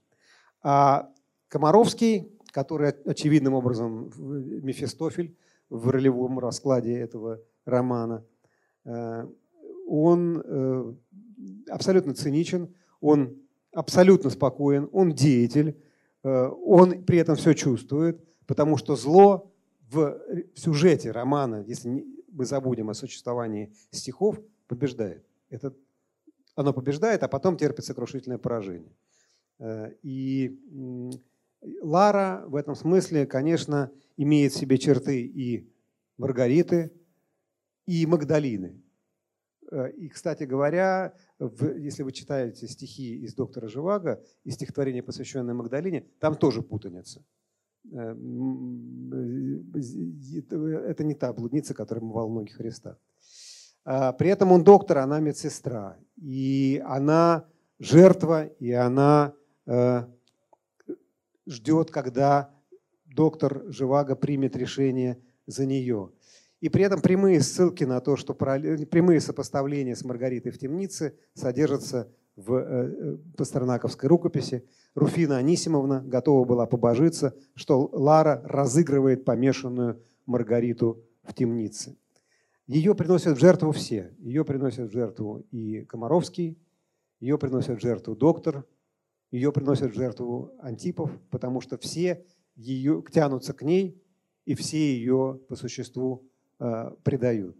А 0.61 1.11
Комаровский 1.47 2.37
который 2.51 2.89
очевидным 2.89 3.53
образом 3.53 4.11
Мефистофель 4.17 5.37
в 5.69 5.89
ролевом 5.89 6.39
раскладе 6.39 6.97
этого 6.97 7.39
романа. 7.65 8.25
Э, 8.87 9.27
он 9.85 10.41
э, 10.43 10.93
абсолютно 11.69 12.13
циничен, 12.13 12.73
он 13.01 13.37
абсолютно 13.73 14.29
спокоен, 14.29 14.89
он 14.91 15.13
деятель, 15.13 15.77
э, 16.23 16.47
он 16.63 17.03
при 17.03 17.19
этом 17.19 17.35
все 17.35 17.53
чувствует, 17.53 18.23
потому 18.47 18.77
что 18.77 18.95
зло 18.95 19.51
в 19.89 20.19
сюжете 20.55 21.11
романа, 21.11 21.63
если 21.67 22.05
мы 22.31 22.45
забудем 22.45 22.89
о 22.89 22.93
существовании 22.93 23.73
стихов, 23.91 24.39
побеждает. 24.67 25.25
Это, 25.49 25.73
оно 26.55 26.73
побеждает, 26.73 27.23
а 27.23 27.27
потом 27.27 27.57
терпит 27.57 27.85
сокрушительное 27.85 28.37
поражение. 28.37 28.91
И 30.03 30.59
Лара 31.81 32.43
в 32.47 32.55
этом 32.55 32.75
смысле, 32.75 33.25
конечно, 33.25 33.91
имеет 34.17 34.51
в 34.51 34.57
себе 34.57 34.77
черты 34.77 35.21
и 35.21 35.71
Маргариты, 36.17 36.91
и 37.87 38.05
Магдалины. 38.05 38.79
Э, 39.71 39.89
и, 39.91 40.09
кстати 40.09 40.43
говоря, 40.43 41.13
если 41.39 42.03
вы 42.03 42.11
читаете 42.11 42.67
стихи 42.67 43.17
из 43.23 43.33
«Доктора 43.33 43.67
Живаго» 43.67 44.23
и 44.43 44.51
стихотворение, 44.51 45.01
посвященное 45.01 45.55
Магдалине, 45.55 46.05
там 46.19 46.35
тоже 46.35 46.61
путаница. 46.61 47.25
Э, 47.91 48.15
это 50.89 51.03
не 51.03 51.15
та 51.15 51.33
блудница, 51.33 51.73
которая 51.73 52.03
мывала 52.03 52.29
ноги 52.29 52.51
Христа. 52.51 52.97
А, 53.85 54.11
при 54.11 54.29
этом 54.29 54.51
он 54.51 54.63
доктор, 54.63 54.99
она 54.99 55.19
медсестра. 55.19 55.97
И 56.17 56.83
она 56.85 57.47
жертва, 57.79 58.45
и 58.45 58.71
она 58.71 59.33
э, 59.65 60.03
ждет, 61.45 61.91
когда 61.91 62.53
доктор 63.05 63.63
Живаго 63.71 64.15
примет 64.15 64.55
решение 64.55 65.21
за 65.45 65.65
нее. 65.65 66.11
И 66.59 66.69
при 66.69 66.83
этом 66.83 67.01
прямые 67.01 67.41
ссылки 67.41 67.83
на 67.83 68.01
то, 68.01 68.15
что 68.15 68.33
прямые 68.33 69.21
сопоставления 69.21 69.95
с 69.95 70.03
Маргаритой 70.03 70.51
в 70.51 70.57
темнице 70.57 71.15
содержатся 71.33 72.11
в 72.35 72.53
э, 72.53 72.63
э, 72.65 73.17
пастернаковской 73.35 74.09
рукописи. 74.09 74.63
Руфина 74.95 75.37
Анисимовна 75.37 76.03
готова 76.05 76.45
была 76.45 76.65
побожиться, 76.65 77.35
что 77.55 77.89
Лара 77.91 78.41
разыгрывает 78.45 79.25
помешанную 79.25 80.01
Маргариту 80.25 81.03
в 81.23 81.33
темнице. 81.33 81.97
Ее 82.67 82.95
приносят 82.95 83.37
в 83.37 83.39
жертву 83.39 83.71
все. 83.71 84.13
Ее 84.19 84.43
приносят 84.45 84.89
в 84.89 84.93
жертву 84.93 85.45
и 85.51 85.81
Комаровский, 85.85 86.57
ее 87.19 87.37
приносят 87.37 87.79
в 87.79 87.81
жертву 87.81 88.15
доктор, 88.15 88.65
ее 89.31 89.51
приносят 89.51 89.91
в 89.91 89.95
жертву 89.95 90.51
Антипов, 90.59 91.11
потому 91.29 91.61
что 91.61 91.77
все 91.77 92.25
ее, 92.55 93.03
тянутся 93.11 93.53
к 93.53 93.61
ней, 93.61 94.01
и 94.45 94.55
все 94.55 94.77
ее 94.77 95.39
по 95.47 95.55
существу 95.55 96.23
э, 96.59 96.91
предают. 97.03 97.55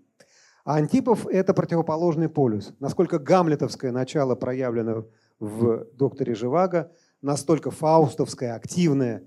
А 0.65 0.75
Антипов– 0.75 1.25
это 1.31 1.53
противоположный 1.53 2.27
полюс. 2.27 2.73
Насколько 2.79 3.19
гамлетовское 3.19 3.91
начало 3.91 4.35
проявлено 4.35 5.07
в 5.39 5.85
«Докторе 5.93 6.35
Живаго», 6.35 6.91
настолько 7.21 7.71
фаустовское, 7.71 8.53
активное, 8.53 9.23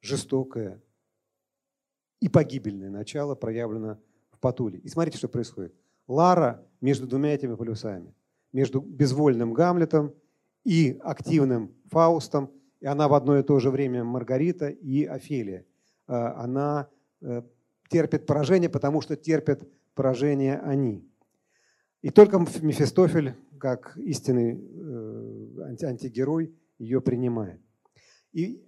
жестокое 0.00 0.82
и 2.20 2.28
погибельное 2.28 2.90
начало 2.90 3.34
проявлено 3.34 3.98
в 4.30 4.38
Патуле. 4.38 4.78
И 4.78 4.88
смотрите, 4.88 5.18
что 5.18 5.28
происходит. 5.28 5.74
Лара 6.06 6.66
между 6.80 7.06
двумя 7.06 7.34
этими 7.34 7.54
полюсами. 7.54 8.14
Между 8.52 8.80
безвольным 8.80 9.52
Гамлетом 9.52 10.12
и 10.64 10.98
активным 11.02 11.74
Фаустом, 11.90 12.50
и 12.80 12.86
она 12.86 13.08
в 13.08 13.14
одно 13.14 13.38
и 13.38 13.42
то 13.42 13.60
же 13.60 13.70
время 13.70 14.02
Маргарита 14.04 14.68
и 14.68 15.04
Офелия. 15.04 15.64
Э, 16.08 16.32
она 16.36 16.88
э, 17.20 17.42
терпит 17.90 18.24
поражение, 18.24 18.70
потому 18.70 19.02
что 19.02 19.16
терпят 19.16 19.68
поражение 19.94 20.58
они. 20.60 21.06
И 22.00 22.10
только 22.10 22.38
Мефистофель, 22.38 23.34
как 23.58 23.96
истинный 23.98 24.58
э, 24.58 25.76
антигерой, 25.82 26.54
ее 26.78 27.02
принимает. 27.02 27.60
И, 28.32 28.64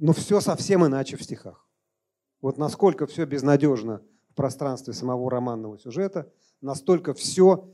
но 0.00 0.12
все 0.12 0.40
совсем 0.40 0.86
иначе 0.86 1.16
в 1.16 1.22
стихах. 1.22 1.68
Вот 2.40 2.56
насколько 2.56 3.06
все 3.06 3.26
безнадежно 3.26 4.02
в 4.30 4.34
пространстве 4.34 4.94
самого 4.94 5.30
романного 5.30 5.78
сюжета, 5.78 6.32
настолько 6.60 7.12
все 7.12 7.68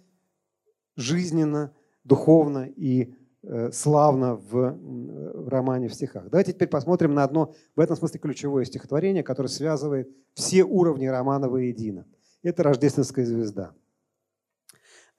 жизненно, 0.97 1.73
духовно 2.03 2.65
и 2.65 3.15
славно 3.73 4.35
в, 4.35 4.51
в 4.51 5.49
романе 5.49 5.89
в 5.89 5.95
стихах. 5.95 6.29
Давайте 6.29 6.53
теперь 6.53 6.69
посмотрим 6.69 7.15
на 7.15 7.25
одно, 7.25 7.55
в 7.77 7.81
этом 7.81 7.97
смысле, 7.97 8.19
ключевое 8.21 8.65
стихотворение, 8.65 9.23
которое 9.23 9.49
связывает 9.49 10.11
все 10.35 10.65
уровни 10.65 11.07
романа 11.07 11.49
воедино. 11.49 12.05
Это 12.43 12.63
«Рождественская 12.63 13.25
звезда». 13.25 13.73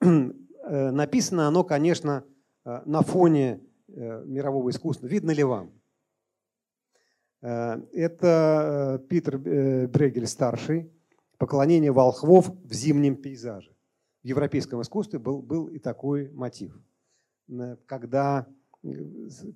Написано 0.00 1.48
оно, 1.48 1.64
конечно, 1.64 2.24
на 2.64 3.02
фоне 3.02 3.60
мирового 3.88 4.70
искусства. 4.70 5.06
Видно 5.06 5.30
ли 5.30 5.42
вам? 5.42 5.72
Это 7.40 9.02
Питер 9.08 9.38
Брегель 9.38 10.26
старший, 10.26 10.92
«Поклонение 11.38 11.90
волхвов 11.90 12.50
в 12.64 12.72
зимнем 12.74 13.16
пейзаже» 13.16 13.74
в 14.22 14.26
европейском 14.26 14.82
искусстве 14.82 15.18
был, 15.18 15.40
был 15.40 15.68
и 15.68 15.78
такой 15.78 16.30
мотив. 16.30 16.78
Когда 17.86 18.46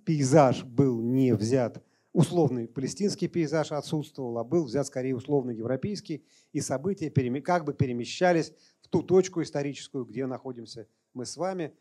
пейзаж 0.04 0.64
был 0.64 1.00
не 1.00 1.34
взят, 1.34 1.82
условный 2.12 2.68
палестинский 2.68 3.28
пейзаж 3.28 3.72
отсутствовал, 3.72 4.38
а 4.38 4.44
был 4.44 4.64
взят 4.64 4.86
скорее 4.86 5.16
условно 5.16 5.50
европейский, 5.50 6.24
и 6.52 6.60
события 6.60 7.10
как 7.40 7.64
бы 7.64 7.74
перемещались 7.74 8.52
в 8.80 8.88
ту 8.88 9.02
точку 9.02 9.42
историческую, 9.42 10.04
где 10.04 10.26
находимся 10.26 10.86
мы 11.12 11.26
с 11.26 11.36
вами. 11.36 11.74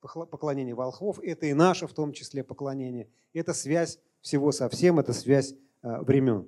Поклонение 0.00 0.74
волхвов– 0.74 1.18
это 1.22 1.46
и 1.46 1.52
наше 1.52 1.86
в 1.86 1.92
том 1.92 2.12
числе 2.12 2.44
поклонение. 2.44 3.08
Это 3.32 3.54
связь 3.54 3.98
всего 4.20 4.52
со 4.52 4.68
всем, 4.68 4.98
это 5.00 5.12
связь 5.12 5.54
а, 5.82 6.02
времен. 6.02 6.46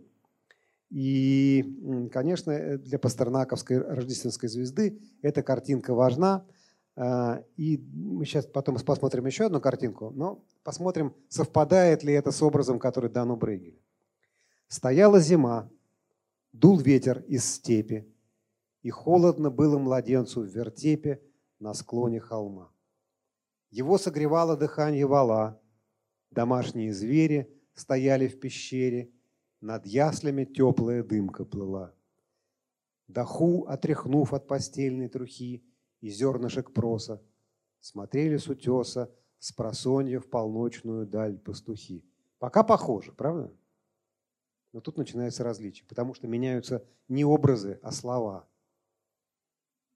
И, 0.91 2.09
конечно, 2.13 2.51
э, 2.51 2.79
для 2.79 2.99
пастернаковской 2.99 3.79
рождественской 3.79 4.49
звезды 4.49 5.01
эта 5.23 5.43
картинка 5.43 5.95
важна. 5.95 6.47
А, 7.01 7.45
и 7.57 7.79
мы 7.93 8.25
сейчас 8.25 8.47
потом 8.47 8.77
посмотрим 8.77 9.27
еще 9.27 9.47
одну 9.47 9.61
картинку, 9.61 10.11
но 10.11 10.45
посмотрим, 10.65 11.15
совпадает 11.29 12.03
ли 12.03 12.13
это 12.13 12.33
с 12.33 12.43
образом, 12.43 12.79
который 12.79 13.09
дан 13.09 13.31
у 13.31 13.37
Брейгеля. 13.37 13.79
Стояла 14.67 15.21
зима, 15.21 15.71
дул 16.53 16.79
ветер 16.79 17.25
из 17.29 17.45
степи, 17.45 18.13
и 18.83 18.91
холодно 18.91 19.51
было 19.51 19.79
младенцу 19.79 20.41
в 20.41 20.47
вертепе 20.47 21.23
на 21.61 21.73
склоне 21.75 22.21
холма. 22.21 22.71
Его 23.71 23.97
согревало 23.99 24.57
дыхание 24.57 25.07
вала, 25.07 25.61
домашние 26.31 26.93
звери 26.93 27.49
стояли 27.75 28.27
в 28.27 28.41
пещере– 28.41 29.11
над 29.61 29.87
яслями 29.87 30.45
теплая 30.45 31.03
дымка 31.03 31.45
плыла. 31.45 31.95
Даху, 33.09 33.65
отряхнув 33.65 34.33
от 34.33 34.47
постельной 34.47 35.09
трухи 35.09 35.65
и 36.01 36.09
зернышек 36.09 36.73
проса, 36.73 37.23
смотрели 37.81 38.37
с 38.37 38.49
утеса 38.49 39.13
с 39.39 39.53
просонья 39.53 40.21
в 40.21 40.29
полночную 40.29 41.07
даль 41.07 41.39
пастухи. 41.39 42.05
Пока 42.39 42.63
похоже, 42.63 43.13
правда? 43.13 43.53
Но 44.73 44.81
тут 44.81 44.97
начинается 44.97 45.45
различие, 45.45 45.87
потому 45.87 46.15
что 46.15 46.27
меняются 46.27 46.85
не 47.09 47.25
образы, 47.25 47.79
а 47.83 47.91
слова. 47.91 48.49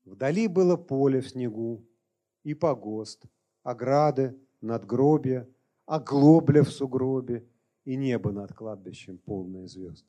Вдали 0.05 0.48
было 0.48 0.76
поле 0.76 1.20
в 1.20 1.28
снегу 1.28 1.86
и 2.42 2.55
погост, 2.55 3.24
ограды, 3.62 4.36
надгробия, 4.61 5.48
оглобля 5.86 6.62
в 6.62 6.70
сугробе, 6.70 7.46
и 7.84 7.96
небо 7.96 8.30
над 8.30 8.53
кладбищем 8.53 9.18
полное 9.18 9.66
звезд. 9.66 10.07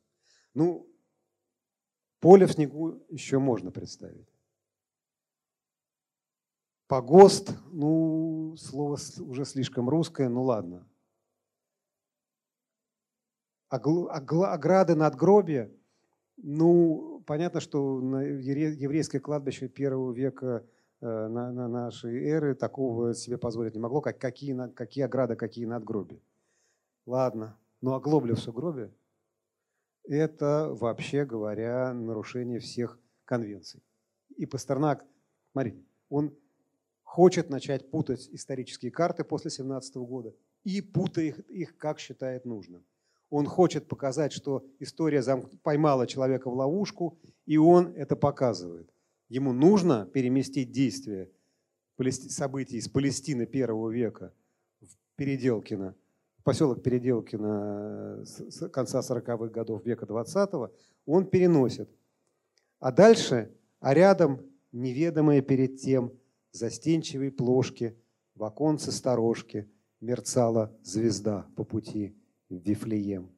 Ну, 0.53 0.87
поле 2.19 2.45
в 2.45 2.51
снегу 2.51 3.03
еще 3.09 3.39
можно 3.39 3.71
представить. 3.71 4.32
Погост, 6.87 7.55
ну, 7.71 8.55
слово 8.57 8.97
уже 9.19 9.45
слишком 9.45 9.89
русское, 9.89 10.29
ну 10.29 10.43
ладно. 10.43 10.87
Ограды 13.69 14.95
надгробия, 14.95 15.71
ну, 16.37 17.23
понятно, 17.25 17.59
что 17.59 17.99
на 18.01 18.21
еврейское 18.21 19.19
кладбище 19.19 19.67
первого 19.67 20.11
века 20.11 20.65
э, 21.01 21.05
на, 21.05 21.51
на 21.51 21.67
нашей 21.67 22.23
эры 22.23 22.53
такого 22.53 23.13
себе 23.15 23.37
позволить 23.37 23.73
не 23.73 23.79
могло, 23.79 24.01
как, 24.01 24.19
какие, 24.19 24.55
какие 24.73 25.05
ограды, 25.05 25.35
какие 25.35 25.65
надгробия. 25.65 26.21
Ладно, 27.05 27.57
а 27.81 27.99
глобля 27.99 28.35
в 28.35 28.39
сугробе– 28.39 28.93
это, 30.03 30.69
вообще 30.71 31.25
говоря, 31.25 31.93
нарушение 31.93 32.59
всех 32.59 32.99
конвенций. 33.25 33.81
И 34.35 34.45
Пастернак, 34.45 35.05
смотрите, 35.51 35.83
он 36.09 36.35
хочет 37.13 37.51
начать 37.51 37.91
путать 37.91 38.27
исторические 38.31 38.89
карты 38.91 39.23
после 39.23 39.51
17 39.51 39.97
года 39.97 40.33
и 40.63 40.81
путает 40.81 41.37
их, 41.37 41.49
их, 41.49 41.77
как 41.77 41.99
считает 41.99 42.43
нужным. 42.43 42.83
Он 43.29 43.45
хочет 43.45 43.87
показать, 43.87 44.33
что 44.33 44.65
история 44.79 45.21
поймала 45.61 46.07
человека 46.07 46.49
в 46.49 46.55
ловушку, 46.55 47.19
и 47.45 47.55
он 47.57 47.93
это 47.95 48.15
показывает. 48.15 48.89
Ему 49.29 49.53
нужно 49.53 50.07
переместить 50.11 50.71
действие 50.71 51.29
событий 52.29 52.77
из 52.77 52.89
Палестины 52.89 53.45
первого 53.45 53.91
века 53.91 54.33
в 54.81 54.87
Переделкино 55.15 55.93
поселок 56.43 56.81
Переделкино 56.81 58.23
с 58.25 58.69
конца 58.69 59.01
40-х 59.01 59.49
годов 59.49 59.85
века 59.85 60.07
20-го, 60.07 60.71
он 61.05 61.27
переносит. 61.27 61.91
А 62.79 62.91
дальше, 62.91 63.51
а 63.79 63.93
рядом 63.93 64.41
неведомые 64.71 65.43
перед 65.43 65.79
тем 65.79 66.11
застенчивые 66.53 67.31
плошки, 67.31 67.97
в 68.35 68.43
оконце 68.45 68.91
сторожки 68.91 69.69
мерцала 69.99 70.75
звезда 70.83 71.45
по 71.55 71.63
пути 71.63 72.15
в 72.49 72.55
Вифлеем. 72.55 73.31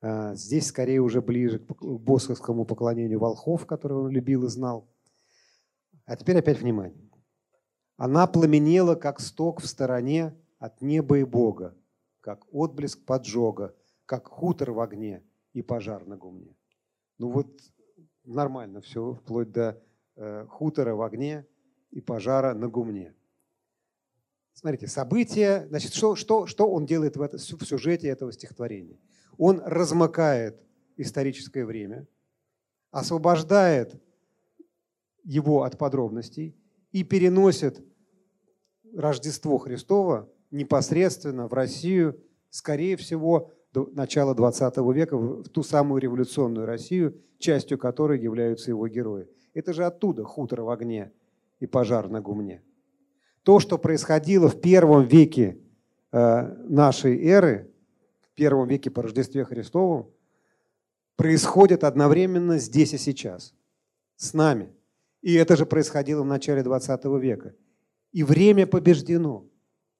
А, 0.00 0.34
здесь 0.34 0.66
скорее 0.66 1.00
уже 1.00 1.22
ближе 1.22 1.58
к 1.58 1.82
босховскому 1.82 2.64
поклонению 2.64 3.20
волхов, 3.20 3.66
который 3.66 3.98
он 3.98 4.10
любил 4.10 4.44
и 4.44 4.48
знал. 4.48 4.88
А 6.04 6.16
теперь 6.16 6.38
опять 6.38 6.60
внимание. 6.60 7.10
Она 7.96 8.26
пламенела, 8.26 8.94
как 8.94 9.20
сток 9.20 9.60
в 9.60 9.66
стороне 9.66 10.34
от 10.58 10.80
неба 10.82 11.18
и 11.18 11.24
Бога, 11.24 11.74
как 12.20 12.44
отблеск 12.52 13.04
поджога, 13.04 13.74
как 14.04 14.28
хутор 14.28 14.72
в 14.72 14.80
огне 14.80 15.22
и 15.52 15.62
пожар 15.62 16.06
на 16.06 16.16
гумне. 16.16 16.54
Ну 17.18 17.30
вот 17.30 17.48
нормально 18.24 18.80
все, 18.82 19.14
вплоть 19.14 19.50
до 19.50 19.82
э, 20.16 20.46
хутора 20.48 20.94
в 20.94 21.02
огне 21.02 21.46
и 21.96 22.00
пожара 22.02 22.52
на 22.52 22.68
гумне. 22.68 23.14
Смотрите, 24.52 24.86
события, 24.86 25.64
значит, 25.70 25.94
что, 25.94 26.14
что, 26.14 26.46
что 26.46 26.68
он 26.70 26.84
делает 26.84 27.16
в, 27.16 27.22
это, 27.22 27.38
в 27.38 27.64
сюжете 27.64 28.08
этого 28.08 28.32
стихотворения? 28.32 28.98
Он 29.38 29.62
размыкает 29.64 30.60
историческое 30.98 31.64
время, 31.64 32.06
освобождает 32.90 33.94
его 35.24 35.62
от 35.62 35.78
подробностей 35.78 36.54
и 36.92 37.02
переносит 37.02 37.82
Рождество 38.94 39.56
Христово 39.56 40.30
непосредственно 40.50 41.48
в 41.48 41.54
Россию, 41.54 42.22
скорее 42.50 42.98
всего, 42.98 43.52
до 43.72 43.88
начала 43.94 44.34
20 44.34 44.76
века, 44.94 45.16
в 45.16 45.48
ту 45.48 45.62
самую 45.62 46.02
революционную 46.02 46.66
Россию, 46.66 47.18
частью 47.38 47.78
которой 47.78 48.20
являются 48.20 48.70
его 48.70 48.86
герои. 48.86 49.28
Это 49.54 49.72
же 49.72 49.86
оттуда 49.86 50.24
хутор 50.24 50.60
в 50.60 50.68
огне 50.68 51.10
и 51.60 51.66
пожар 51.66 52.08
на 52.08 52.20
гумне. 52.20 52.62
То, 53.42 53.60
что 53.60 53.78
происходило 53.78 54.48
в 54.48 54.60
первом 54.60 55.04
веке 55.04 55.58
э, 56.12 56.42
нашей 56.68 57.22
эры, 57.24 57.70
в 58.20 58.34
первом 58.34 58.68
веке 58.68 58.90
по 58.90 59.02
Рождестве 59.02 59.44
Христову, 59.44 60.12
происходит 61.16 61.84
одновременно 61.84 62.58
здесь 62.58 62.92
и 62.92 62.98
сейчас, 62.98 63.54
с 64.16 64.34
нами. 64.34 64.72
И 65.22 65.34
это 65.34 65.56
же 65.56 65.66
происходило 65.66 66.22
в 66.22 66.26
начале 66.26 66.62
20 66.62 67.04
века. 67.20 67.54
И 68.12 68.22
время 68.22 68.66
побеждено. 68.66 69.46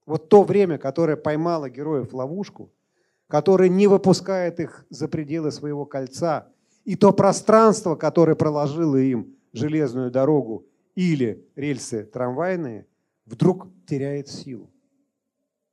Вот 0.04 0.28
то 0.28 0.42
время, 0.42 0.78
которое 0.78 1.16
поймало 1.16 1.68
героев 1.68 2.12
в 2.12 2.16
ловушку, 2.16 2.72
которое 3.28 3.68
не 3.68 3.86
выпускает 3.86 4.60
их 4.60 4.86
за 4.88 5.08
пределы 5.08 5.50
своего 5.50 5.84
кольца, 5.84 6.48
и 6.84 6.94
то 6.94 7.12
пространство, 7.12 7.96
которое 7.96 8.36
проложило 8.36 8.96
им 8.96 9.34
железную 9.52 10.10
дорогу 10.10 10.66
или 10.96 11.46
рельсы 11.54 12.04
трамвайные, 12.04 12.86
вдруг 13.24 13.68
теряет 13.86 14.28
силу. 14.28 14.70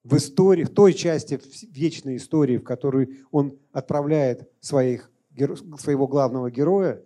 В 0.03 0.17
истории, 0.17 0.65
в 0.65 0.69
той 0.69 0.93
части 0.93 1.39
вечной 1.71 2.17
истории, 2.17 2.57
в 2.57 2.63
которую 2.63 3.25
он 3.31 3.57
отправляет 3.71 4.49
своих, 4.59 5.09
своего 5.79 6.07
главного 6.07 6.51
героя, 6.51 7.01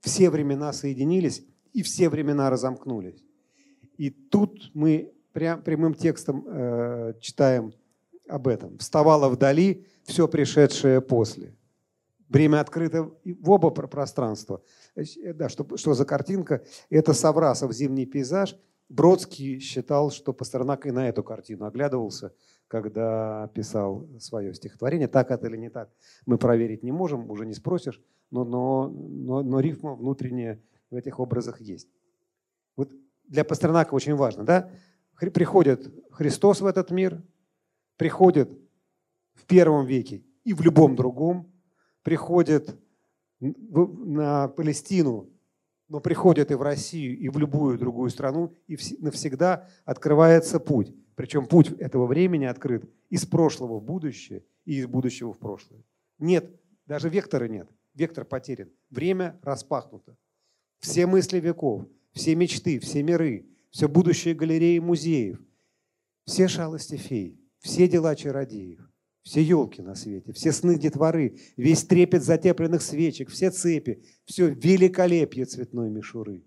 все 0.00 0.30
времена 0.30 0.72
соединились 0.72 1.44
и 1.72 1.82
все 1.82 2.08
времена 2.08 2.50
разомкнулись. 2.50 3.24
И 3.96 4.10
тут 4.10 4.70
мы 4.74 5.12
прям, 5.32 5.62
прямым 5.62 5.94
текстом 5.94 6.44
э, 6.46 7.14
читаем 7.20 7.72
об 8.28 8.48
этом. 8.48 8.78
«Вставало 8.78 9.28
вдали 9.28 9.86
все 10.04 10.28
пришедшее 10.28 11.00
после». 11.00 11.54
Время 12.30 12.60
открыто 12.60 13.10
в 13.24 13.50
оба 13.50 13.70
пространства. 13.70 14.62
Э, 14.94 15.34
да, 15.34 15.48
что, 15.48 15.76
что 15.76 15.94
за 15.94 16.04
картинка? 16.04 16.64
Это 16.88 17.12
Саврасов 17.12 17.72
«Зимний 17.72 18.06
пейзаж». 18.06 18.56
Бродский 18.88 19.58
считал, 19.58 20.10
что 20.10 20.32
Пастернак 20.32 20.86
и 20.86 20.92
на 20.92 21.08
эту 21.08 21.24
картину 21.24 21.66
оглядывался, 21.66 22.32
когда 22.68 23.48
писал 23.54 24.08
свое 24.20 24.54
стихотворение. 24.54 25.08
Так 25.08 25.32
это 25.32 25.48
или 25.48 25.56
не 25.56 25.70
так, 25.70 25.90
мы 26.24 26.38
проверить 26.38 26.84
не 26.84 26.92
можем, 26.92 27.30
уже 27.30 27.46
не 27.46 27.54
спросишь, 27.54 28.00
но, 28.30 28.44
но, 28.44 28.88
но, 28.88 29.42
но 29.42 29.60
рифма 29.60 29.94
внутренняя 29.94 30.60
в 30.90 30.94
этих 30.94 31.18
образах 31.18 31.60
есть. 31.60 31.88
Вот 32.76 32.90
для 33.24 33.44
Пастернака 33.44 33.94
очень 33.94 34.14
важно, 34.14 34.44
да? 34.44 34.70
Приходит 35.18 35.92
Христос 36.12 36.60
в 36.60 36.66
этот 36.66 36.90
мир, 36.92 37.22
приходит 37.96 38.56
в 39.34 39.44
первом 39.46 39.84
веке 39.84 40.22
и 40.44 40.52
в 40.52 40.60
любом 40.62 40.94
другом, 40.96 41.49
приходит 42.10 42.76
на 43.38 44.48
Палестину, 44.48 45.30
но 45.88 46.00
приходит 46.00 46.50
и 46.50 46.54
в 46.54 46.62
Россию, 46.62 47.16
и 47.16 47.28
в 47.28 47.38
любую 47.38 47.78
другую 47.78 48.10
страну, 48.10 48.52
и 48.66 48.76
навсегда 48.98 49.68
открывается 49.84 50.58
путь. 50.58 50.92
Причем 51.14 51.46
путь 51.46 51.70
этого 51.78 52.06
времени 52.06 52.46
открыт 52.46 52.90
из 53.10 53.26
прошлого 53.26 53.78
в 53.78 53.84
будущее 53.84 54.42
и 54.64 54.78
из 54.78 54.88
будущего 54.88 55.32
в 55.32 55.38
прошлое. 55.38 55.84
Нет, 56.18 56.50
даже 56.84 57.08
вектора 57.08 57.44
нет. 57.44 57.68
Вектор 57.94 58.24
потерян. 58.24 58.70
Время 58.90 59.38
распахнуто. 59.44 60.16
Все 60.80 61.06
мысли 61.06 61.38
веков, 61.38 61.86
все 62.10 62.34
мечты, 62.34 62.80
все 62.80 63.04
миры, 63.04 63.46
все 63.70 63.88
будущее 63.88 64.34
галереи 64.34 64.80
музеев, 64.80 65.38
все 66.24 66.48
шалости 66.48 66.96
фей, 66.96 67.38
все 67.60 67.86
дела 67.86 68.16
чародеев, 68.16 68.89
все 69.30 69.42
елки 69.42 69.80
на 69.80 69.94
свете, 69.94 70.32
все 70.32 70.50
сны 70.50 70.76
детворы, 70.76 71.38
весь 71.56 71.84
трепет 71.84 72.24
затепленных 72.24 72.82
свечек, 72.82 73.30
все 73.30 73.52
цепи, 73.52 74.02
все 74.24 74.48
великолепие 74.48 75.44
цветной 75.44 75.88
мишуры. 75.88 76.44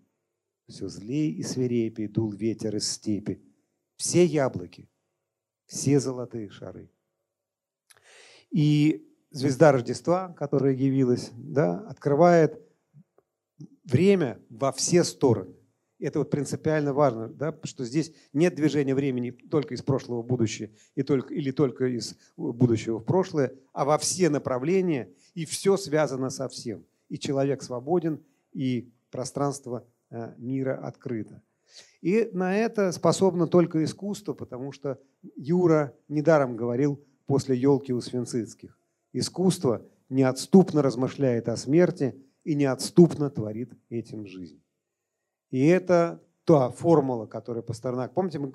Все 0.68 0.90
злей 0.90 1.32
и 1.32 1.44
свирепей 1.44 2.10
дул 2.10 2.34
ветер 2.34 2.76
из 2.76 2.92
степи, 2.92 3.42
все 3.96 4.26
яблоки, 4.26 4.90
все 5.66 6.02
золотые 6.02 6.50
шары. 6.50 6.92
И 8.52 9.10
звезда 9.32 9.72
Рождества, 9.72 10.34
которая 10.34 10.74
явилась, 10.74 11.32
да, 11.36 11.80
открывает 11.88 12.62
время 13.86 14.42
во 14.50 14.74
все 14.74 15.06
стороны. 15.06 15.56
Это 16.04 16.20
вот 16.20 16.30
принципиально 16.30 16.94
важно, 16.94 17.30
да, 17.30 17.58
что 17.64 17.86
здесь 17.86 18.14
нет 18.34 18.56
движения 18.56 18.94
времени 18.94 19.32
только 19.32 19.74
из 19.74 19.82
прошлого 19.82 20.22
в 20.22 20.26
будущее 20.26 20.72
и 20.96 21.02
только, 21.02 21.34
или 21.34 21.52
только 21.52 21.86
из 21.86 22.18
будущего 22.36 23.00
в 23.00 23.06
прошлое, 23.06 23.54
а 23.72 23.86
во 23.86 23.98
все 23.98 24.30
направления, 24.30 25.10
и 25.34 25.46
все 25.46 25.78
связано 25.78 26.30
со 26.30 26.50
всем. 26.50 26.84
И 27.08 27.18
человек 27.18 27.64
свободен, 27.64 28.22
и 28.52 28.92
пространство 29.12 29.86
э, 30.10 30.34
мира 30.38 30.78
открыто. 30.84 31.42
И 32.02 32.30
на 32.34 32.54
это 32.54 32.92
способно 32.92 33.48
только 33.48 33.82
искусство, 33.82 34.34
потому 34.34 34.74
что 34.74 35.00
Юра 35.38 35.96
недаром 36.10 36.58
говорил 36.58 37.02
после 37.28 37.56
елки 37.56 37.94
у 37.94 38.02
Свинцицких. 38.02 38.78
Искусство 39.14 39.86
неотступно 40.10 40.82
размышляет 40.82 41.48
о 41.48 41.56
смерти 41.56 42.14
и 42.44 42.56
неотступно 42.56 43.30
творит 43.30 43.72
этим 43.90 44.28
жизнь. 44.28 44.63
И 45.54 45.68
это 45.68 46.20
та 46.46 46.72
формула, 46.72 47.28
которую 47.28 47.62
Пастернак... 47.62 48.16
Помните, 48.16 48.40
мы, 48.40 48.54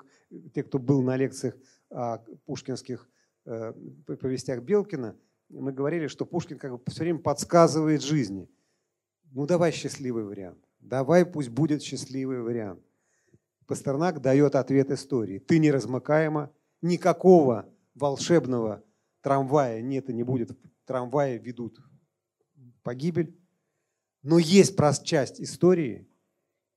те, 0.52 0.64
кто 0.64 0.80
был 0.80 1.00
на 1.00 1.16
лекциях 1.16 1.54
о 1.90 2.18
пушкинских 2.44 3.08
э, 3.44 3.72
повестях 4.04 4.64
Белкина, 4.64 5.16
мы 5.48 5.70
говорили, 5.70 6.08
что 6.08 6.26
Пушкин 6.26 6.58
как 6.58 6.72
бы 6.72 6.80
все 6.88 7.04
время 7.04 7.20
подсказывает 7.20 8.02
жизни. 8.02 8.50
Ну 9.30 9.46
давай 9.46 9.70
счастливый 9.70 10.24
вариант. 10.24 10.58
Давай 10.80 11.24
пусть 11.24 11.50
будет 11.50 11.84
счастливый 11.84 12.42
вариант. 12.42 12.82
Пастернак 13.68 14.20
дает 14.20 14.56
ответ 14.56 14.90
истории. 14.90 15.38
Ты 15.38 15.60
неразмыкаема, 15.60 16.50
никакого 16.82 17.68
волшебного 17.94 18.82
трамвая 19.20 19.82
нет 19.82 20.10
и 20.10 20.12
не 20.12 20.24
будет. 20.24 20.50
Трамваи 20.84 21.38
ведут 21.38 21.78
погибель. 22.82 23.38
Но 24.24 24.40
есть 24.40 24.76
часть 25.04 25.40
истории, 25.40 26.08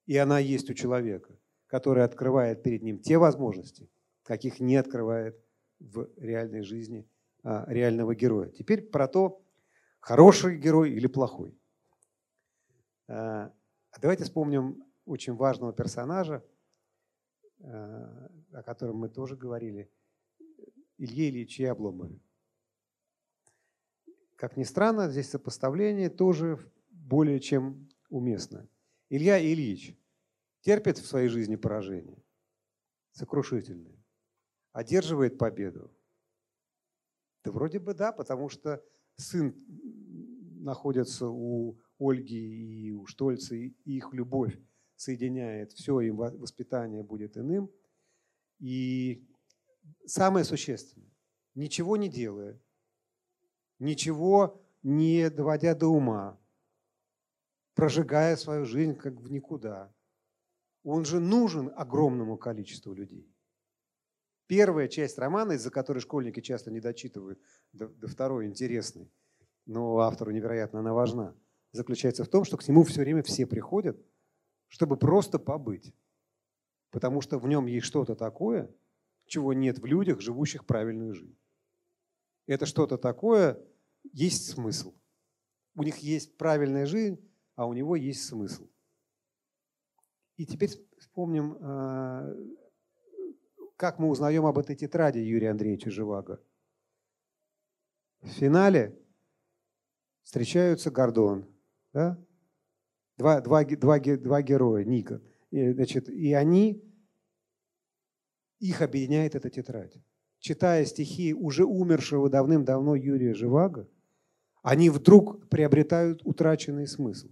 и 0.06 0.18
она 0.18 0.40
есть 0.40 0.70
у 0.70 0.74
человека, 0.74 1.38
который 1.68 2.04
открывает 2.04 2.64
перед 2.64 2.84
ним 2.84 3.00
те 3.00 3.18
возможности, 3.18 3.90
каких 4.24 4.60
не 4.60 4.76
открывает 4.76 5.40
в 5.80 6.10
реальной 6.18 6.62
жизни 6.62 7.08
а, 7.44 7.66
реального 7.68 8.14
героя. 8.16 8.50
Теперь 8.50 8.82
про 8.82 9.08
то, 9.08 9.42
хороший 10.00 10.58
герой 10.58 10.92
или 10.92 11.08
плохой. 11.08 11.58
А, 13.08 13.54
давайте 14.00 14.24
вспомним 14.24 14.84
очень 15.06 15.34
важного 15.34 15.74
персонажа, 15.74 16.44
а, 17.60 18.32
о 18.54 18.64
котором 18.64 18.98
мы 18.98 19.10
тоже 19.10 19.36
говорили, 19.36 19.92
Илье 20.98 21.30
Ильиче 21.30 21.72
Обломове. 21.72 22.20
Как 24.36 24.58
ни 24.58 24.64
странно, 24.64 25.10
здесь 25.10 25.30
сопоставление 25.30 26.10
тоже 26.10 26.60
более 26.90 27.40
чем 27.40 27.90
уместно. 28.10 28.68
Илья 29.14 29.42
Ильич 29.44 29.94
терпит 30.62 30.98
в 30.98 31.06
своей 31.06 31.28
жизни 31.28 31.58
поражение, 31.58 32.24
сокрушительное, 33.12 34.02
одерживает 34.72 35.38
победу. 35.38 35.92
Да 37.44 37.52
вроде 37.52 37.80
бы 37.80 37.94
да, 37.94 38.14
потому 38.14 38.48
что 38.48 38.82
сын 39.18 39.54
находится 40.64 41.28
у 41.28 41.78
Ольги 42.00 42.88
и 42.88 42.92
у 42.94 43.06
Штольца, 43.06 43.54
и 43.54 43.74
их 43.84 44.14
любовь 44.14 44.58
соединяет 44.96 45.74
все, 45.74 46.00
им 46.00 46.16
воспитание 46.16 47.04
будет 47.04 47.36
иным. 47.36 47.70
И 48.60 49.28
самое 50.06 50.46
существенное, 50.46 51.12
ничего 51.54 51.98
не 51.98 52.08
делая, 52.08 52.62
ничего 53.78 54.64
не 54.84 55.30
доводя 55.30 55.76
до 55.76 55.90
ума, 55.90 56.41
прожигая 57.74 58.36
свою 58.36 58.66
жизнь 58.66 58.96
как 58.96 59.20
в 59.20 59.32
никуда. 59.32 59.94
Он 60.84 61.06
же 61.06 61.20
нужен 61.20 61.72
огромному 61.76 62.38
количеству 62.38 62.94
людей. 62.94 63.32
Первая 64.48 64.88
часть 64.88 65.18
романа, 65.18 65.54
из-за 65.54 65.72
которой 65.72 66.00
школьники 66.00 66.42
часто 66.42 66.72
не 66.72 66.82
дочитывают, 66.82 67.40
до, 67.72 67.88
до 67.88 68.08
второй 68.08 68.48
интересной, 68.48 69.10
но 69.66 70.00
автору 70.00 70.32
невероятно 70.32 70.80
она 70.80 70.94
важна, 70.94 71.36
заключается 71.72 72.26
в 72.26 72.28
том, 72.28 72.44
что 72.44 72.58
к 72.58 72.68
нему 72.68 72.84
все 72.84 73.02
время 73.02 73.24
все 73.24 73.46
приходят, 73.46 73.98
чтобы 74.68 74.98
просто 74.98 75.40
побыть. 75.40 75.94
Потому 76.90 77.22
что 77.22 77.40
в 77.40 77.48
нем 77.48 77.68
есть 77.68 77.86
что-то 77.86 78.16
такое, 78.16 78.70
чего 79.26 79.54
нет 79.54 79.80
в 79.80 79.86
людях, 79.86 80.20
живущих 80.20 80.66
правильную 80.66 81.14
жизнь. 81.14 81.38
Это 82.48 82.66
что-то 82.66 82.98
такое 82.98 83.58
есть 84.12 84.50
смысл. 84.50 84.94
У 85.76 85.84
них 85.84 86.00
есть 86.00 86.38
правильная 86.38 86.86
жизнь, 86.86 87.18
а 87.62 87.68
у 87.68 87.74
него 87.74 87.96
есть 87.96 88.26
смысл. 88.26 88.68
И 90.36 90.48
теперь 90.48 90.72
вспомним, 90.98 91.58
а, 91.62 92.36
как 93.76 94.00
мы 94.00 94.10
узнаем 94.10 94.48
об 94.48 94.58
этой 94.58 94.76
тетради 94.76 95.20
Юрия 95.20 95.52
Андреевича 95.52 95.92
Живаго. 95.92 96.42
В 98.22 98.30
финале 98.30 99.00
встречаются 100.24 100.90
Гордон, 100.90 101.46
да? 101.94 102.18
два, 103.18 103.42
два, 103.42 103.64
два, 103.64 104.00
два 104.00 104.42
героя, 104.42 104.84
Ника. 104.84 105.22
И, 105.52 105.72
значит, 105.74 106.10
и 106.10 106.34
они, 106.34 106.84
их 108.58 108.82
объединяет 108.82 109.36
эта 109.36 109.52
тетрадь. 109.52 110.02
Читая 110.40 110.84
стихи 110.86 111.36
уже 111.36 111.64
умершего 111.64 112.28
давным-давно 112.28 112.96
Юрия 112.96 113.36
Живаго, 113.36 113.88
они 114.64 114.90
вдруг 114.90 115.48
приобретают 115.48 116.22
утраченный 116.26 116.88
смысл 116.88 117.30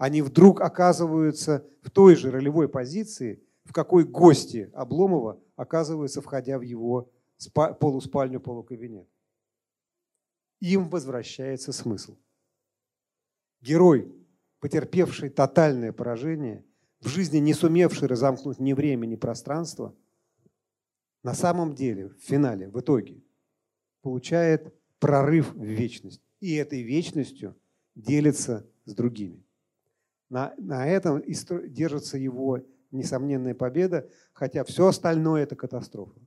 они 0.00 0.22
вдруг 0.22 0.62
оказываются 0.62 1.62
в 1.82 1.90
той 1.90 2.16
же 2.16 2.30
ролевой 2.30 2.70
позиции, 2.70 3.44
в 3.64 3.74
какой 3.74 4.04
гости 4.04 4.70
Обломова 4.72 5.38
оказываются, 5.56 6.22
входя 6.22 6.58
в 6.58 6.62
его 6.62 7.10
полуспальню, 7.78 8.40
полукабинет. 8.40 9.06
Им 10.60 10.88
возвращается 10.88 11.72
смысл. 11.72 12.16
Герой, 13.60 14.10
потерпевший 14.60 15.28
тотальное 15.28 15.92
поражение, 15.92 16.64
в 17.00 17.08
жизни 17.08 17.36
не 17.36 17.52
сумевший 17.52 18.08
разомкнуть 18.08 18.58
ни 18.58 18.72
время, 18.72 19.04
ни 19.04 19.16
пространство, 19.16 19.94
на 21.22 21.34
самом 21.34 21.74
деле, 21.74 22.08
в 22.08 22.16
финале, 22.22 22.70
в 22.70 22.80
итоге, 22.80 23.22
получает 24.00 24.74
прорыв 24.98 25.52
в 25.52 25.62
вечность. 25.62 26.22
И 26.40 26.54
этой 26.54 26.80
вечностью 26.80 27.54
делится 27.94 28.66
с 28.86 28.94
другими. 28.94 29.44
На, 30.30 30.54
на 30.56 30.86
этом 30.86 31.18
и 31.18 31.34
держится 31.68 32.16
его 32.16 32.60
несомненная 32.90 33.54
победа, 33.54 34.08
хотя 34.32 34.64
все 34.64 34.86
остальное– 34.86 35.42
это 35.44 35.56
катастрофа. 35.56 36.18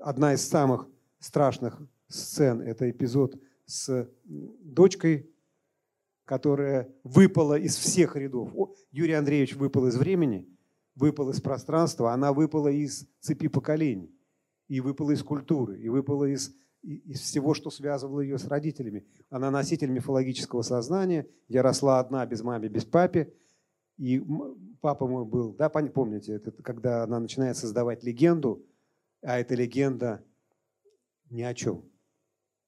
Одна 0.00 0.34
из 0.34 0.46
самых 0.46 0.88
страшных 1.18 1.80
сцен– 2.08 2.60
это 2.62 2.90
эпизод 2.90 3.40
с 3.66 4.10
дочкой, 4.24 5.30
которая 6.24 6.88
выпала 7.04 7.58
из 7.58 7.76
всех 7.76 8.16
рядов. 8.16 8.52
Юрий 8.90 9.12
Андреевич 9.12 9.54
выпал 9.56 9.86
из 9.86 9.96
времени, 9.96 10.48
выпала 10.94 11.32
из 11.32 11.40
пространства, 11.40 12.12
она 12.12 12.32
выпала 12.32 12.68
из 12.68 13.06
цепи 13.20 13.48
поколений, 13.48 14.14
и 14.68 14.80
выпала 14.80 15.10
из 15.10 15.22
культуры, 15.22 15.78
и 15.80 15.88
выпала 15.88 16.24
из, 16.26 16.54
из 16.82 17.20
всего, 17.20 17.54
что 17.54 17.70
связывало 17.70 18.20
ее 18.20 18.38
с 18.38 18.46
родителями. 18.46 19.04
Она 19.28 19.50
носитель 19.50 19.90
мифологического 19.90 20.62
сознания. 20.62 21.26
Я 21.48 21.62
росла 21.62 21.98
одна, 22.00 22.24
без 22.26 22.42
мамы, 22.42 22.68
без 22.68 22.84
папи. 22.84 23.32
И 23.98 24.22
папа 24.80 25.06
мой 25.06 25.24
был, 25.24 25.52
да, 25.52 25.68
помните, 25.68 26.32
это 26.32 26.50
когда 26.62 27.02
она 27.04 27.20
начинает 27.20 27.56
создавать 27.56 28.02
легенду, 28.02 28.64
а 29.22 29.38
эта 29.38 29.54
легенда 29.54 30.24
ни 31.28 31.42
о 31.42 31.52
чем. 31.54 31.84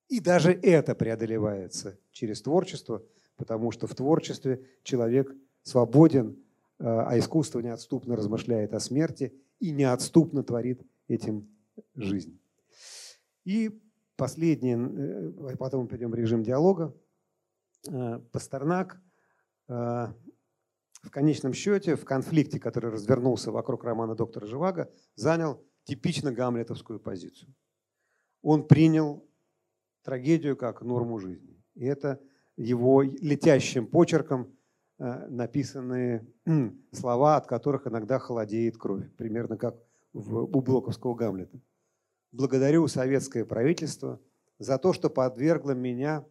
И 0.08 0.20
даже 0.20 0.52
это 0.52 0.94
преодолевается 0.94 1.98
через 2.10 2.42
творчество, 2.42 3.02
потому 3.36 3.70
что 3.70 3.86
в 3.86 3.94
творчестве 3.94 4.62
человек 4.82 5.34
свободен, 5.62 6.36
а, 6.78 7.08
а 7.08 7.18
искусство 7.18 7.60
неотступно 7.60 8.14
размышляет 8.14 8.74
о 8.74 8.80
смерти 8.80 9.32
и 9.58 9.70
неотступно 9.70 10.42
творит 10.42 10.82
этим 11.08 11.48
жизнь. 11.94 12.38
И 13.44 13.80
последнее, 14.22 14.78
э, 14.78 15.56
потом 15.56 15.82
мы 15.82 15.88
перейдем 15.88 16.12
в 16.12 16.14
режим 16.14 16.44
диалога. 16.44 16.94
Э, 17.90 18.20
Пастернак 18.30 19.02
э, 19.68 19.72
в 19.72 21.10
конечном 21.10 21.52
счете 21.52 21.96
в 21.96 22.04
конфликте, 22.04 22.60
который 22.60 22.92
развернулся 22.92 23.50
вокруг 23.50 23.82
романа 23.82 24.14
доктора 24.14 24.46
Живаго, 24.46 24.92
занял 25.16 25.60
типично 25.82 26.30
гамлетовскую 26.30 27.00
позицию. 27.00 27.52
Он 28.42 28.68
принял 28.68 29.28
трагедию 30.04 30.56
как 30.56 30.82
норму 30.82 31.18
жизни. 31.18 31.60
И 31.74 31.84
это 31.84 32.20
его 32.56 33.02
летящим 33.02 33.88
почерком 33.88 34.56
написанные 34.98 36.24
слова, 36.92 37.38
от 37.38 37.48
которых 37.48 37.88
иногда 37.88 38.20
холодеет 38.20 38.78
кровь, 38.78 39.12
примерно 39.16 39.56
как 39.56 39.74
у 40.12 40.60
Блоковского 40.60 41.16
Гамлета. 41.16 41.60
Благодарю 42.32 42.88
советское 42.88 43.44
правительство 43.44 44.20
за 44.58 44.78
то, 44.78 44.92
что 44.92 45.10
подвергло 45.10 45.72
меня 45.72 46.24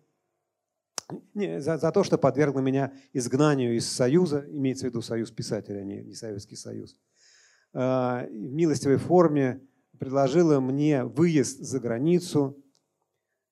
не, 1.34 1.60
за, 1.60 1.78
за 1.78 1.92
то, 1.92 2.04
что 2.04 2.18
подвергло 2.18 2.60
меня 2.60 2.94
изгнанию 3.12 3.76
из 3.76 3.86
Союза, 3.86 4.46
имеется 4.50 4.86
в 4.86 4.90
виду 4.90 5.02
Союз 5.02 5.30
писателей, 5.30 5.82
а 5.82 5.84
не, 5.84 6.02
не 6.02 6.16
Советский 6.16 6.56
Союз, 6.56 6.96
э, 7.74 7.78
в 7.78 8.30
милостивой 8.32 8.98
форме 8.98 9.62
предложила 10.00 10.60
мне 10.60 11.04
выезд 11.04 11.60
за 11.60 11.80
границу. 11.82 12.64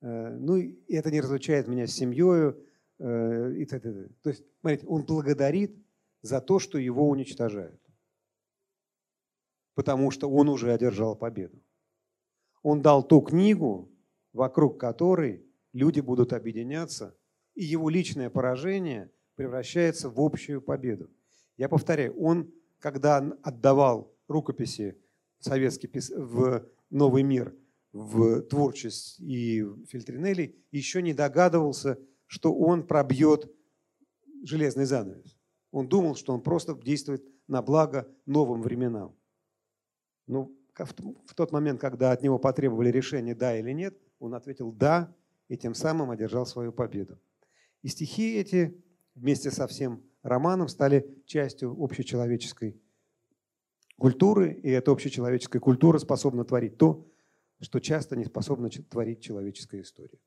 Э, 0.02 0.30
ну, 0.38 0.56
и 0.56 0.78
это 0.88 1.12
не 1.12 1.20
разлучает 1.20 1.68
меня 1.68 1.86
с 1.86 1.92
семьей. 1.92 2.56
Э, 3.00 3.54
и 3.54 3.66
т.д. 3.66 4.10
То 4.22 4.30
есть, 4.30 4.46
смотрите, 4.62 4.88
он 4.88 5.04
благодарит 5.04 5.76
за 6.22 6.40
то, 6.40 6.60
что 6.60 6.78
его 6.78 7.10
уничтожают 7.10 7.82
потому 9.80 10.12
что 10.12 10.30
он 10.30 10.50
уже 10.50 10.74
одержал 10.74 11.16
победу. 11.16 11.58
Он 12.62 12.82
дал 12.82 13.04
ту 13.04 13.22
книгу, 13.22 13.90
вокруг 14.34 14.80
которой 14.80 15.46
люди 15.74 16.00
будут 16.00 16.34
объединяться, 16.34 17.16
и 17.56 17.64
его 17.64 17.90
личное 17.90 18.30
поражение 18.30 19.12
превращается 19.36 20.10
в 20.10 20.20
общую 20.20 20.62
победу. 20.62 21.10
Я 21.58 21.70
повторяю, 21.70 22.18
он, 22.20 22.52
когда 22.80 23.18
отдавал 23.44 24.14
рукописи 24.28 24.98
советский 25.40 25.90
в 26.16 26.66
новый 26.90 27.24
мир, 27.24 27.56
в 27.92 28.42
творчесть 28.44 29.20
и 29.20 29.66
Фильтринелли, 29.88 30.56
еще 30.72 31.02
не 31.02 31.14
догадывался, 31.14 31.98
что 32.28 32.54
он 32.54 32.86
пробьет 32.86 33.52
железный 34.44 34.86
занавес. 34.86 35.38
Он 35.72 35.88
думал, 35.88 36.16
что 36.16 36.34
он 36.34 36.42
просто 36.42 36.76
действует 36.76 37.24
на 37.48 37.62
благо 37.62 38.08
новым 38.26 38.62
временам. 38.62 39.16
Ну, 40.28 40.56
в 40.86 41.34
тот 41.36 41.52
момент, 41.52 41.80
когда 41.80 42.12
от 42.12 42.22
него 42.22 42.40
потребовали 42.40 42.90
решения 42.90 43.36
«да» 43.36 43.58
или 43.58 43.72
«нет», 43.72 43.98
он 44.20 44.34
ответил 44.34 44.72
«да» 44.72 45.14
и 45.48 45.58
тем 45.58 45.74
самым 45.74 46.12
одержал 46.12 46.46
свою 46.46 46.72
победу. 46.72 47.20
И 47.82 47.88
стихи 47.88 48.36
эти 48.36 48.82
вместе 49.16 49.52
со 49.52 49.68
всем 49.68 50.04
романом 50.22 50.68
стали 50.68 51.22
частью 51.26 51.76
общечеловеческой 51.82 52.82
культуры, 53.98 54.54
и 54.54 54.70
эта 54.70 54.92
общечеловеческая 54.92 55.60
культура 55.60 55.98
способна 55.98 56.46
творить 56.46 56.78
то, 56.78 57.06
что 57.62 57.80
часто 57.80 58.16
не 58.16 58.26
способна 58.26 58.70
творить 58.70 59.22
человеческая 59.22 59.82
история. 59.82 60.20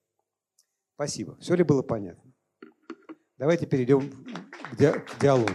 Спасибо. 0.95 1.37
Все 1.41 1.55
ли 1.55 1.65
было 1.65 1.83
понятно? 1.83 2.33
Давайте 3.39 3.67
перейдем 3.67 4.11
к 4.73 5.21
диалогу. 5.21 5.53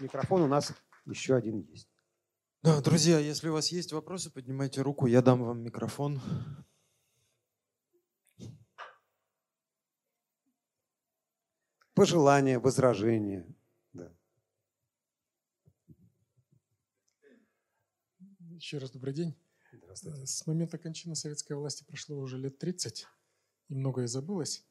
Микрофон 0.00 0.42
у 0.42 0.46
нас 0.48 0.74
еще 1.06 1.36
один 1.36 1.60
есть. 1.60 1.91
Да, 2.62 2.80
друзья, 2.80 3.18
если 3.18 3.48
у 3.48 3.54
вас 3.54 3.72
есть 3.72 3.92
вопросы, 3.92 4.30
поднимайте 4.30 4.82
руку, 4.82 5.06
я 5.06 5.20
дам 5.20 5.42
вам 5.42 5.64
микрофон. 5.64 6.20
Пожелания, 11.92 12.60
возражения. 12.60 13.52
Да. 13.92 14.16
Еще 18.50 18.78
раз 18.78 18.92
добрый 18.92 19.12
день. 19.12 19.34
Здравствуйте. 19.72 20.24
С 20.24 20.46
момента 20.46 20.78
кончины 20.78 21.16
советской 21.16 21.54
власти 21.54 21.82
прошло 21.82 22.16
уже 22.16 22.38
лет 22.38 22.58
30, 22.58 23.08
и 23.70 23.74
многое 23.74 24.06
забылось. 24.06 24.64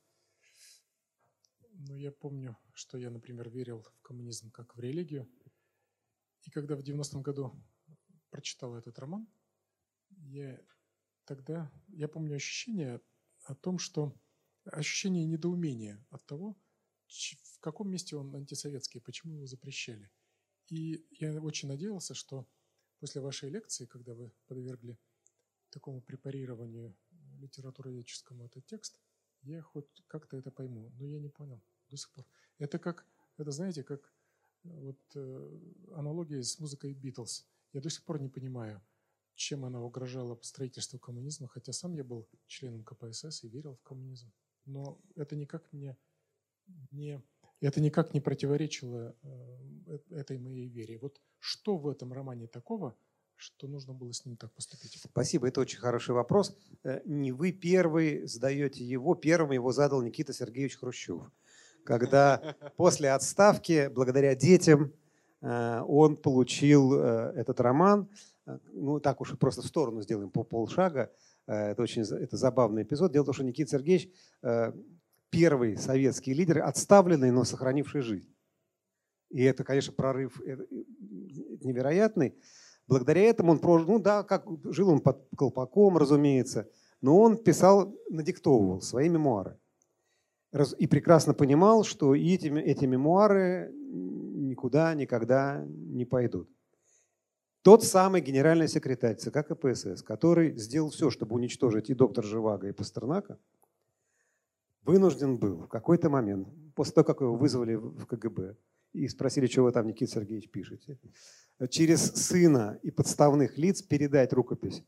Но 1.74 1.98
я 1.98 2.14
помню, 2.14 2.56
что 2.74 2.98
я, 2.98 3.10
например, 3.10 3.50
верил 3.50 3.82
в 3.82 4.02
коммунизм 4.02 4.50
как 4.50 4.78
в 4.78 4.80
религию. 4.80 5.30
И 6.44 6.52
когда 6.52 6.78
в 6.78 6.80
90-м 6.80 7.22
году 7.22 7.62
прочитал 8.32 8.76
этот 8.76 8.98
роман, 8.98 9.28
я 10.10 10.60
тогда, 11.26 11.72
я 11.90 12.08
помню 12.08 12.36
ощущение 12.36 13.02
о 13.44 13.56
том, 13.56 13.78
что 13.78 14.16
ощущение 14.66 15.26
недоумения 15.26 16.04
от 16.10 16.26
того, 16.26 16.58
в 17.08 17.60
каком 17.60 17.90
месте 17.90 18.16
он 18.16 18.36
антисоветский, 18.36 19.02
почему 19.02 19.36
его 19.36 19.46
запрещали. 19.46 20.10
И 20.68 21.06
я 21.12 21.34
очень 21.42 21.68
надеялся, 21.68 22.14
что 22.14 22.48
после 23.00 23.22
вашей 23.22 23.50
лекции, 23.50 23.86
когда 23.86 24.14
вы 24.14 24.32
подвергли 24.48 24.98
такому 25.70 26.02
препарированию 26.02 26.96
литературоведческому 27.40 28.46
этот 28.46 28.66
текст, 28.66 29.00
я 29.42 29.62
хоть 29.62 30.04
как-то 30.08 30.38
это 30.38 30.52
пойму, 30.52 30.92
но 30.98 31.06
я 31.06 31.20
не 31.20 31.30
понял 31.30 31.62
до 31.90 31.98
сих 31.98 32.12
пор. 32.12 32.26
Это 32.58 32.78
как, 32.80 33.06
это 33.38 33.52
знаете, 33.52 33.84
как 33.84 34.14
э, 34.64 34.70
вот 34.70 35.00
э, 35.16 35.60
аналогия 35.96 36.44
с 36.44 36.60
музыкой 36.60 36.94
Битлз. 36.94 37.48
Я 37.74 37.82
до 37.82 37.90
сих 37.90 38.04
пор 38.04 38.20
не 38.20 38.30
понимаю, 38.30 38.82
чем 39.36 39.66
она 39.66 39.82
угрожала 39.82 40.38
строительству 40.42 41.00
коммунизма, 41.00 41.48
хотя 41.48 41.72
сам 41.72 41.94
я 41.94 42.04
был 42.04 42.28
членом 42.48 42.84
КПСС 42.84 43.44
и 43.44 43.50
верил 43.50 43.76
в 43.76 43.84
коммунизм. 43.84 44.32
Но 44.66 45.02
это 45.16 45.36
никак 45.36 45.72
мне 45.72 45.98
не, 46.92 47.24
это 47.62 47.82
никак 47.82 48.14
не 48.14 48.22
противоречило 48.22 49.16
э, 49.24 50.00
этой 50.12 50.38
моей 50.38 50.68
вере. 50.68 51.00
Вот 51.00 51.22
что 51.40 51.78
в 51.78 51.88
этом 51.88 52.14
романе 52.14 52.48
такого, 52.48 52.96
что 53.36 53.68
нужно 53.68 53.94
было 53.94 54.14
с 54.14 54.26
ним 54.26 54.38
так 54.38 54.54
поступить? 54.54 55.00
Спасибо, 55.02 55.48
это 55.48 55.62
очень 55.62 55.80
хороший 55.80 56.14
вопрос. 56.14 56.56
Э, 56.84 57.02
не 57.06 57.32
вы 57.32 57.52
первый 57.52 58.28
задаете 58.28 58.84
его, 58.84 59.16
первым 59.16 59.52
его 59.52 59.72
задал 59.72 60.02
Никита 60.02 60.34
Сергеевич 60.34 60.78
Хрущев. 60.78 61.24
Когда 61.84 62.56
после 62.78 63.12
отставки, 63.12 63.88
благодаря 63.88 64.36
детям, 64.36 64.94
Э, 64.94 65.01
он 65.42 66.18
получил 66.18 66.94
э, 66.94 67.34
этот 67.36 67.60
роман. 67.60 68.10
Э, 68.46 68.60
ну, 68.74 69.00
так 69.00 69.22
уж 69.22 69.38
просто 69.38 69.62
в 69.62 69.66
сторону 69.66 70.02
сделаем 70.02 70.30
по 70.30 70.44
полшага. 70.44 71.12
Это 71.48 71.82
очень 71.82 72.04
это 72.04 72.38
забавный 72.38 72.84
эпизод. 72.84 73.12
Дело 73.12 73.24
в 73.24 73.26
том, 73.26 73.34
что 73.34 73.44
Никита 73.44 73.72
Сергеевич 73.72 74.10
первый 75.32 75.76
советский 75.76 76.34
лидер, 76.34 76.60
отставленный, 76.60 77.32
но 77.32 77.44
сохранивший 77.44 78.02
жизнь. 78.02 78.34
И 79.32 79.44
это, 79.44 79.64
конечно, 79.64 79.92
прорыв 79.92 80.40
невероятный. 80.40 82.36
Благодаря 82.88 83.22
этому 83.24 83.54
он 83.54 83.60
прожил, 83.60 83.88
ну 83.88 84.00
да, 84.00 84.24
как 84.24 84.46
жил 84.66 84.90
он 84.90 85.00
под 85.00 85.28
колпаком, 85.36 85.98
разумеется, 85.98 86.70
но 87.02 87.18
он 87.20 87.38
писал, 87.38 87.96
надиктовывал 88.10 88.82
свои 88.82 89.10
мемуары. 89.10 89.58
И 90.78 90.88
прекрасно 90.88 91.34
понимал, 91.34 91.84
что 91.84 92.14
эти, 92.14 92.48
эти 92.48 92.86
мемуары 92.86 93.72
никуда 93.72 94.94
никогда 94.94 95.66
не 95.68 96.06
пойдут. 96.06 96.50
Тот 97.62 97.84
самый 97.84 98.22
генеральный 98.22 98.68
секретарь 98.68 99.16
ЦК 99.16 99.46
КПСС, 99.48 100.02
который 100.02 100.58
сделал 100.58 100.90
все, 100.90 101.10
чтобы 101.10 101.36
уничтожить 101.36 101.90
и 101.90 101.94
доктор 101.94 102.26
Живаго, 102.26 102.68
и 102.68 102.72
Пастернака, 102.72 103.38
вынужден 104.84 105.38
был 105.38 105.58
в 105.58 105.68
какой-то 105.68 106.10
момент, 106.10 106.48
после 106.76 106.94
того, 106.96 107.06
как 107.06 107.22
его 107.22 107.36
вызвали 107.36 107.76
в 107.76 108.06
КГБ, 108.06 108.56
и 108.94 109.08
спросили, 109.08 109.46
что 109.46 109.64
вы 109.64 109.72
там, 109.72 109.88
Никита 109.88 110.12
Сергеевич, 110.12 110.50
пишете, 110.50 110.98
через 111.70 112.02
сына 112.02 112.80
и 112.82 112.92
подставных 112.92 113.58
лиц 113.58 113.82
передать 113.84 114.34
рукопись 114.34 114.84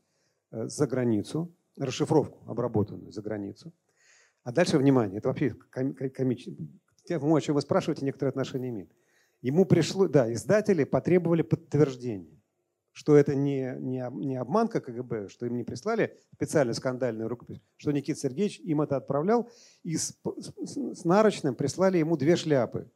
э, 0.50 0.66
за 0.66 0.86
границу, 0.86 1.54
расшифровку 1.78 2.42
обработанную 2.50 3.12
за 3.12 3.22
границу. 3.22 3.72
А 4.44 4.52
дальше, 4.52 4.78
внимание, 4.78 5.18
это 5.18 5.28
вообще 5.28 5.54
комично. 5.70 6.54
Тему, 7.04 7.34
о 7.34 7.40
чем 7.40 7.54
вы 7.54 7.60
спрашиваете, 7.60 8.04
некоторые 8.04 8.30
отношения 8.30 8.70
имеет 8.70 8.90
Ему 9.42 9.66
пришло, 9.66 10.08
да, 10.08 10.32
издатели 10.32 10.84
потребовали 10.84 11.42
подтверждения, 11.42 12.40
что 12.92 13.14
это 13.14 13.34
не, 13.34 13.76
не, 13.78 14.06
не 14.12 14.36
обманка 14.36 14.80
КГБ, 14.80 15.28
что 15.28 15.44
им 15.44 15.56
не 15.56 15.64
прислали 15.64 16.18
специально 16.32 16.72
скандальную 16.72 17.28
рукопись, 17.28 17.60
что 17.76 17.90
Никита 17.92 18.20
Сергеевич 18.20 18.60
им 18.60 18.80
это 18.80 18.96
отправлял, 18.96 19.50
и 19.82 19.96
с, 19.96 20.16
с, 20.38 20.98
с 20.98 21.04
нарочным 21.04 21.54
прислали 21.54 21.98
ему 21.98 22.16
две 22.16 22.36
шляпы. 22.36 22.90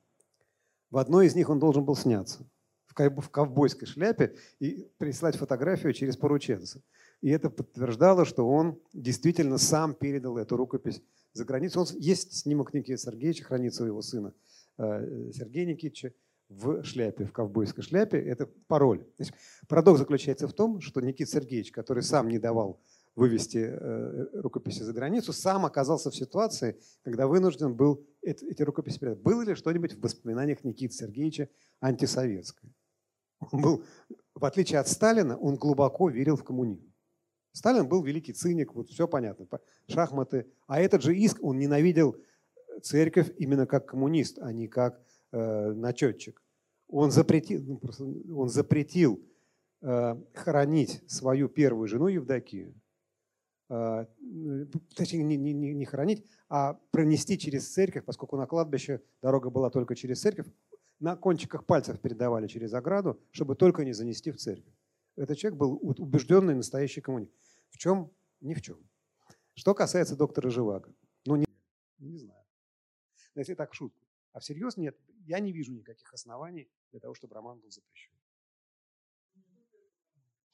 В 0.91 0.97
одной 0.97 1.27
из 1.27 1.35
них 1.35 1.51
он 1.51 1.59
должен 1.59 1.85
был 1.85 1.97
сняться 1.97 2.49
в 2.87 3.29
ковбойской 3.31 3.87
шляпе 3.87 4.35
и 4.59 4.89
прислать 4.99 5.37
фотографию 5.37 5.93
через 5.93 6.17
порученца. 6.17 6.83
И 7.21 7.31
это 7.31 7.51
подтверждало, 7.51 8.25
что 8.25 8.49
он 8.49 8.81
действительно 8.93 9.59
сам 9.59 9.95
передал 9.95 10.39
эту 10.39 10.57
рукопись 10.57 11.03
за 11.33 11.45
границу. 11.45 11.81
Он, 11.81 11.87
есть 11.99 12.35
снимок 12.35 12.75
Никиты 12.75 12.99
Сергеевича, 12.99 13.45
хранится 13.45 13.85
у 13.85 13.87
его 13.87 14.03
сына 14.03 14.35
э, 14.79 15.31
Сергея 15.33 15.67
Никитича 15.67 16.13
в 16.49 16.83
шляпе, 16.83 17.25
в 17.25 17.33
ковбойской 17.33 17.85
шляпе. 17.85 18.19
Это 18.19 18.47
пароль. 18.67 19.07
Значит, 19.17 19.35
парадокс 19.69 19.99
заключается 19.99 20.49
в 20.49 20.53
том, 20.53 20.81
что 20.81 21.01
Никита 21.01 21.31
Сергеевич, 21.31 21.73
который 21.73 22.03
сам 22.03 22.29
не 22.29 22.39
давал 22.39 22.81
вывести 23.15 23.59
э, 23.59 24.27
рукописи 24.41 24.83
за 24.83 24.93
границу, 24.93 25.33
сам 25.33 25.67
оказался 25.67 26.11
в 26.11 26.17
ситуации, 26.17 26.79
когда 27.03 27.27
вынужден 27.27 27.75
был 27.75 28.07
эти, 28.23 28.45
эти 28.45 28.63
рукописи 28.63 28.99
передать. 28.99 29.21
Было 29.21 29.43
ли 29.43 29.55
что-нибудь 29.55 29.95
в 29.95 30.01
воспоминаниях 30.01 30.63
Никиты 30.65 30.95
Сергеевича 30.95 31.49
антисоветское? 31.81 32.73
Он 33.51 33.61
был, 33.61 33.85
в 34.35 34.45
отличие 34.45 34.79
от 34.79 34.89
Сталина, 34.89 35.37
он 35.37 35.57
глубоко 35.57 36.09
верил 36.09 36.37
в 36.37 36.45
коммунизм. 36.45 36.88
Сталин 37.53 37.89
был 37.89 38.03
великий 38.03 38.33
циник, 38.33 38.75
вот 38.75 38.89
все 38.91 39.09
понятно, 39.09 39.47
шахматы. 39.89 40.47
А 40.67 40.81
этот 40.81 41.03
же 41.03 41.17
иск, 41.17 41.43
он 41.43 41.59
ненавидел 41.59 42.17
церковь 42.83 43.33
именно 43.39 43.67
как 43.67 43.87
коммунист, 43.87 44.39
а 44.41 44.53
не 44.53 44.69
как 44.69 45.01
э, 45.33 45.73
начетчик. 45.73 46.43
Он 46.89 47.11
запретил, 47.11 47.63
ну, 47.63 48.39
он 48.39 48.49
запретил 48.49 49.21
э, 49.83 50.17
хоронить 50.35 51.03
свою 51.07 51.49
первую 51.49 51.89
жену 51.89 52.09
Евдокию. 52.09 52.75
Э, 53.69 54.07
точнее, 54.95 55.23
не, 55.25 55.37
не, 55.37 55.53
не 55.53 55.85
хоронить, 55.85 56.25
а 56.49 56.75
пронести 56.91 57.39
через 57.39 57.69
церковь, 57.73 58.05
поскольку 58.05 58.37
на 58.37 58.47
кладбище 58.47 59.03
дорога 59.21 59.51
была 59.51 59.71
только 59.71 59.95
через 59.95 60.21
церковь, 60.21 60.47
на 61.01 61.17
кончиках 61.17 61.65
пальцев 61.65 62.01
передавали 62.01 62.47
через 62.47 62.73
ограду, 62.75 63.21
чтобы 63.31 63.55
только 63.55 63.85
не 63.85 63.93
занести 63.93 64.31
в 64.31 64.37
церковь. 64.37 64.73
Этот 65.19 65.37
человек 65.37 65.59
был 65.59 65.79
убежденный 65.83 66.55
настоящий 66.55 67.01
коммунист. 67.01 67.35
В 67.71 67.79
чем? 67.79 68.13
Ни 68.41 68.55
в 68.55 68.63
чем. 68.63 68.79
Что 69.55 69.75
касается 69.75 70.15
доктора 70.15 70.49
Живаго, 70.49 70.95
ну, 71.27 71.35
не, 71.35 71.47
не 71.99 72.19
знаю. 72.19 72.45
Но 73.35 73.41
если 73.41 73.55
так 73.55 73.75
шутку. 73.75 74.07
А 74.33 74.39
всерьез 74.39 74.77
нет, 74.77 74.97
я 75.27 75.41
не 75.41 75.53
вижу 75.53 75.73
никаких 75.73 76.15
оснований 76.15 76.71
для 76.93 77.01
того, 77.01 77.15
чтобы 77.15 77.35
роман 77.35 77.59
был 77.59 77.71
запрещен. 77.71 78.13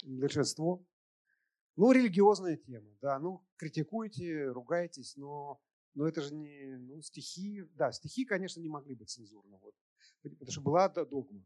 Большинство. 0.05 0.83
Ну, 1.77 1.93
религиозная 1.93 2.57
тема, 2.57 2.91
да, 3.03 3.19
ну, 3.19 3.45
критикуйте, 3.57 4.47
ругайтесь, 4.47 5.17
но, 5.17 5.61
но 5.93 6.07
это 6.07 6.23
же 6.23 6.33
не, 6.35 6.77
ну, 6.79 7.03
стихи, 7.03 7.65
да, 7.75 7.93
стихи, 7.93 8.25
конечно, 8.25 8.61
не 8.61 8.69
могли 8.69 8.95
быть 8.95 9.11
цензурны, 9.11 9.59
вот, 9.59 9.75
потому 10.23 10.51
что 10.53 10.61
была 10.61 10.89
догма, 10.89 11.43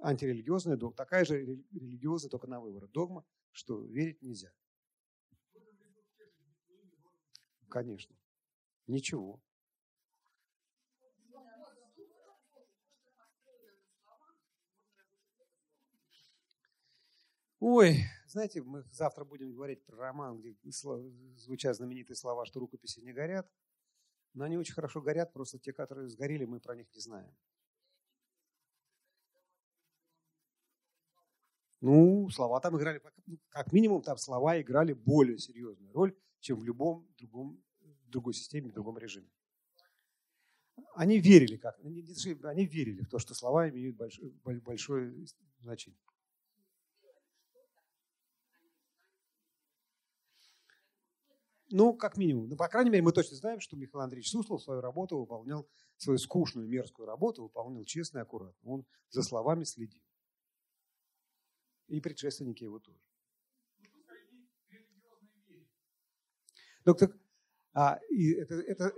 антирелигиозная 0.00 0.76
догма, 0.76 0.96
такая 0.96 1.24
же 1.24 1.38
религиозная, 1.44 2.30
только 2.30 2.46
на 2.46 2.60
выборы 2.60 2.88
догма, 2.88 3.24
что 3.52 3.82
верить 3.82 4.22
нельзя. 4.22 4.52
Конечно. 7.68 8.16
Ничего. 8.86 9.42
Ой, 17.58 18.04
знаете, 18.28 18.62
мы 18.62 18.84
завтра 18.92 19.24
будем 19.24 19.52
говорить 19.52 19.84
про 19.84 19.96
роман, 19.96 20.38
где 20.38 20.54
звучат 21.36 21.74
знаменитые 21.74 22.16
слова, 22.16 22.44
что 22.44 22.60
рукописи 22.60 23.00
не 23.00 23.12
горят. 23.12 23.50
Но 24.34 24.44
они 24.44 24.58
очень 24.58 24.74
хорошо 24.74 25.00
горят, 25.00 25.32
просто 25.32 25.58
те, 25.58 25.72
которые 25.72 26.08
сгорели, 26.08 26.44
мы 26.44 26.60
про 26.60 26.76
них 26.76 26.86
не 26.92 27.00
знаем. 27.00 27.34
Ну, 31.80 32.28
слова 32.30 32.60
там 32.60 32.76
играли, 32.78 33.02
ну, 33.26 33.38
как 33.48 33.72
минимум 33.72 34.02
там 34.02 34.16
слова 34.16 34.60
играли 34.60 34.94
более 34.94 35.38
серьезную 35.38 35.92
роль, 35.92 36.16
чем 36.40 36.60
в 36.60 36.64
любом 36.64 37.06
другом, 37.18 37.62
другой 38.06 38.34
системе, 38.34 38.70
в 38.70 38.72
другом 38.72 38.98
режиме. 38.98 39.28
Они 40.94 41.18
верили, 41.20 41.56
как, 41.56 41.78
они 41.78 42.66
верили 42.66 43.02
в 43.02 43.08
то, 43.08 43.18
что 43.18 43.34
слова 43.34 43.68
имеют 43.68 43.96
большое, 43.96 44.32
большое 44.42 45.26
значение. 45.60 46.00
Ну, 51.68 51.94
как 51.94 52.16
минимум. 52.16 52.48
Ну, 52.48 52.56
по 52.56 52.68
крайней 52.68 52.90
мере, 52.90 53.02
мы 53.02 53.12
точно 53.12 53.36
знаем, 53.36 53.60
что 53.60 53.76
Михаил 53.76 54.02
Андреевич 54.02 54.30
Суслов 54.30 54.62
свою 54.62 54.80
работу 54.80 55.18
выполнял, 55.18 55.68
свою 55.96 56.18
скучную, 56.18 56.68
мерзкую 56.68 57.06
работу 57.06 57.42
выполнял 57.42 57.84
честно 57.84 58.18
и 58.18 58.22
аккуратно. 58.22 58.70
Он 58.70 58.86
за 59.10 59.22
словами 59.22 59.64
следил. 59.64 60.05
И 61.88 62.00
предшественники 62.00 62.64
его 62.64 62.78
тоже. 62.78 62.98
Доктор, 66.84 67.10
а, 67.72 67.98
и 68.10 68.32
это, 68.32 68.54
это, 68.54 68.92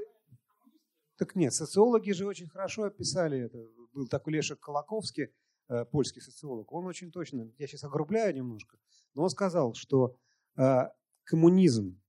так 1.17 1.35
нет, 1.35 1.55
социологи 1.55 2.11
же 2.13 2.27
очень 2.27 2.49
хорошо 2.49 2.85
описали 2.85 3.41
это. 3.41 3.59
Был 3.93 4.07
такой 4.09 4.35
Лешек 4.35 4.61
Колоковский, 4.61 5.33
э, 5.69 5.85
польский 5.87 6.21
социолог. 6.21 6.71
Он 6.73 6.87
очень 6.87 7.11
точно, 7.11 7.51
я 7.57 7.67
сейчас 7.67 7.85
огрубляю 7.85 8.35
немножко, 8.35 8.77
но 9.15 9.23
он 9.25 9.31
сказал, 9.31 9.75
что 9.75 10.17
э, 10.57 10.83
коммунизм 11.25 12.01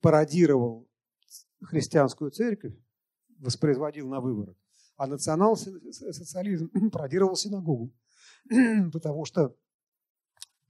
пародировал 0.00 0.88
христианскую 1.62 2.30
церковь, 2.30 2.74
воспроизводил 3.38 4.08
на 4.08 4.20
выборах, 4.20 4.56
а 4.96 5.06
национал-социализм 5.06 6.70
пародировал 6.90 7.36
синагогу. 7.36 7.92
Потому 8.92 9.24
что 9.24 9.54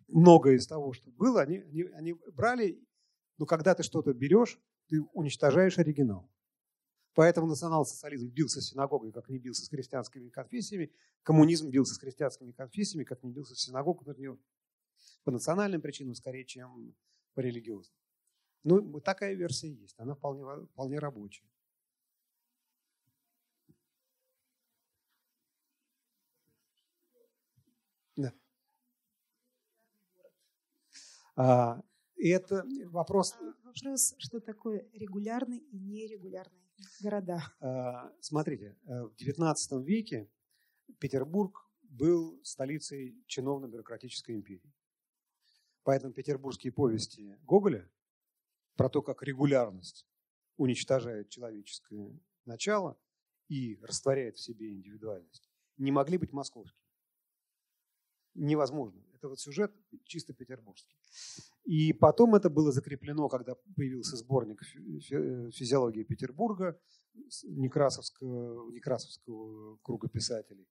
многое 0.09 0.57
из 0.57 0.67
того, 0.67 0.93
что 0.93 1.11
было, 1.11 1.43
они, 1.43 1.59
они, 1.59 1.83
они 1.95 2.15
брали, 2.33 2.81
но 3.39 3.47
когда 3.47 3.75
ты 3.75 3.83
что-то 3.83 4.13
берешь, 4.13 4.59
ты 4.89 5.01
уничтожаешь 5.13 5.79
оригинал. 5.79 6.31
Поэтому 7.15 7.47
национал-социализм 7.47 8.29
бился 8.29 8.61
с 8.61 8.71
синагогой, 8.71 9.13
как 9.13 9.29
не 9.29 9.39
бился 9.39 9.65
с 9.65 9.69
христианскими 9.69 10.31
конфессиями. 10.31 10.93
Коммунизм 11.23 11.69
бился 11.71 11.95
с 11.95 11.99
христианскими 11.99 12.53
конфессиями, 12.53 13.05
как 13.05 13.23
не 13.23 13.31
бился 13.31 13.55
с 13.55 13.61
синагогой. 13.61 14.39
По 15.25 15.31
национальным 15.31 15.81
причинам 15.81 16.15
скорее, 16.15 16.45
чем 16.45 16.95
по 17.35 17.41
религиозным. 17.41 17.97
Ну, 18.65 19.01
такая 19.01 19.35
версия 19.35 19.71
есть. 19.73 19.95
Она 19.99 20.15
вполне, 20.15 20.45
вполне 20.67 20.99
рабочая. 20.99 21.45
Да. 28.17 28.33
А, 31.22 31.22
и 31.37 32.29
это 32.29 32.65
вопрос... 32.87 33.35
А, 33.41 33.55
вопрос, 33.65 34.15
что 34.19 34.41
такое 34.41 34.89
регулярный 34.93 35.59
и 35.59 35.79
нерегулярный 35.79 36.63
города? 37.01 37.43
А, 37.61 38.13
смотрите, 38.21 38.77
э, 38.85 39.03
в 39.03 39.15
XIX 39.15 39.83
веке 39.83 40.31
Петербург 40.99 41.69
был 41.83 42.41
столицей 42.45 43.23
чиновно-бюрократической 43.27 44.37
империи. 44.37 44.73
Поэтому 45.85 46.13
петербургские 46.13 46.73
повести 46.73 47.37
Гоголя 47.43 47.91
про 48.77 48.89
то, 48.89 49.03
как 49.03 49.23
регулярность 49.23 50.07
уничтожает 50.57 51.29
человеческое 51.29 52.19
начало 52.45 52.97
и 53.49 53.77
растворяет 53.83 54.37
в 54.37 54.41
себе 54.41 54.73
индивидуальность, 54.73 55.51
не 55.77 55.91
могли 55.91 56.19
быть 56.19 56.33
московскими. 56.33 56.87
Невозможно. 58.35 59.03
Это 59.23 59.29
вот 59.29 59.39
сюжет 59.39 59.73
чисто 60.05 60.35
петербургский. 60.35 60.97
И 61.65 61.93
потом 61.93 62.35
это 62.35 62.51
было 62.51 62.73
закреплено, 62.73 63.29
когда 63.29 63.55
появился 63.77 64.17
сборник 64.17 64.61
физиологии 64.65 66.03
Петербурга 66.03 66.77
Некрасовского, 67.45 68.69
Некрасовского 68.73 69.77
круга 69.77 70.09
писателей. 70.09 70.67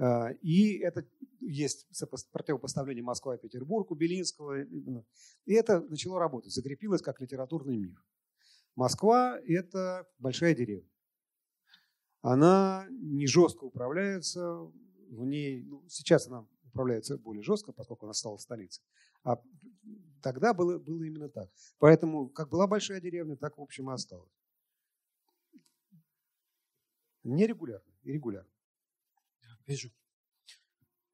А, 0.00 0.32
и 0.42 0.78
это 0.78 1.06
есть 1.38 1.86
противопоставление 2.32 3.04
Москва-Петербург 3.04 3.88
у 3.92 3.94
Белинского. 3.94 4.62
И 5.44 5.54
это 5.54 5.80
начало 5.82 6.18
работать, 6.18 6.52
закрепилось 6.52 7.02
как 7.02 7.20
литературный 7.20 7.76
миф. 7.76 8.04
Москва– 8.74 9.38
это 9.46 10.08
большая 10.18 10.56
деревня. 10.56 10.90
Она 12.20 12.84
не 12.90 13.28
жестко 13.28 13.62
управляется, 13.62 14.72
в 15.12 15.24
ней, 15.24 15.62
ну, 15.62 15.84
сейчас 15.88 16.26
она 16.26 16.48
управляется 16.72 17.18
более 17.18 17.42
жестко, 17.42 17.72
поскольку 17.72 18.06
она 18.06 18.14
стала 18.14 18.38
столицей. 18.38 18.82
А 19.24 19.40
тогда 20.22 20.54
было, 20.54 20.78
было 20.78 21.02
именно 21.02 21.28
так. 21.28 21.50
Поэтому 21.78 22.28
как 22.28 22.48
была 22.48 22.66
большая 22.66 23.00
деревня, 23.00 23.36
так, 23.36 23.58
в 23.58 23.60
общем, 23.60 23.90
и 23.90 23.94
осталась. 23.94 24.32
Нерегулярно 27.22 27.92
и 28.02 28.12
регулярно. 28.12 28.50
Вижу. 29.66 29.90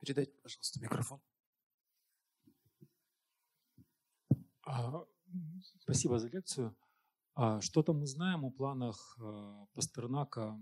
Передайте, 0.01 0.33
пожалуйста, 0.43 0.81
микрофон. 0.81 1.21
А, 4.65 5.05
спасибо 5.81 6.19
за 6.19 6.29
лекцию. 6.29 6.77
А 7.35 7.61
что-то 7.61 7.93
мы 7.93 8.07
знаем 8.07 8.45
о 8.45 8.51
планах 8.51 9.17
э, 9.21 9.67
Пастернака 9.75 10.61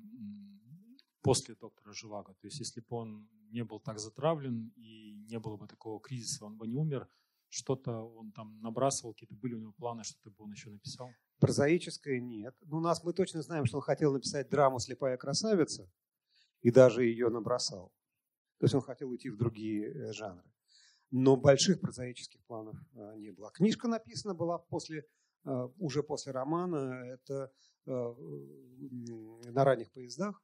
после 1.27 1.55
доктора 1.57 1.93
Живаго. 1.93 2.35
То 2.35 2.47
есть 2.47 2.61
если 2.61 2.81
бы 2.81 2.97
он 2.97 3.29
не 3.51 3.65
был 3.65 3.81
так 3.81 3.99
затравлен 3.99 4.73
и 4.77 5.15
не 5.29 5.39
было 5.39 5.57
бы 5.57 5.67
такого 5.67 6.01
кризиса, 6.01 6.45
он 6.45 6.57
бы 6.57 6.69
не 6.69 6.77
умер, 6.77 7.09
что-то 7.49 7.93
он 7.93 8.33
там 8.33 8.61
набрасывал, 8.61 9.13
какие-то 9.13 9.35
были 9.35 9.55
у 9.55 9.61
него 9.61 9.73
планы, 9.73 10.05
что-то 10.05 10.31
бы 10.31 10.45
он 10.45 10.53
еще 10.53 10.71
написал? 10.71 11.11
Прозаическое 11.41 12.21
нет. 12.21 12.55
Ну, 12.63 12.79
у 12.79 12.81
нас 12.81 13.05
мы 13.05 13.13
точно 13.13 13.43
знаем, 13.43 13.67
что 13.67 13.79
он 13.79 13.83
хотел 13.83 14.13
написать 14.13 14.49
драму 14.49 14.79
«Слепая 14.79 15.17
красавица» 15.17 15.91
и 16.63 16.71
даже 16.71 17.05
ее 17.05 17.29
набросал. 17.29 17.93
То 18.59 18.65
есть 18.65 18.75
он 18.75 18.81
хотел 18.81 19.11
уйти 19.11 19.29
в 19.31 19.37
другие 19.37 19.93
э, 19.93 20.13
жанры. 20.13 20.51
Но 21.11 21.37
больших 21.37 21.81
прозаических 21.81 22.43
планов 22.47 22.77
э, 22.95 23.17
не 23.17 23.31
было. 23.33 23.51
Книжка 23.51 23.89
написана 23.89 24.35
была 24.35 24.59
после, 24.59 25.07
э, 25.45 25.69
уже 25.79 26.03
после 26.03 26.33
романа. 26.33 27.05
Это 27.05 27.53
на 27.87 29.65
ранних 29.65 29.93
поездах. 29.93 30.43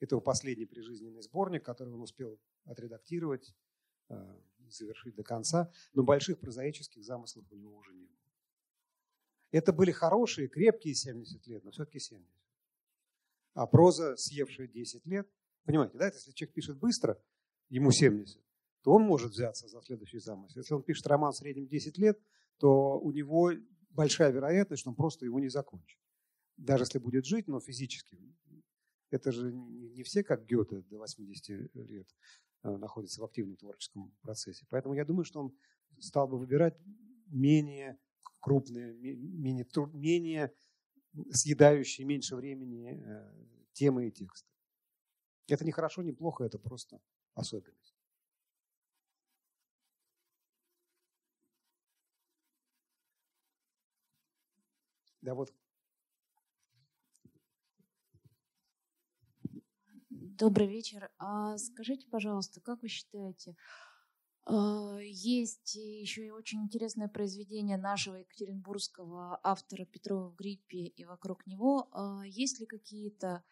Это 0.00 0.14
его 0.14 0.20
последний 0.20 0.66
прижизненный 0.66 1.22
сборник, 1.22 1.64
который 1.64 1.92
он 1.92 2.00
успел 2.00 2.40
отредактировать, 2.64 3.54
завершить 4.68 5.14
до 5.14 5.22
конца. 5.22 5.70
Но 5.94 6.02
больших 6.02 6.38
прозаических 6.38 7.04
замыслов 7.04 7.44
у 7.50 7.56
него 7.56 7.76
уже 7.76 7.94
не 7.94 8.06
было. 8.06 8.16
Это 9.50 9.72
были 9.72 9.92
хорошие, 9.92 10.48
крепкие 10.48 10.94
70 10.94 11.46
лет, 11.46 11.64
но 11.64 11.70
все-таки 11.70 11.98
70. 11.98 12.30
А 13.54 13.66
проза, 13.66 14.16
съевшая 14.16 14.68
10 14.68 15.06
лет, 15.06 15.28
понимаете, 15.64 15.96
да, 15.98 16.06
если 16.06 16.32
человек 16.32 16.54
пишет 16.54 16.78
быстро, 16.78 17.20
ему 17.70 17.90
70, 17.90 18.40
то 18.82 18.92
он 18.92 19.02
может 19.02 19.32
взяться 19.32 19.66
за 19.68 19.80
следующий 19.82 20.18
замысел. 20.18 20.60
Если 20.60 20.74
он 20.74 20.82
пишет 20.82 21.06
роман 21.06 21.32
в 21.32 21.36
среднем 21.36 21.66
10 21.66 21.98
лет, 21.98 22.20
то 22.58 22.98
у 23.00 23.10
него 23.10 23.52
большая 23.90 24.30
вероятность, 24.30 24.80
что 24.80 24.90
он 24.90 24.96
просто 24.96 25.24
его 25.24 25.40
не 25.40 25.48
закончит. 25.48 25.98
Даже 26.56 26.84
если 26.84 26.98
будет 26.98 27.24
жить, 27.24 27.48
но 27.48 27.60
физически. 27.60 28.18
Это 29.10 29.32
же 29.32 29.52
не 29.52 30.02
все, 30.02 30.22
как 30.22 30.44
Гёте, 30.44 30.82
до 30.82 30.98
80 30.98 31.48
лет 31.74 32.08
э, 32.62 32.76
находятся 32.76 33.20
в 33.20 33.24
активном 33.24 33.56
творческом 33.56 34.12
процессе. 34.20 34.66
Поэтому 34.68 34.94
я 34.94 35.04
думаю, 35.04 35.24
что 35.24 35.40
он 35.40 35.56
стал 35.98 36.28
бы 36.28 36.38
выбирать 36.38 36.76
менее 37.26 37.98
крупные, 38.40 38.92
менее, 38.94 39.66
менее 39.92 40.52
съедающие 41.30 42.06
меньше 42.06 42.36
времени 42.36 43.02
э, 43.02 43.32
темы 43.72 44.08
и 44.08 44.10
тексты. 44.10 44.48
Это 45.48 45.64
не 45.64 45.72
хорошо, 45.72 46.02
не 46.02 46.12
плохо, 46.12 46.44
это 46.44 46.58
просто 46.58 47.00
особенность. 47.34 47.94
Да, 55.22 55.34
вот. 55.34 55.52
Добрый 60.38 60.68
вечер. 60.68 61.10
А 61.18 61.58
скажите, 61.58 62.06
пожалуйста, 62.08 62.60
как 62.60 62.82
вы 62.82 62.88
считаете, 62.88 63.56
а, 64.44 64.98
есть 65.00 65.74
еще 65.74 66.26
и 66.26 66.30
очень 66.30 66.62
интересное 66.62 67.08
произведение 67.08 67.76
нашего 67.76 68.16
екатеринбургского 68.16 69.40
автора 69.42 69.84
Петрова 69.84 70.30
в 70.30 70.36
гриппе 70.36 70.86
и 70.86 71.04
вокруг 71.04 71.44
него. 71.46 71.88
А, 71.92 72.22
есть 72.24 72.60
ли 72.60 72.66
какие-то 72.66 73.42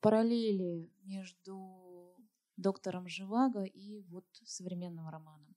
параллели 0.00 0.92
между 1.02 2.14
доктором 2.56 3.08
Живаго 3.08 3.64
и 3.64 4.02
вот 4.02 4.24
современным 4.44 5.08
романом? 5.08 5.56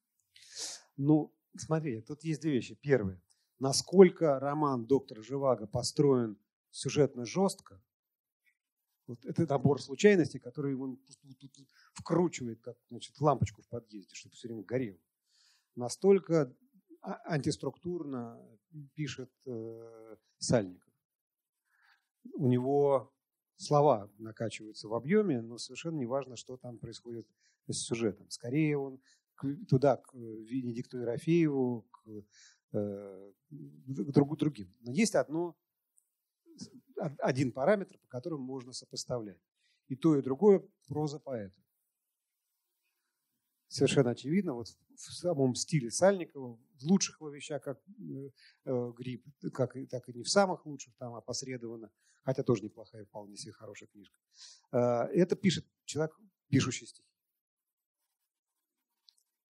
Ну, 0.98 1.34
смотри, 1.56 2.02
тут 2.02 2.24
есть 2.24 2.42
две 2.42 2.54
вещи. 2.54 2.74
Первое 2.74 3.22
насколько 3.62 4.40
роман 4.40 4.88
доктора 4.88 5.22
Живаго 5.22 5.68
построен 5.68 6.36
сюжетно 6.72 7.26
жестко, 7.26 7.80
вот 9.08 9.26
это 9.26 9.46
набор 9.48 9.82
случайностей, 9.82 10.40
который 10.40 10.76
он 10.76 11.00
вкручивает, 11.94 12.62
как 12.62 12.78
значит, 12.90 13.20
лампочку 13.20 13.62
в 13.62 13.68
подъезде, 13.68 14.16
чтобы 14.16 14.36
все 14.36 14.48
время 14.48 14.64
горело. 14.64 15.00
Настолько 15.76 16.56
а, 17.02 17.20
антиструктурно 17.26 18.40
пишет 18.94 19.32
э, 19.46 20.16
Сальников. 20.38 20.94
У 22.34 22.48
него 22.48 23.14
слова 23.56 24.12
накачиваются 24.18 24.88
в 24.88 24.94
объеме, 24.94 25.42
но 25.42 25.58
совершенно 25.58 25.98
не 25.98 26.06
важно, 26.06 26.36
что 26.36 26.58
там 26.58 26.78
происходит 26.78 27.28
с 27.68 27.78
сюжетом. 27.78 28.30
Скорее 28.30 28.78
он 28.78 29.02
туда, 29.68 29.98
к 29.98 30.14
Венедикту 30.14 31.00
Ерофееву, 31.00 31.88
к 31.92 32.26
Э, 32.74 33.32
к 33.50 34.36
другим. 34.38 34.74
Но 34.80 34.94
есть 34.94 35.16
одно, 35.16 35.58
один 37.20 37.52
параметр, 37.52 37.98
по 37.98 38.08
которому 38.08 38.44
можно 38.44 38.74
сопоставлять. 38.74 39.40
И 39.88 39.96
то, 39.96 40.18
и 40.18 40.22
другое 40.22 40.64
проза 40.88 41.20
поэта. 41.20 41.56
Совершенно 43.68 44.12
очевидно, 44.12 44.54
вот 44.54 44.68
в 44.96 45.00
самом 45.00 45.56
стиле 45.56 45.92
Сальникова, 45.92 46.56
в 46.56 46.84
лучших 46.84 47.22
его 47.22 47.30
вещах, 47.30 47.62
как 47.62 47.80
э, 47.88 48.30
э 48.66 48.92
«Гриб», 48.98 49.26
как, 49.54 49.76
так 49.90 50.10
и 50.10 50.14
не 50.14 50.24
в 50.24 50.30
самых 50.30 50.66
лучших, 50.66 50.94
там 50.98 51.16
опосредованно, 51.16 51.90
хотя 52.24 52.44
тоже 52.44 52.64
неплохая, 52.64 53.06
вполне 53.06 53.38
себе 53.38 53.54
хорошая 53.54 53.88
книжка. 53.88 54.16
Э, 54.74 55.04
это 55.14 55.36
пишет 55.36 55.66
человек, 55.86 56.14
пишущий 56.50 56.86
стихи. 56.86 57.08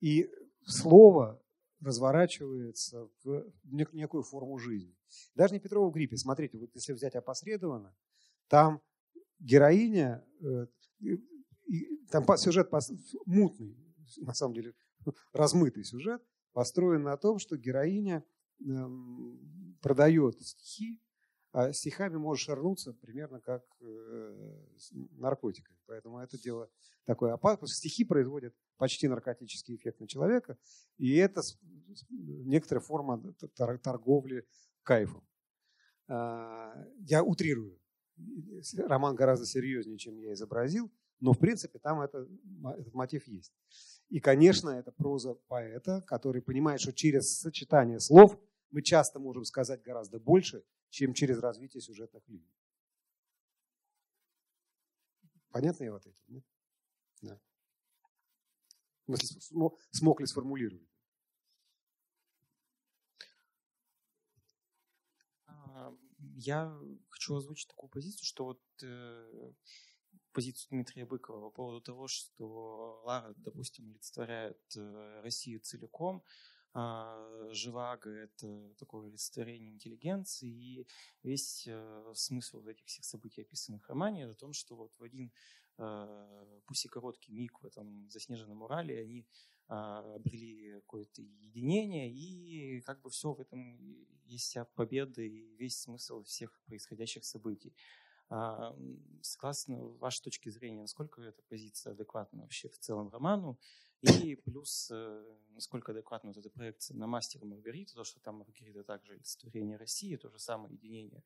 И 0.02 0.30
слово 0.66 1.41
разворачивается 1.82 3.10
в 3.24 3.52
некую 3.64 4.24
форму 4.24 4.58
жизни. 4.60 4.96
Даже 5.36 5.54
не 5.54 5.60
Петрова 5.60 5.90
в 5.90 5.94
гриппе. 5.94 6.18
Смотрите, 6.18 6.58
вот 6.58 6.70
если 6.74 6.94
взять 6.94 7.16
опосредованно, 7.16 7.96
там 8.48 8.82
героиня, 9.40 10.24
э, 10.42 10.68
там 12.10 12.26
сюжет 12.38 12.70
мутный, 13.26 13.78
на 14.18 14.34
самом 14.34 14.54
деле 14.54 14.74
размытый 15.34 15.84
сюжет, 15.84 16.22
построен 16.54 17.04
на 17.04 17.18
том, 17.18 17.40
что 17.40 17.58
героиня 17.58 18.24
эм, 18.60 19.78
продает 19.82 20.42
стихи, 20.42 21.02
а 21.54 21.74
стихами 21.74 22.16
может 22.16 22.46
шарнуться 22.46 22.94
примерно 22.94 23.42
как 23.42 23.64
э, 23.82 24.66
наркотиками. 25.12 25.78
Поэтому 25.86 26.20
это 26.20 26.38
дело 26.38 26.70
такое 27.06 27.34
опасное. 27.34 27.68
Стихи 27.68 28.06
производят 28.06 28.56
почти 28.82 29.08
наркотический 29.08 29.76
эффект 29.76 30.00
на 30.00 30.08
человека, 30.08 30.58
и 30.98 31.16
это 31.18 31.44
некоторая 32.10 32.84
форма 32.84 33.22
торговли 33.56 34.48
кайфом. 34.82 35.24
А, 36.08 36.74
я 36.98 37.24
утрирую. 37.24 37.80
Роман 38.78 39.14
гораздо 39.14 39.46
серьезнее, 39.46 40.00
чем 40.00 40.18
я 40.18 40.34
изобразил, 40.34 40.92
но 41.20 41.34
в 41.34 41.38
принципе 41.38 41.78
там 41.78 42.02
это, 42.02 42.28
этот 42.76 42.92
мотив 42.96 43.28
есть. 43.28 43.54
И, 44.10 44.20
конечно, 44.20 44.72
это 44.72 44.92
проза 44.92 45.36
поэта, 45.48 46.02
который 46.08 46.42
понимает, 46.42 46.82
что 46.82 46.92
через 46.92 47.38
сочетание 47.38 48.00
слов 48.00 48.40
мы 48.72 48.82
часто 48.82 49.20
можем 49.20 49.46
сказать 49.46 49.84
гораздо 49.84 50.20
больше, 50.20 50.64
чем 50.90 51.14
через 51.14 51.38
развитие 51.38 51.82
сюжетных 51.82 52.28
линий. 52.28 52.52
Понятно 55.52 55.84
я 55.84 55.92
вот 55.92 56.08
это? 56.08 56.18
Нет? 56.28 56.44
Да. 57.22 57.40
Смог, 59.08 59.80
смог 59.92 60.20
ли 60.20 60.26
сформулировать? 60.28 60.88
А, 65.48 65.94
я 66.36 66.78
хочу 67.10 67.36
озвучить 67.36 67.68
такую 67.68 67.90
позицию, 67.90 68.26
что 68.26 68.46
вот 68.46 68.62
э, 68.84 69.54
позицию 70.32 70.70
Дмитрия 70.72 71.06
Быкова 71.06 71.50
по 71.50 71.52
поводу 71.52 71.82
того, 71.82 72.08
что 72.08 73.02
Лара, 73.06 73.34
допустим, 73.38 73.90
олицетворяет 73.90 74.60
э, 74.76 75.22
Россию 75.24 75.60
целиком, 75.62 76.24
а, 76.74 77.50
Живаго– 77.52 78.10
это 78.10 78.74
такое 78.78 79.10
олицетворение 79.10 79.72
интеллигенции, 79.72 80.48
и 80.48 80.88
весь 81.22 81.66
э, 81.68 82.14
смысл 82.16 82.66
этих 82.66 82.86
всех 82.86 83.04
событий, 83.04 83.42
описанных 83.42 83.84
в 83.84 83.90
романе, 83.90 84.28
о 84.28 84.34
том, 84.36 84.54
что 84.54 84.76
вот 84.76 84.96
в 84.98 85.04
один 85.04 85.34
пусть 86.66 86.86
и 86.86 86.88
короткий 86.88 87.32
миг 87.32 87.62
в 87.62 87.66
этом 87.66 88.10
заснеженном 88.10 88.62
Урале 88.62 89.00
они 89.00 89.26
а, 89.68 90.16
обрели 90.16 90.74
какое-то 90.74 91.22
единение, 91.22 92.12
и 92.12 92.82
как 92.82 93.00
бы 93.02 93.10
все 93.10 93.34
в 93.34 93.40
этом 93.40 93.80
есть 94.26 94.46
вся 94.46 94.66
победа 94.66 95.22
и 95.22 95.56
весь 95.56 95.80
смысл 95.80 96.24
всех 96.24 96.60
происходящих 96.66 97.24
событий. 97.24 97.74
А, 98.30 98.76
согласно 99.22 99.82
вашей 99.82 100.24
точке 100.24 100.52
зрения, 100.52 100.82
насколько 100.82 101.22
эта 101.22 101.42
позиция 101.44 101.94
адекватна 101.94 102.42
вообще 102.42 102.68
в 102.68 102.78
целом 102.80 103.10
роману, 103.10 103.58
и 104.02 104.36
плюс, 104.36 104.90
э, 104.92 105.36
насколько 105.52 105.92
адекватна 105.92 106.32
вот 106.32 106.38
эта 106.38 106.50
проекция 106.50 106.98
на 106.98 107.08
мастера 107.08 107.46
Маргарита, 107.46 107.94
то, 107.94 108.04
что 108.04 108.20
там 108.20 108.38
Маргарита 108.38 108.84
также 108.84 109.14
олицетворение 109.14 109.78
России, 109.78 110.16
то 110.16 110.30
же 110.30 110.40
самое 110.40 110.74
единение 110.74 111.24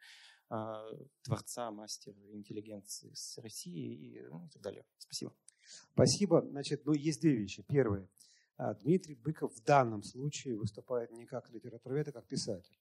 творца, 1.24 1.72
мастера 1.72 2.16
интеллигенции 2.32 3.12
с 3.14 3.38
Россией 3.40 3.96
и, 3.96 4.22
ну, 4.28 4.46
и 4.46 4.50
так 4.50 4.62
далее. 4.62 4.86
Спасибо. 4.98 5.34
Спасибо. 5.94 6.46
Значит, 6.48 6.86
ну, 6.86 6.94
есть 6.94 7.22
две 7.22 7.36
вещи. 7.36 7.64
Первое. 7.64 8.08
А, 8.58 8.74
Дмитрий 8.76 9.16
Быков 9.16 9.54
в 9.54 9.64
данном 9.64 10.04
случае 10.04 10.56
выступает 10.56 11.12
не 11.12 11.26
как 11.26 11.50
литературовед, 11.50 12.08
а 12.08 12.12
как 12.12 12.26
писатель. 12.26 12.78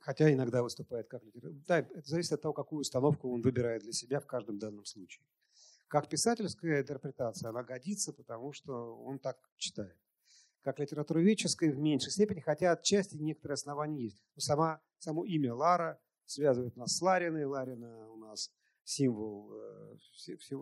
Хотя 0.00 0.32
иногда 0.32 0.62
выступает 0.62 1.08
как 1.08 1.24
литературовед. 1.24 1.64
Да, 1.64 1.78
это 1.78 2.08
зависит 2.08 2.32
от 2.32 2.42
того, 2.42 2.52
какую 2.52 2.80
установку 2.80 3.32
он 3.32 3.40
выбирает 3.40 3.82
для 3.82 3.92
себя 3.92 4.20
в 4.20 4.26
каждом 4.26 4.58
данном 4.58 4.84
случае. 4.84 5.24
Как 5.88 6.08
писательская 6.08 6.82
интерпретация 6.82 7.48
она 7.48 7.64
годится, 7.64 8.12
потому 8.12 8.52
что 8.52 8.96
он 9.02 9.18
так 9.18 9.38
читает. 9.56 9.96
Как 10.62 10.78
литературоведческая 10.78 11.72
в 11.72 11.78
меньшей 11.78 12.12
степени, 12.12 12.40
хотя 12.40 12.72
отчасти 12.72 13.16
некоторые 13.16 13.54
основания 13.54 14.04
есть. 14.04 14.22
Но 14.34 14.40
сама, 14.40 14.80
само 14.98 15.24
имя 15.24 15.54
Лара 15.54 15.98
связывает 16.26 16.76
нас 16.76 16.96
с 16.96 17.00
Лариной. 17.00 17.44
Ларина 17.44 18.10
у 18.10 18.16
нас 18.16 18.52
символ, 18.84 19.52
э, 19.54 19.96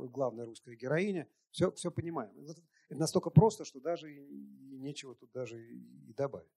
главная 0.09 0.47
русская 0.47 0.77
героиня. 0.77 1.29
Все, 1.51 1.71
все 1.73 1.91
понимаем. 1.91 2.33
Это 2.39 2.63
настолько 2.91 3.31
просто, 3.31 3.65
что 3.65 3.81
даже 3.81 4.13
и 4.13 4.77
нечего 4.79 5.15
тут 5.15 5.33
даже 5.33 5.61
и 5.61 6.13
добавить. 6.13 6.53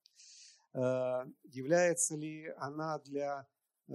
Э, 0.74 1.26
является 1.44 2.16
ли 2.16 2.48
она 2.58 3.00
для 3.00 3.48
э, 3.88 3.94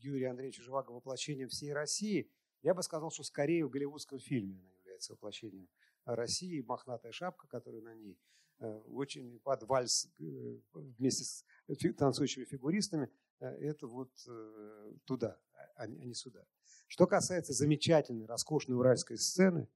Юрия 0.00 0.30
Андреевича 0.30 0.62
Живаго 0.62 0.92
воплощением 0.92 1.48
всей 1.48 1.72
России? 1.72 2.30
Я 2.62 2.74
бы 2.74 2.82
сказал, 2.82 3.10
что 3.10 3.22
скорее 3.22 3.64
в 3.64 3.70
голливудском 3.70 4.18
фильме 4.18 4.58
она 4.58 4.72
является 4.80 5.12
воплощением 5.12 5.68
России. 6.04 6.60
Мохнатая 6.60 7.12
шапка, 7.12 7.46
которая 7.48 7.82
на 7.82 7.94
ней, 7.94 8.18
очень 8.58 9.38
под 9.40 9.62
вальс 9.64 10.08
вместе 10.18 11.24
с 11.24 11.44
танцующими 11.96 12.44
фигуристами, 12.44 13.10
это 13.38 13.86
вот 13.86 14.10
туда, 15.04 15.38
а 15.76 15.86
не 15.86 16.14
сюда. 16.14 16.44
Что 16.86 17.06
касается 17.06 17.52
замечательной, 17.52 18.26
роскошной 18.26 18.76
уральской 18.76 19.18
сцены, 19.18 19.68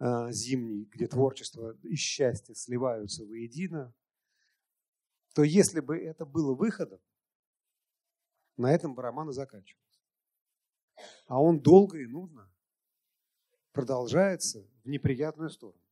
Э, 0.00 0.30
зимний, 0.30 0.84
где 0.84 1.08
творчество 1.08 1.76
и 1.82 1.96
счастье 1.96 2.54
сливаются 2.54 3.24
воедино, 3.24 3.92
то 5.34 5.42
если 5.42 5.80
бы 5.80 5.98
это 5.98 6.24
было 6.24 6.54
выходом, 6.54 7.00
на 8.56 8.72
этом 8.72 8.94
бы 8.94 9.02
роман 9.02 9.30
и 9.30 9.32
заканчивался. 9.32 9.92
А 11.26 11.42
он 11.42 11.60
долго 11.60 11.98
и 11.98 12.06
нудно 12.06 12.48
продолжается 13.72 14.68
в 14.84 14.88
неприятную 14.88 15.50
сторону. 15.50 15.82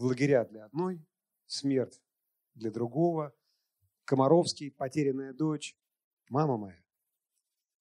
В 0.00 0.04
лагеря 0.04 0.46
для 0.46 0.64
одной, 0.64 1.06
смерть 1.44 2.00
для 2.54 2.70
другого, 2.70 3.36
Комаровский, 4.06 4.70
потерянная 4.70 5.34
дочь, 5.34 5.76
мама 6.30 6.56
моя. 6.56 6.82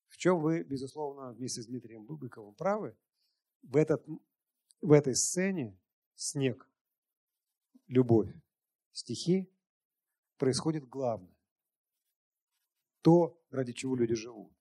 В 0.09 0.17
чем 0.17 0.41
вы, 0.41 0.63
безусловно, 0.63 1.31
вместе 1.31 1.61
с 1.61 1.67
Дмитрием 1.67 2.03
Бубыковым 2.03 2.55
правы, 2.55 2.97
в 3.61 3.77
этот 3.77 4.05
в 4.81 4.91
этой 4.91 5.15
сцене 5.15 5.79
снег, 6.15 6.69
любовь, 7.87 8.35
стихи 8.91 9.49
происходит 10.35 10.89
главное. 10.89 11.37
То, 12.99 13.41
ради 13.49 13.71
чего 13.71 13.95
люди 13.95 14.15
живут. 14.15 14.51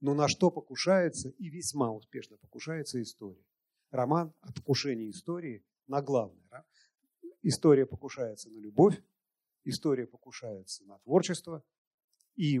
Но 0.00 0.12
на 0.12 0.28
что 0.28 0.50
покушается 0.50 1.30
и 1.30 1.48
весьма 1.48 1.90
успешно 1.90 2.36
покушается 2.36 3.00
история. 3.00 3.46
Роман 3.90 4.34
о 4.42 4.52
покушении 4.52 5.08
истории 5.08 5.64
на 5.86 6.02
главное. 6.02 6.64
История 7.42 7.86
покушается 7.86 8.50
на 8.50 8.58
любовь, 8.58 9.00
история 9.64 10.06
покушается 10.06 10.84
на 10.84 10.98
творчество. 10.98 11.62
И 12.34 12.60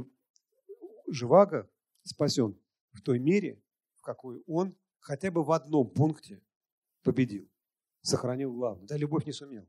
Живаго 1.08 1.68
спасен 2.02 2.58
в 2.92 3.02
той 3.02 3.18
мере, 3.18 3.62
в 3.94 4.02
какой 4.02 4.42
он 4.46 4.76
хотя 5.00 5.30
бы 5.30 5.44
в 5.44 5.52
одном 5.52 5.90
пункте 5.90 6.42
победил, 7.02 7.48
сохранил 8.00 8.52
главное. 8.52 8.86
Да, 8.86 8.96
любовь 8.96 9.26
не 9.26 9.32
сумел, 9.32 9.68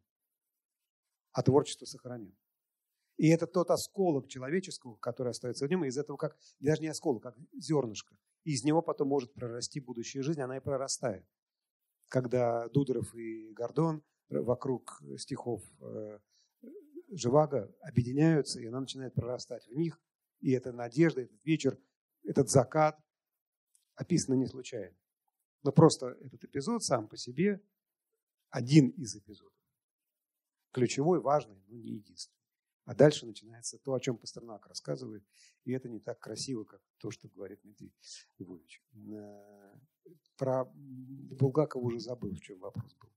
а 1.32 1.44
творчество 1.44 1.86
сохранил. 1.86 2.36
И 3.18 3.30
это 3.30 3.48
тот 3.48 3.72
осколок 3.72 4.28
человеческого, 4.28 4.96
который 4.98 5.30
остается 5.30 5.66
в 5.66 5.70
нем, 5.70 5.84
и 5.84 5.88
из 5.88 5.98
этого 5.98 6.18
как, 6.18 6.38
даже 6.60 6.82
не 6.82 6.88
осколок, 6.88 7.24
как 7.24 7.36
зернышко. 7.54 8.16
И 8.44 8.52
из 8.52 8.64
него 8.64 8.82
потом 8.82 9.08
может 9.08 9.34
прорасти 9.34 9.80
будущая 9.80 10.22
жизнь, 10.22 10.42
она 10.42 10.58
и 10.58 10.60
прорастает. 10.60 11.26
Когда 12.08 12.68
Дудоров 12.70 13.14
и 13.16 13.52
Гордон 13.54 14.04
вокруг 14.30 15.02
стихов 15.18 15.64
э, 15.82 16.20
Живаго 17.10 17.74
объединяются, 17.82 18.60
и 18.60 18.66
она 18.66 18.82
начинает 18.82 19.14
прорастать 19.14 19.68
в 19.68 19.72
них. 19.72 20.00
И 20.40 20.52
эта 20.52 20.72
надежда, 20.72 21.22
этот 21.22 21.44
вечер, 21.46 21.78
этот 22.24 22.50
закат 22.50 23.00
описано 23.96 24.36
не 24.36 24.46
случайно. 24.46 24.96
Но 25.64 25.72
просто 25.72 26.18
этот 26.22 26.44
эпизод 26.44 26.84
сам 26.84 27.08
по 27.08 27.18
себе 27.18 27.62
один 28.50 28.90
из 28.90 29.16
эпизодов. 29.16 29.54
Ключевой, 30.72 31.20
важный, 31.20 31.62
но 31.68 31.76
не 31.76 31.96
единственный. 31.96 32.38
А 32.88 32.95
дальше 32.95 33.26
начинается 33.26 33.77
то, 33.77 33.93
о 33.93 33.99
чем 33.99 34.18
Пастернак 34.18 34.65
рассказывает, 34.65 35.22
и 35.65 35.73
это 35.73 35.89
не 35.89 35.99
так 35.99 36.22
красиво, 36.22 36.64
как 36.64 36.81
то, 36.99 37.11
что 37.11 37.27
говорит 37.27 37.59
Дмитрий 37.61 37.93
Львович. 38.39 38.81
Э, 39.11 39.76
про 40.38 40.64
Булгакова 40.73 41.84
уже 41.84 41.99
забыл, 41.99 42.34
в 42.34 42.39
чем 42.39 42.59
вопрос 42.59 42.95
был. 42.95 43.09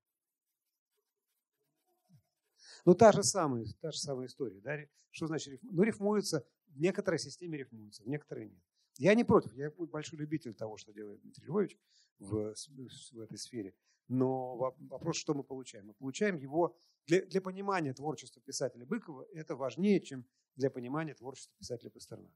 Ну, 2.85 2.97
та 2.97 3.13
же 3.13 3.23
самая, 3.23 3.65
та 3.81 3.93
же 3.93 3.99
самая 3.99 4.27
история. 4.27 4.61
Да? 4.61 4.77
Что 5.13 5.29
значит 5.29 5.53
рифмуется? 5.53 5.77
Ну, 5.77 5.83
рифмуется, 5.85 6.47
в 6.67 6.81
некоторой 6.81 7.21
системе 7.21 7.57
рифмуется, 7.57 8.03
в 8.03 8.09
некоторой 8.09 8.49
нет. 8.49 8.65
Я 8.99 9.15
не 9.15 9.23
против, 9.23 9.55
я 9.55 9.71
большой 9.71 10.19
любитель 10.19 10.53
того, 10.53 10.79
что 10.79 10.93
делает 10.93 11.21
Дмитрий 11.21 11.47
Львович 11.47 11.79
в, 12.19 12.55
в 12.57 13.21
этой 13.21 13.39
сфере. 13.39 13.73
Но 14.11 14.57
вопрос, 14.57 15.19
что 15.19 15.35
мы 15.35 15.45
получаем? 15.45 15.87
Мы 15.87 15.95
получаем 15.95 16.35
его 16.35 16.77
для, 17.07 17.25
для 17.27 17.41
понимания 17.41 17.95
творчества 17.95 18.43
писателя 18.43 18.85
Быкова, 18.85 19.25
это 19.33 19.55
важнее, 19.55 20.01
чем 20.01 20.27
для 20.57 20.69
понимания 20.69 21.15
творчества 21.15 21.55
писателя 21.57 21.91
Пастернака. 21.91 22.35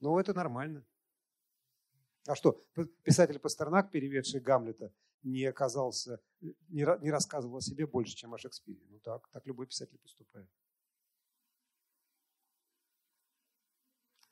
Но 0.00 0.18
это 0.18 0.32
нормально. 0.32 0.86
А 2.26 2.34
что, 2.34 2.64
писатель 3.02 3.38
Пастернак, 3.38 3.90
переведший 3.90 4.40
Гамлета, 4.40 4.90
не 5.22 5.44
оказался, 5.44 6.22
не, 6.40 6.86
не 7.02 7.10
рассказывал 7.10 7.58
о 7.58 7.60
себе 7.60 7.86
больше, 7.86 8.16
чем 8.16 8.32
о 8.32 8.38
Шекспире. 8.38 8.86
Ну 8.88 8.98
так, 9.00 9.28
так 9.28 9.46
любой 9.46 9.66
писатель 9.66 9.98
поступает. 9.98 10.48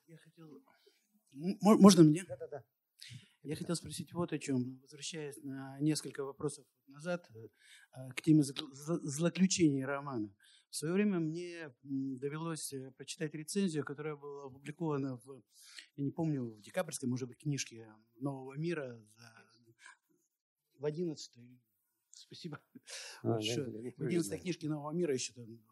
Я 0.07 0.17
хотел... 0.17 0.63
Можно 1.31 2.03
мне? 2.03 2.23
Да, 2.27 2.37
да, 2.37 2.47
да. 2.47 2.63
Я 3.45 3.55
хотел 3.55 3.75
спросить 3.75 4.11
вот 4.11 4.33
о 4.33 4.39
чем. 4.39 4.79
Возвращаясь 4.81 5.37
на 5.43 5.79
несколько 5.79 6.23
вопросов 6.23 6.65
назад 6.87 7.29
э, 7.35 8.09
к 8.15 8.21
теме 8.23 8.41
злоключения 8.41 9.85
романа. 9.85 10.33
В 10.71 10.75
свое 10.75 10.95
время 10.95 11.19
мне 11.19 11.71
довелось 11.83 12.73
э, 12.73 12.91
прочитать 12.97 13.35
рецензию, 13.35 13.85
которая 13.85 14.15
была 14.15 14.45
опубликована 14.45 15.17
в, 15.17 15.43
я 15.95 16.03
не 16.03 16.09
помню, 16.09 16.55
в 16.55 16.61
декабрьской, 16.61 17.07
может 17.07 17.27
быть, 17.27 17.37
книжке 17.37 17.87
«Нового 18.19 18.57
мира» 18.57 18.99
за, 19.15 19.79
в 20.79 20.85
11 20.85 21.39
Спасибо. 22.13 22.59
А, 23.21 23.39
в 23.39 24.01
11 24.01 24.41
книжке 24.41 24.67
«Нового 24.67 24.91
мира» 24.91 25.13
еще 25.13 25.33
там 25.33 25.63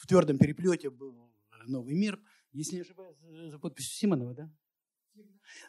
в 0.00 0.06
твердом 0.06 0.38
переплете 0.38 0.90
был 0.90 1.34
«Новый 1.66 1.96
мир». 1.96 2.22
Если 2.52 2.76
не 2.76 2.82
ошибаюсь, 2.82 3.18
за 3.50 3.58
подписью 3.58 3.96
Симонова, 3.96 4.32
да? 4.32 4.56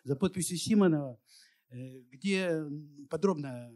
За 0.04 0.16
подписью 0.16 0.58
Симонова 0.58 1.20
Э, 1.20 1.47
где 1.70 2.64
подробно 3.10 3.72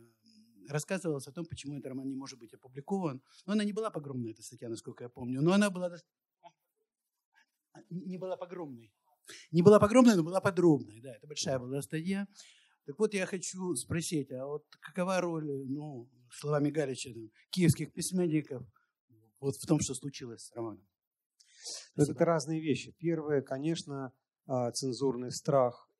рассказывалось 0.70 1.28
о 1.28 1.32
том, 1.32 1.46
почему 1.46 1.76
этот 1.76 1.88
роман 1.88 2.08
не 2.08 2.16
может 2.16 2.40
быть 2.40 2.54
опубликован. 2.54 3.22
Но 3.46 3.54
она 3.54 3.64
не 3.64 3.74
была 3.74 3.90
погромной, 3.90 4.32
эта 4.32 4.42
статья, 4.42 4.70
насколько 4.70 5.04
я 5.04 5.10
помню. 5.10 5.42
Но 5.42 5.52
она 5.54 5.70
была... 5.70 5.92
Не 7.90 8.18
была 8.18 8.38
погромной. 8.38 8.94
Не 9.52 9.62
была 9.62 9.80
погромной, 9.80 10.16
но 10.16 10.24
была 10.24 10.42
подробной. 10.42 11.02
Да, 11.02 11.16
это 11.16 11.28
большая 11.28 11.60
была 11.60 11.82
статья. 11.82 12.28
Так 12.86 12.98
вот, 13.00 13.14
я 13.14 13.26
хочу 13.26 13.76
спросить, 13.76 14.32
а 14.32 14.46
вот 14.46 14.66
какова 14.82 15.22
роль, 15.22 15.46
ну, 15.68 16.10
словами 16.32 16.72
Галича, 16.72 17.14
там, 17.14 17.30
киевских 17.52 17.94
письменников 17.94 18.64
вот 19.40 19.56
в 19.56 19.66
том, 19.66 19.80
что 19.80 19.94
случилось 19.94 20.42
с 20.42 20.56
романом? 20.56 20.86
Это, 21.96 22.12
это 22.12 22.26
разные 22.26 22.60
вещи. 22.60 22.94
Первое, 22.98 23.42
конечно, 23.42 24.12
а, 24.48 24.72
цензурный 24.72 25.32
страх 25.32 25.91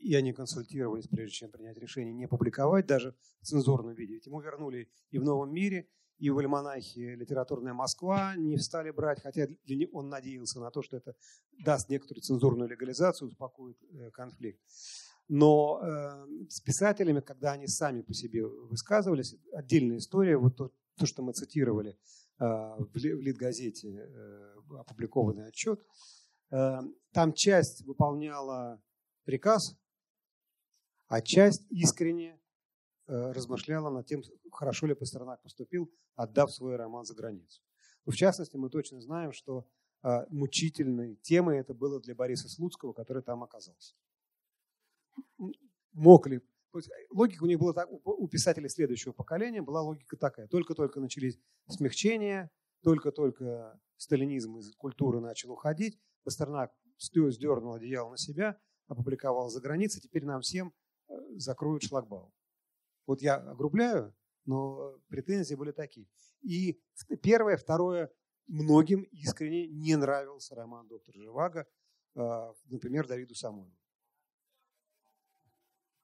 и 0.00 0.14
они 0.14 0.32
консультировались, 0.32 1.06
прежде 1.06 1.34
чем 1.34 1.50
принять 1.50 1.78
решение 1.78 2.12
не 2.12 2.26
публиковать 2.26 2.86
даже 2.86 3.14
в 3.40 3.46
цензурном 3.46 3.94
виде. 3.94 4.14
Ведь 4.14 4.26
ему 4.26 4.40
вернули 4.40 4.90
и 5.10 5.18
в 5.18 5.24
«Новом 5.24 5.52
мире», 5.52 5.88
и 6.18 6.28
в 6.28 6.38
«Альманахе» 6.38 7.14
«Литературная 7.14 7.72
Москва» 7.72 8.34
не 8.36 8.58
стали 8.58 8.90
брать, 8.90 9.22
хотя 9.22 9.46
он 9.92 10.08
надеялся 10.08 10.60
на 10.60 10.70
то, 10.70 10.82
что 10.82 10.96
это 10.96 11.14
даст 11.64 11.88
некоторую 11.88 12.22
цензурную 12.22 12.68
легализацию, 12.68 13.28
успокоит 13.28 13.78
э, 13.82 14.10
конфликт. 14.10 14.60
Но 15.28 15.80
э, 15.82 16.46
с 16.48 16.60
писателями, 16.60 17.20
когда 17.20 17.52
они 17.52 17.66
сами 17.66 18.02
по 18.02 18.12
себе 18.12 18.44
высказывались, 18.46 19.36
отдельная 19.52 19.98
история, 19.98 20.36
вот 20.36 20.56
то, 20.56 20.72
то 20.96 21.06
что 21.06 21.22
мы 21.22 21.32
цитировали 21.32 21.90
э, 21.90 22.44
в 22.44 22.96
Литгазете, 22.96 23.88
э, 23.88 24.54
опубликованный 24.78 25.46
отчет, 25.46 25.80
э, 26.50 26.80
там 27.12 27.32
часть 27.32 27.82
выполняла 27.86 28.82
приказ 29.24 29.78
а 31.10 31.20
часть 31.20 31.66
искренне 31.70 32.40
э, 33.08 33.32
размышляла 33.32 33.90
над 33.90 34.06
тем, 34.06 34.22
хорошо 34.52 34.86
ли 34.86 34.94
Пастернак 34.94 35.42
поступил, 35.42 35.92
отдав 36.14 36.52
свой 36.52 36.76
роман 36.76 37.04
за 37.04 37.14
границу. 37.16 37.60
В 38.06 38.14
частности, 38.14 38.56
мы 38.56 38.70
точно 38.70 39.00
знаем, 39.00 39.32
что 39.32 39.66
э, 40.04 40.26
мучительной 40.28 41.16
темой 41.16 41.58
это 41.58 41.74
было 41.74 42.00
для 42.00 42.14
Бориса 42.14 42.48
Слуцкого, 42.48 42.92
который 42.92 43.24
там 43.24 43.42
оказался. 43.42 43.96
Мог 45.92 46.28
ли 46.28 46.42
логика 47.10 47.42
у 47.42 47.46
них 47.46 47.58
была 47.58 47.72
так, 47.72 47.88
у 47.90 48.28
писателей 48.28 48.68
следующего 48.68 49.12
поколения 49.12 49.62
была 49.62 49.82
логика 49.82 50.16
такая. 50.16 50.46
Только-только 50.46 51.00
начались 51.00 51.40
смягчения, 51.66 52.52
только-только 52.84 53.80
сталинизм 53.96 54.58
из 54.58 54.72
культуры 54.76 55.20
начал 55.20 55.50
уходить, 55.50 55.98
Пастернак 56.22 56.72
сдернул 56.98 57.74
одеяло 57.74 58.10
на 58.10 58.16
себя, 58.16 58.60
опубликовал 58.86 59.48
за 59.50 59.60
границей, 59.60 60.00
теперь 60.00 60.24
нам 60.24 60.42
всем 60.42 60.68
э, 60.68 60.79
закроют 61.36 61.82
шлагбаум. 61.82 62.32
Вот 63.06 63.22
я 63.22 63.36
огрубляю, 63.36 64.14
но 64.44 64.98
претензии 65.08 65.54
были 65.54 65.72
такие. 65.72 66.06
И 66.42 66.80
первое, 67.22 67.56
второе, 67.56 68.10
многим 68.46 69.02
искренне 69.02 69.66
не 69.68 69.96
нравился 69.96 70.54
роман 70.54 70.88
доктора 70.88 71.20
Живаго, 71.20 71.66
э, 72.14 72.52
например, 72.66 73.06
Давиду 73.06 73.34
Самойлову. 73.34 73.76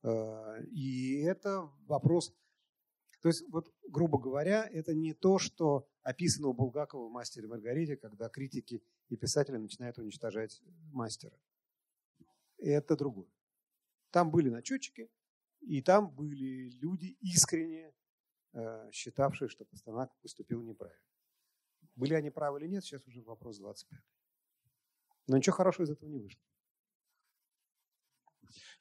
Э, 0.03 0.63
и 0.71 1.23
это 1.23 1.71
вопрос, 1.87 2.35
то 3.21 3.29
есть, 3.29 3.45
вот, 3.49 3.73
грубо 3.89 4.19
говоря, 4.19 4.69
это 4.71 4.95
не 4.95 5.15
то, 5.15 5.39
что 5.39 5.89
описано 6.03 6.49
у 6.49 6.53
Булгакова 6.53 7.09
в 7.09 7.11
«Мастере 7.11 7.49
Маргарите», 7.49 7.97
когда 7.97 8.29
критики 8.29 8.83
и 9.09 9.17
писатели 9.17 9.57
начинают 9.57 9.99
уничтожать 9.99 10.63
мастера. 10.93 11.37
Это 12.59 12.97
другое. 12.97 13.29
Там 14.11 14.31
были 14.31 14.49
начетчики, 14.49 15.11
и 15.61 15.83
там 15.83 16.11
были 16.11 16.71
люди 16.81 17.17
искренне 17.21 17.93
э, 18.53 18.91
считавшие, 18.93 19.49
что 19.49 19.65
Пастернак 19.65 20.17
поступил 20.21 20.63
неправильно. 20.63 21.03
Были 21.95 22.15
они 22.15 22.31
правы 22.31 22.61
или 22.61 22.69
нет, 22.69 22.85
сейчас 22.85 23.07
уже 23.07 23.23
вопрос 23.23 23.59
25. 23.59 24.01
Но 25.29 25.37
ничего 25.37 25.57
хорошего 25.57 25.85
из 25.85 25.91
этого 25.91 26.09
не 26.09 26.19
вышло. 26.19 26.41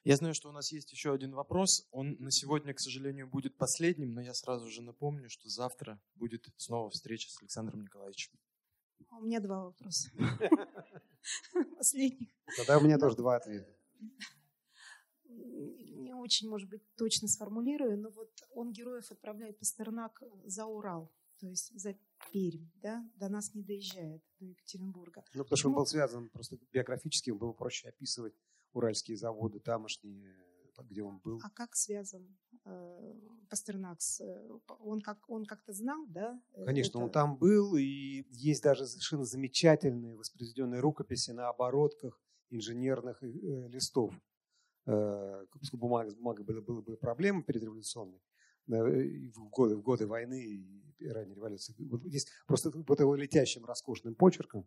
Я 0.04 0.16
знаю, 0.16 0.34
что 0.34 0.48
у 0.48 0.52
нас 0.52 0.70
есть 0.70 0.92
еще 0.92 1.12
один 1.12 1.34
вопрос. 1.34 1.88
Он 1.90 2.16
на 2.20 2.30
сегодня, 2.30 2.72
к 2.72 2.78
сожалению, 2.78 3.26
будет 3.26 3.56
последним, 3.56 4.14
но 4.14 4.20
я 4.20 4.34
сразу 4.34 4.68
же 4.70 4.80
напомню, 4.80 5.28
что 5.28 5.48
завтра 5.48 6.00
будет 6.14 6.46
снова 6.56 6.90
встреча 6.90 7.28
с 7.28 7.40
Александром 7.40 7.82
Николаевичем. 7.82 8.32
У 9.10 9.24
меня 9.24 9.40
два 9.40 9.64
вопроса. 9.64 10.10
Последних. 11.76 12.28
Тогда 12.56 12.78
у 12.78 12.82
меня 12.82 12.98
тоже 12.98 13.16
два 13.16 13.36
ответа. 13.36 13.74
Не 15.46 16.14
очень, 16.14 16.48
может 16.48 16.68
быть, 16.68 16.82
точно 16.96 17.28
сформулирую, 17.28 17.98
но 17.98 18.10
вот 18.10 18.30
он 18.50 18.72
героев 18.72 19.10
отправляет 19.10 19.58
Пастернак 19.58 20.22
за 20.44 20.66
Урал, 20.66 21.12
то 21.38 21.46
есть 21.46 21.78
за 21.78 21.96
Пермь, 22.32 22.68
да, 22.76 23.08
до 23.16 23.28
нас 23.28 23.54
не 23.54 23.62
доезжает, 23.62 24.22
до 24.40 24.46
Екатеринбурга. 24.46 25.24
Ну, 25.34 25.44
потому 25.44 25.56
что 25.56 25.68
он 25.68 25.74
был 25.74 25.86
связан 25.86 26.28
просто 26.30 26.58
биографически, 26.72 27.30
было 27.30 27.52
проще 27.52 27.88
описывать 27.88 28.34
уральские 28.72 29.16
заводы 29.16 29.60
тамошние, 29.60 30.34
где 30.84 31.02
он 31.02 31.18
был. 31.18 31.40
А 31.42 31.50
как 31.50 31.74
связан 31.74 32.36
э, 32.64 33.14
Пастернак? 33.48 34.00
С, 34.00 34.20
э, 34.20 34.48
он, 34.80 35.00
как, 35.00 35.28
он 35.28 35.44
как-то 35.44 35.72
знал, 35.72 36.04
да? 36.08 36.40
Э, 36.52 36.64
Конечно, 36.64 36.98
это... 36.98 37.04
он 37.06 37.10
там 37.10 37.36
был, 37.36 37.76
и 37.76 38.24
есть 38.30 38.62
даже 38.62 38.86
совершенно 38.86 39.24
замечательные 39.24 40.16
воспроизведенные 40.16 40.80
рукописи 40.80 41.30
на 41.30 41.48
оборотках 41.48 42.20
инженерных 42.50 43.22
э, 43.22 43.26
листов. 43.68 44.14
Бумага, 44.86 46.14
бумага 46.14 46.44
была, 46.44 46.60
была 46.60 46.80
бы 46.80 46.96
проблема 46.96 47.42
передреволюционной 47.42 48.20
в 48.66 49.48
годы, 49.50 49.76
в 49.76 49.82
годы 49.82 50.06
войны 50.06 50.40
и 50.98 51.08
ранней 51.08 51.34
революции. 51.34 51.74
Здесь 52.04 52.26
просто 52.46 52.70
вот 52.70 53.00
его 53.00 53.14
летящим 53.14 53.64
роскошным 53.64 54.14
почерком, 54.14 54.66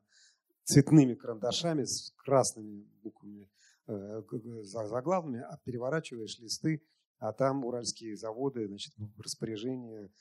цветными 0.63 1.15
карандашами 1.15 1.83
с 1.83 2.13
красными 2.17 2.85
буквами 3.01 3.49
Э, 3.91 4.21
заглавными, 4.61 5.41
а 5.41 5.57
переворачиваешь 5.63 6.37
листы, 6.37 6.83
а 7.17 7.33
там 7.33 7.65
уральские 7.65 8.15
заводы, 8.15 8.67
значит, 8.67 8.93
распоряжение, 9.17 10.11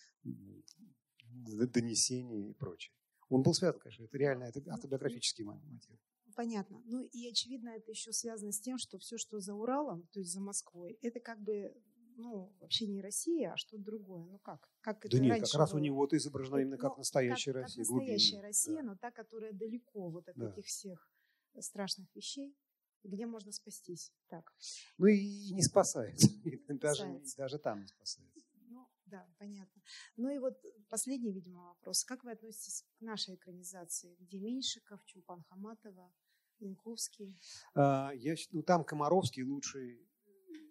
донесения 1.75 2.49
и 2.49 2.55
прочее. 2.55 2.95
Он 3.29 3.43
был 3.43 3.53
связан, 3.53 3.79
конечно, 3.79 4.05
это 4.05 4.17
реально, 4.17 4.45
это 4.45 4.63
автобиографический 4.73 5.45
мотив. 5.45 6.01
Понятно. 6.39 6.81
Ну 6.85 7.03
и 7.03 7.29
очевидно, 7.29 7.71
это 7.71 7.91
еще 7.91 8.13
связано 8.13 8.53
с 8.53 8.61
тем, 8.61 8.79
что 8.79 8.97
все, 9.01 9.19
что 9.19 9.41
за 9.41 9.55
Уралом, 9.55 10.07
то 10.13 10.21
есть 10.21 10.31
за 10.31 10.41
Москвой, 10.41 10.97
это 11.03 11.19
как 11.19 11.43
бы 11.43 11.75
ну, 12.17 12.55
вообще 12.61 12.87
не 12.87 13.03
Россия, 13.03 13.55
а 13.55 13.57
что-то 13.57 13.83
другое. 13.83 14.25
Ну 14.25 14.39
как? 14.39 14.71
как 14.81 15.05
это 15.05 15.17
да 15.17 15.25
нет, 15.25 15.41
как 15.41 15.55
раз 15.55 15.73
было? 15.73 15.81
у 15.81 15.83
него 15.83 16.05
это 16.05 16.17
изображено 16.17 16.59
именно 16.59 16.77
ну, 16.77 16.81
как 16.81 16.97
настоящая 16.97 17.55
как, 17.55 17.63
Россия. 17.63 17.85
Как 17.85 17.91
настоящая 17.91 18.31
глубинная. 18.31 18.49
Россия, 18.49 18.77
да. 18.77 18.83
но 18.83 18.97
та, 18.97 19.11
которая 19.11 19.53
далеко 19.53 20.11
вот 20.11 20.29
от 20.29 20.37
да. 20.37 20.49
этих 20.49 20.67
всех 20.67 21.11
страшных 21.59 22.15
вещей 22.15 22.57
где 23.03 23.27
можно 23.27 23.51
спастись. 23.51 24.13
Так. 24.29 24.55
Ну 24.97 25.07
и 25.07 25.53
не 25.53 25.63
спасается. 25.63 26.29
Даже, 26.69 27.21
даже 27.37 27.59
там 27.59 27.81
не 27.81 27.89
спасается. 27.89 28.47
Ну, 28.69 28.87
да, 29.07 29.27
понятно. 29.39 29.83
Ну 30.17 30.29
и 30.29 30.39
вот 30.39 30.57
последний, 30.89 31.33
видимо, 31.33 31.65
вопрос. 31.65 32.05
Как 32.05 32.23
вы 32.23 32.33
относитесь 32.33 32.85
к 32.99 33.01
нашей 33.01 33.35
экранизации, 33.35 34.15
где 34.21 34.39
Меньшиков, 34.39 35.05
Чулпан 35.05 35.43
Хаматова, 35.49 36.13
Янковский? 36.61 37.39
А, 37.75 38.11
я, 38.15 38.35
ну, 38.53 38.63
там 38.63 38.85
Комаровский 38.85 39.43
лучший 39.43 40.01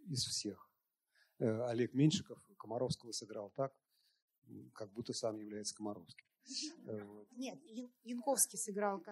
из 0.07 0.23
всех. 0.25 0.69
Э, 1.39 1.67
Олег 1.67 1.93
Меньшиков 1.93 2.39
Комаровского 2.57 3.11
сыграл 3.11 3.51
так, 3.51 3.73
как 4.73 4.91
будто 4.91 5.13
сам 5.13 5.37
является 5.37 5.75
Комаровским. 5.75 6.25
Э, 6.87 7.25
Нет, 7.31 7.59
Янковский 8.03 8.57
сыграл 8.57 9.03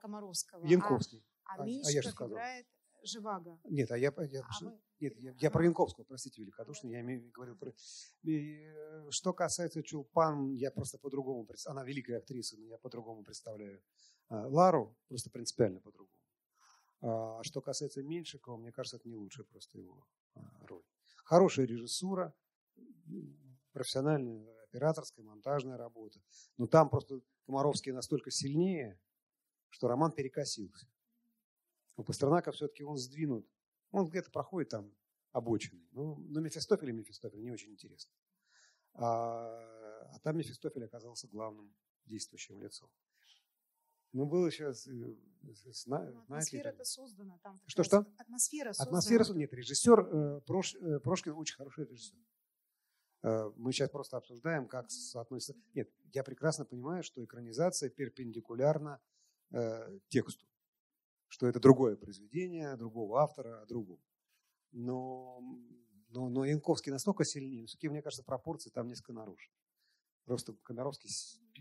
Комаровского. 0.00 0.64
Янковский. 0.66 1.24
А, 1.44 1.62
а 1.62 1.66
Меньшиков 1.66 2.20
а 2.20 2.26
играет 2.26 2.66
Живаго. 3.02 3.58
Нет, 3.64 3.90
а 3.90 3.98
я, 3.98 4.12
я, 4.30 4.40
а 4.42 4.64
вы... 4.64 4.80
нет, 4.98 5.14
я, 5.18 5.34
я 5.38 5.50
про 5.50 5.64
Янковского, 5.64 6.04
простите, 6.04 6.40
великодушно, 6.40 6.88
я 6.88 7.00
имею, 7.00 7.30
говорил 7.32 7.56
про... 7.56 7.74
И, 8.22 8.62
э, 8.64 9.10
что 9.10 9.34
касается 9.34 9.82
Чулпан, 9.82 10.52
я 10.52 10.70
просто 10.70 10.98
по-другому, 10.98 11.46
она 11.66 11.84
великая 11.84 12.18
актриса, 12.18 12.56
но 12.56 12.64
я 12.66 12.78
по-другому 12.78 13.22
представляю 13.22 13.82
а, 14.28 14.46
Лару, 14.46 14.96
просто 15.08 15.30
принципиально 15.30 15.80
по-другому. 15.80 16.23
А 17.06 17.42
что 17.42 17.60
касается 17.60 18.02
Меньшикова, 18.02 18.56
мне 18.56 18.72
кажется, 18.72 18.96
это 18.96 19.06
не 19.10 19.14
лучшая 19.14 19.44
просто 19.44 19.78
его 19.78 20.06
а, 20.34 20.40
роль. 20.66 20.82
Хорошая 21.26 21.66
режиссура, 21.66 22.34
профессиональная 23.72 24.48
операторская, 24.64 25.22
монтажная 25.22 25.76
работа. 25.76 26.18
Но 26.56 26.66
там 26.66 26.88
просто 26.88 27.20
Комаровский 27.44 27.92
настолько 27.92 28.30
сильнее, 28.30 28.98
что 29.68 29.86
роман 29.86 30.12
перекосился. 30.12 30.86
У 31.96 32.04
Пастернака 32.04 32.52
все-таки 32.52 32.82
он 32.84 32.96
сдвинут. 32.96 33.46
Он 33.90 34.08
где-то 34.08 34.30
проходит 34.30 34.70
там 34.70 34.90
обочины. 35.32 35.86
Ну, 35.92 36.16
но 36.16 36.40
Мефистофель 36.40 36.88
и 36.88 36.92
Мефистофель 36.92 37.42
не 37.42 37.50
очень 37.50 37.72
интересно. 37.72 38.14
А, 38.94 40.08
а 40.10 40.18
там 40.20 40.38
Мефистофель 40.38 40.86
оказался 40.86 41.28
главным 41.28 41.74
действующим 42.06 42.62
лицом. 42.62 42.88
Ну, 44.14 44.26
было 44.26 44.50
сейчас... 44.50 44.86
Э, 44.88 45.14
зна, 45.66 46.10
ну, 46.10 46.22
атмосфера 46.22 46.68
это 46.70 46.84
создана. 46.84 47.36
Там 47.42 47.60
Что-что? 47.66 48.06
Атмосфера 48.16 48.72
создана. 48.72 48.88
Атмосфера 48.88 49.24
создана. 49.24 49.40
Нет, 49.40 49.52
режиссер 49.52 50.00
э, 50.00 50.40
Прош, 50.46 50.74
э, 50.76 51.00
Прошкин 51.00 51.34
очень 51.34 51.56
хороший 51.56 51.84
режиссер. 51.84 52.18
Мы 53.56 53.72
сейчас 53.72 53.88
просто 53.88 54.18
обсуждаем, 54.18 54.68
как 54.68 54.90
соотносится... 54.90 55.54
Нет, 55.72 55.90
я 56.12 56.22
прекрасно 56.22 56.66
понимаю, 56.66 57.02
что 57.02 57.24
экранизация 57.24 57.88
перпендикулярна 57.88 59.00
э, 59.50 59.98
тексту 60.08 60.46
что 61.34 61.48
это 61.48 61.58
другое 61.58 61.96
произведение, 61.96 62.76
другого 62.76 63.20
автора, 63.20 63.62
о 63.62 63.66
другом. 63.66 64.00
Но, 64.70 65.40
но, 66.10 66.28
но 66.28 66.44
Янковский 66.44 66.92
настолько 66.92 67.24
сильнее, 67.24 67.66
все-таки, 67.66 67.88
мне 67.88 68.02
кажется, 68.02 68.22
пропорции 68.22 68.70
там 68.70 68.86
несколько 68.86 69.12
нарушены. 69.12 69.52
Просто 70.26 70.54
Комаровский 70.62 71.10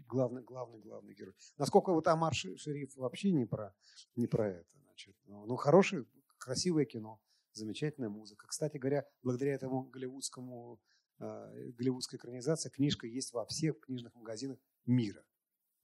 главный, 0.02 0.44
главный, 0.44 0.80
главный 0.80 1.14
герой. 1.14 1.34
Насколько 1.58 1.92
вот 1.92 2.08
Амар 2.08 2.34
Шериф 2.34 2.96
вообще 2.96 3.32
не 3.32 3.46
про, 3.46 3.76
не 4.16 4.28
про 4.28 4.50
это. 4.50 4.78
Значит. 4.84 5.16
Ну, 5.26 5.46
ну, 5.46 5.56
хорошее, 5.56 6.06
красивое 6.38 6.86
кино, 6.86 7.22
замечательная 7.54 8.10
музыка. 8.10 8.48
Кстати 8.48 8.78
говоря, 8.78 9.06
благодаря 9.22 9.54
этому 9.54 9.84
голливудскому, 9.84 10.80
э, 11.20 11.72
голливудской 11.72 12.18
экранизации 12.18 12.70
книжка 12.70 13.08
есть 13.08 13.34
во 13.34 13.46
всех 13.46 13.80
книжных 13.80 14.14
магазинах 14.16 14.60
мира. 14.86 15.24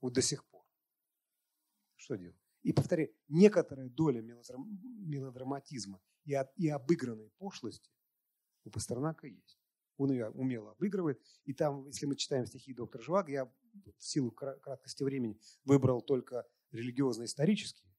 Вот 0.01 0.13
до 0.13 0.21
сих 0.21 0.45
пор. 0.45 0.63
Что 1.95 2.15
делать? 2.15 2.37
И 2.61 2.73
повторяю, 2.73 3.13
некоторая 3.27 3.89
доля 3.89 4.21
мелодраматизма 4.21 6.01
и, 6.25 6.33
от, 6.33 6.51
и 6.57 6.69
обыгранной 6.69 7.29
пошлости 7.37 7.89
у 8.65 8.69
Пастернака 8.69 9.27
есть. 9.27 9.58
Он 9.99 10.11
ее 10.11 10.29
умело 10.29 10.71
обыгрывает. 10.71 11.21
И 11.43 11.53
там, 11.53 11.85
если 11.87 12.05
мы 12.05 12.15
читаем 12.15 12.45
стихи 12.45 12.73
доктора 12.73 13.03
Живаго, 13.03 13.31
я 13.31 13.45
в 13.45 13.51
силу 13.97 14.31
краткости 14.31 15.03
времени 15.03 15.37
выбрал 15.65 16.01
только 16.01 16.47
религиозно-исторические. 16.71 17.89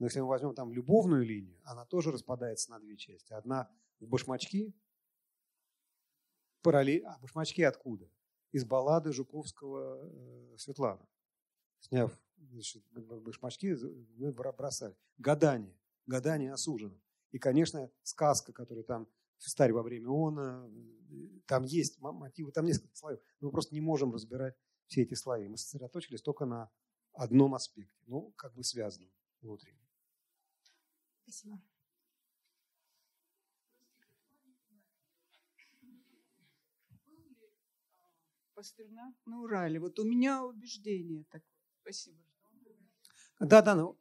Но 0.00 0.06
если 0.06 0.20
мы 0.20 0.26
возьмем 0.26 0.54
там 0.54 0.72
любовную 0.72 1.24
линию, 1.24 1.60
она 1.62 1.84
тоже 1.84 2.10
распадается 2.10 2.70
на 2.70 2.80
две 2.80 2.96
части. 2.96 3.32
Одна 3.32 3.70
в 4.00 4.08
башмачки, 4.08 4.74
параллель... 6.62 7.04
А, 7.04 7.18
башмачки 7.20 7.62
откуда? 7.62 8.10
Из 8.50 8.64
баллады 8.64 9.12
Жуковского 9.12 10.00
э, 10.02 10.56
Светлана. 10.58 11.06
Сняв 11.78 12.18
значит, 12.38 12.82
башмачки, 12.90 13.76
бросали. 14.32 14.96
Гадание. 15.18 15.78
Гадание 16.06 16.52
осуждено. 16.52 16.98
И, 17.30 17.38
конечно, 17.38 17.88
сказка, 18.02 18.52
которая 18.52 18.82
там 18.82 19.06
старе 19.48 19.72
во 19.72 19.82
время 19.82 20.10
она, 20.10 20.70
там 21.46 21.64
есть 21.64 21.98
мотивы, 22.00 22.52
там 22.52 22.66
несколько 22.66 22.94
слоев. 22.96 23.20
Мы 23.40 23.50
просто 23.50 23.74
не 23.74 23.80
можем 23.80 24.12
разбирать 24.12 24.54
все 24.86 25.02
эти 25.02 25.14
слои. 25.14 25.48
Мы 25.48 25.56
сосредоточились 25.56 26.22
только 26.22 26.44
на 26.44 26.70
одном 27.12 27.54
аспекте, 27.54 28.04
ну, 28.06 28.32
как 28.36 28.54
бы 28.54 28.62
связанном 28.62 29.10
внутреннем. 29.40 29.86
Спасибо. 31.22 31.60
Пастернак 38.54 39.14
на 39.24 39.40
Урале. 39.42 39.80
Вот 39.80 39.98
у 39.98 40.04
меня 40.04 40.44
убеждение 40.44 41.24
такое. 41.30 41.48
Спасибо. 41.82 42.18
Да, 43.38 43.62
да, 43.62 43.74
ну, 43.74 43.98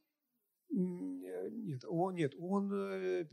нет, 0.70 1.84
он 1.88 2.16
нет, 2.16 2.34
он 2.38 2.72
э, 2.74 3.26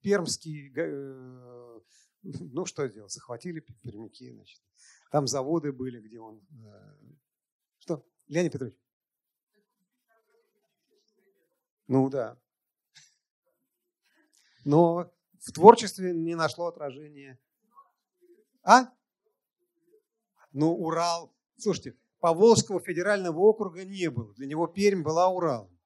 пермский, 0.00 0.72
э, 0.74 1.80
ну 2.22 2.64
что 2.64 2.86
делать, 2.88 3.12
захватили 3.12 3.60
пермяки, 3.60 4.32
значит. 4.32 4.60
Там 5.10 5.26
заводы 5.26 5.72
были, 5.72 6.00
где 6.00 6.20
он... 6.20 6.40
Э, 6.64 6.96
что, 7.78 8.06
Леонид 8.28 8.52
Петрович? 8.52 8.78
Ну 11.86 12.08
да. 12.08 12.38
Но 14.64 15.12
в 15.40 15.52
творчестве 15.52 16.14
не 16.14 16.34
нашло 16.34 16.66
отражения. 16.66 17.38
А? 18.62 18.92
Ну, 20.52 20.72
Урал. 20.72 21.34
Слушайте, 21.56 21.96
Поволжского 22.20 22.80
федерального 22.80 23.38
округа 23.40 23.84
не 23.84 24.10
было. 24.10 24.32
Для 24.34 24.46
него 24.46 24.66
Пермь 24.66 25.02
была 25.02 25.28
Уралом. 25.28 25.79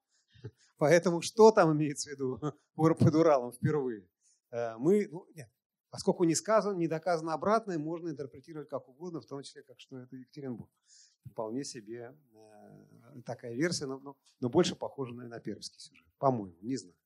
Поэтому 0.76 1.22
что 1.22 1.50
там 1.50 1.72
имеется 1.72 2.10
в 2.10 2.12
виду 2.12 2.40
под 2.74 3.14
Уралом 3.14 3.52
впервые? 3.52 4.08
Э, 4.50 4.76
мы, 4.78 5.08
ну, 5.10 5.26
нет, 5.34 5.48
поскольку 5.90 6.24
не 6.24 6.34
сказано, 6.34 6.76
не 6.76 6.88
доказано 6.88 7.32
обратное, 7.32 7.78
можно 7.78 8.08
интерпретировать 8.08 8.68
как 8.68 8.88
угодно, 8.88 9.20
в 9.20 9.26
том 9.26 9.42
числе, 9.42 9.62
как 9.62 9.78
что 9.78 9.98
это 9.98 10.16
Екатеринбург. 10.16 10.70
Вполне 11.30 11.64
себе 11.64 12.14
э, 12.34 13.20
такая 13.24 13.54
версия, 13.54 13.86
но, 13.86 13.98
но, 13.98 14.16
но 14.40 14.48
больше 14.48 14.74
похожа 14.74 15.14
на, 15.14 15.40
пермский 15.40 15.80
сюжет. 15.80 16.06
По-моему, 16.18 16.56
не 16.60 16.76
знаю. 16.76 16.96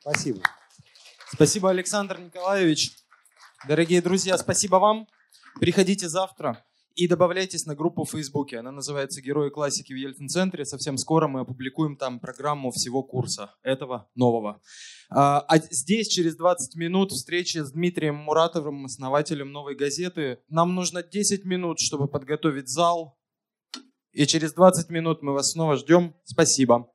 Спасибо. 0.00 0.40
Спасибо, 1.32 1.70
Александр 1.70 2.18
Николаевич. 2.18 2.96
Дорогие 3.68 4.02
друзья, 4.02 4.36
спасибо 4.36 4.76
вам. 4.76 5.06
Приходите 5.60 6.08
завтра. 6.08 6.64
И 6.94 7.08
добавляйтесь 7.08 7.66
на 7.66 7.74
группу 7.74 8.04
в 8.04 8.10
Фейсбуке. 8.10 8.58
Она 8.58 8.70
называется 8.70 9.22
«Герои 9.22 9.50
классики 9.50 9.92
в 9.92 9.96
Ельцин-центре». 9.96 10.64
Совсем 10.64 10.96
скоро 10.98 11.28
мы 11.28 11.40
опубликуем 11.40 11.96
там 11.96 12.20
программу 12.20 12.70
всего 12.70 13.02
курса, 13.02 13.54
этого 13.62 14.10
нового. 14.14 14.60
А, 15.10 15.40
а 15.40 15.58
здесь 15.58 16.08
через 16.08 16.36
20 16.36 16.76
минут 16.76 17.12
встреча 17.12 17.64
с 17.64 17.72
Дмитрием 17.72 18.16
Муратовым, 18.16 18.84
основателем 18.84 19.52
«Новой 19.52 19.74
газеты». 19.74 20.38
Нам 20.48 20.74
нужно 20.74 21.02
10 21.02 21.44
минут, 21.44 21.80
чтобы 21.80 22.08
подготовить 22.08 22.68
зал. 22.68 23.18
И 24.12 24.26
через 24.26 24.52
20 24.52 24.90
минут 24.90 25.22
мы 25.22 25.32
вас 25.32 25.52
снова 25.52 25.76
ждем. 25.76 26.14
Спасибо. 26.24 26.92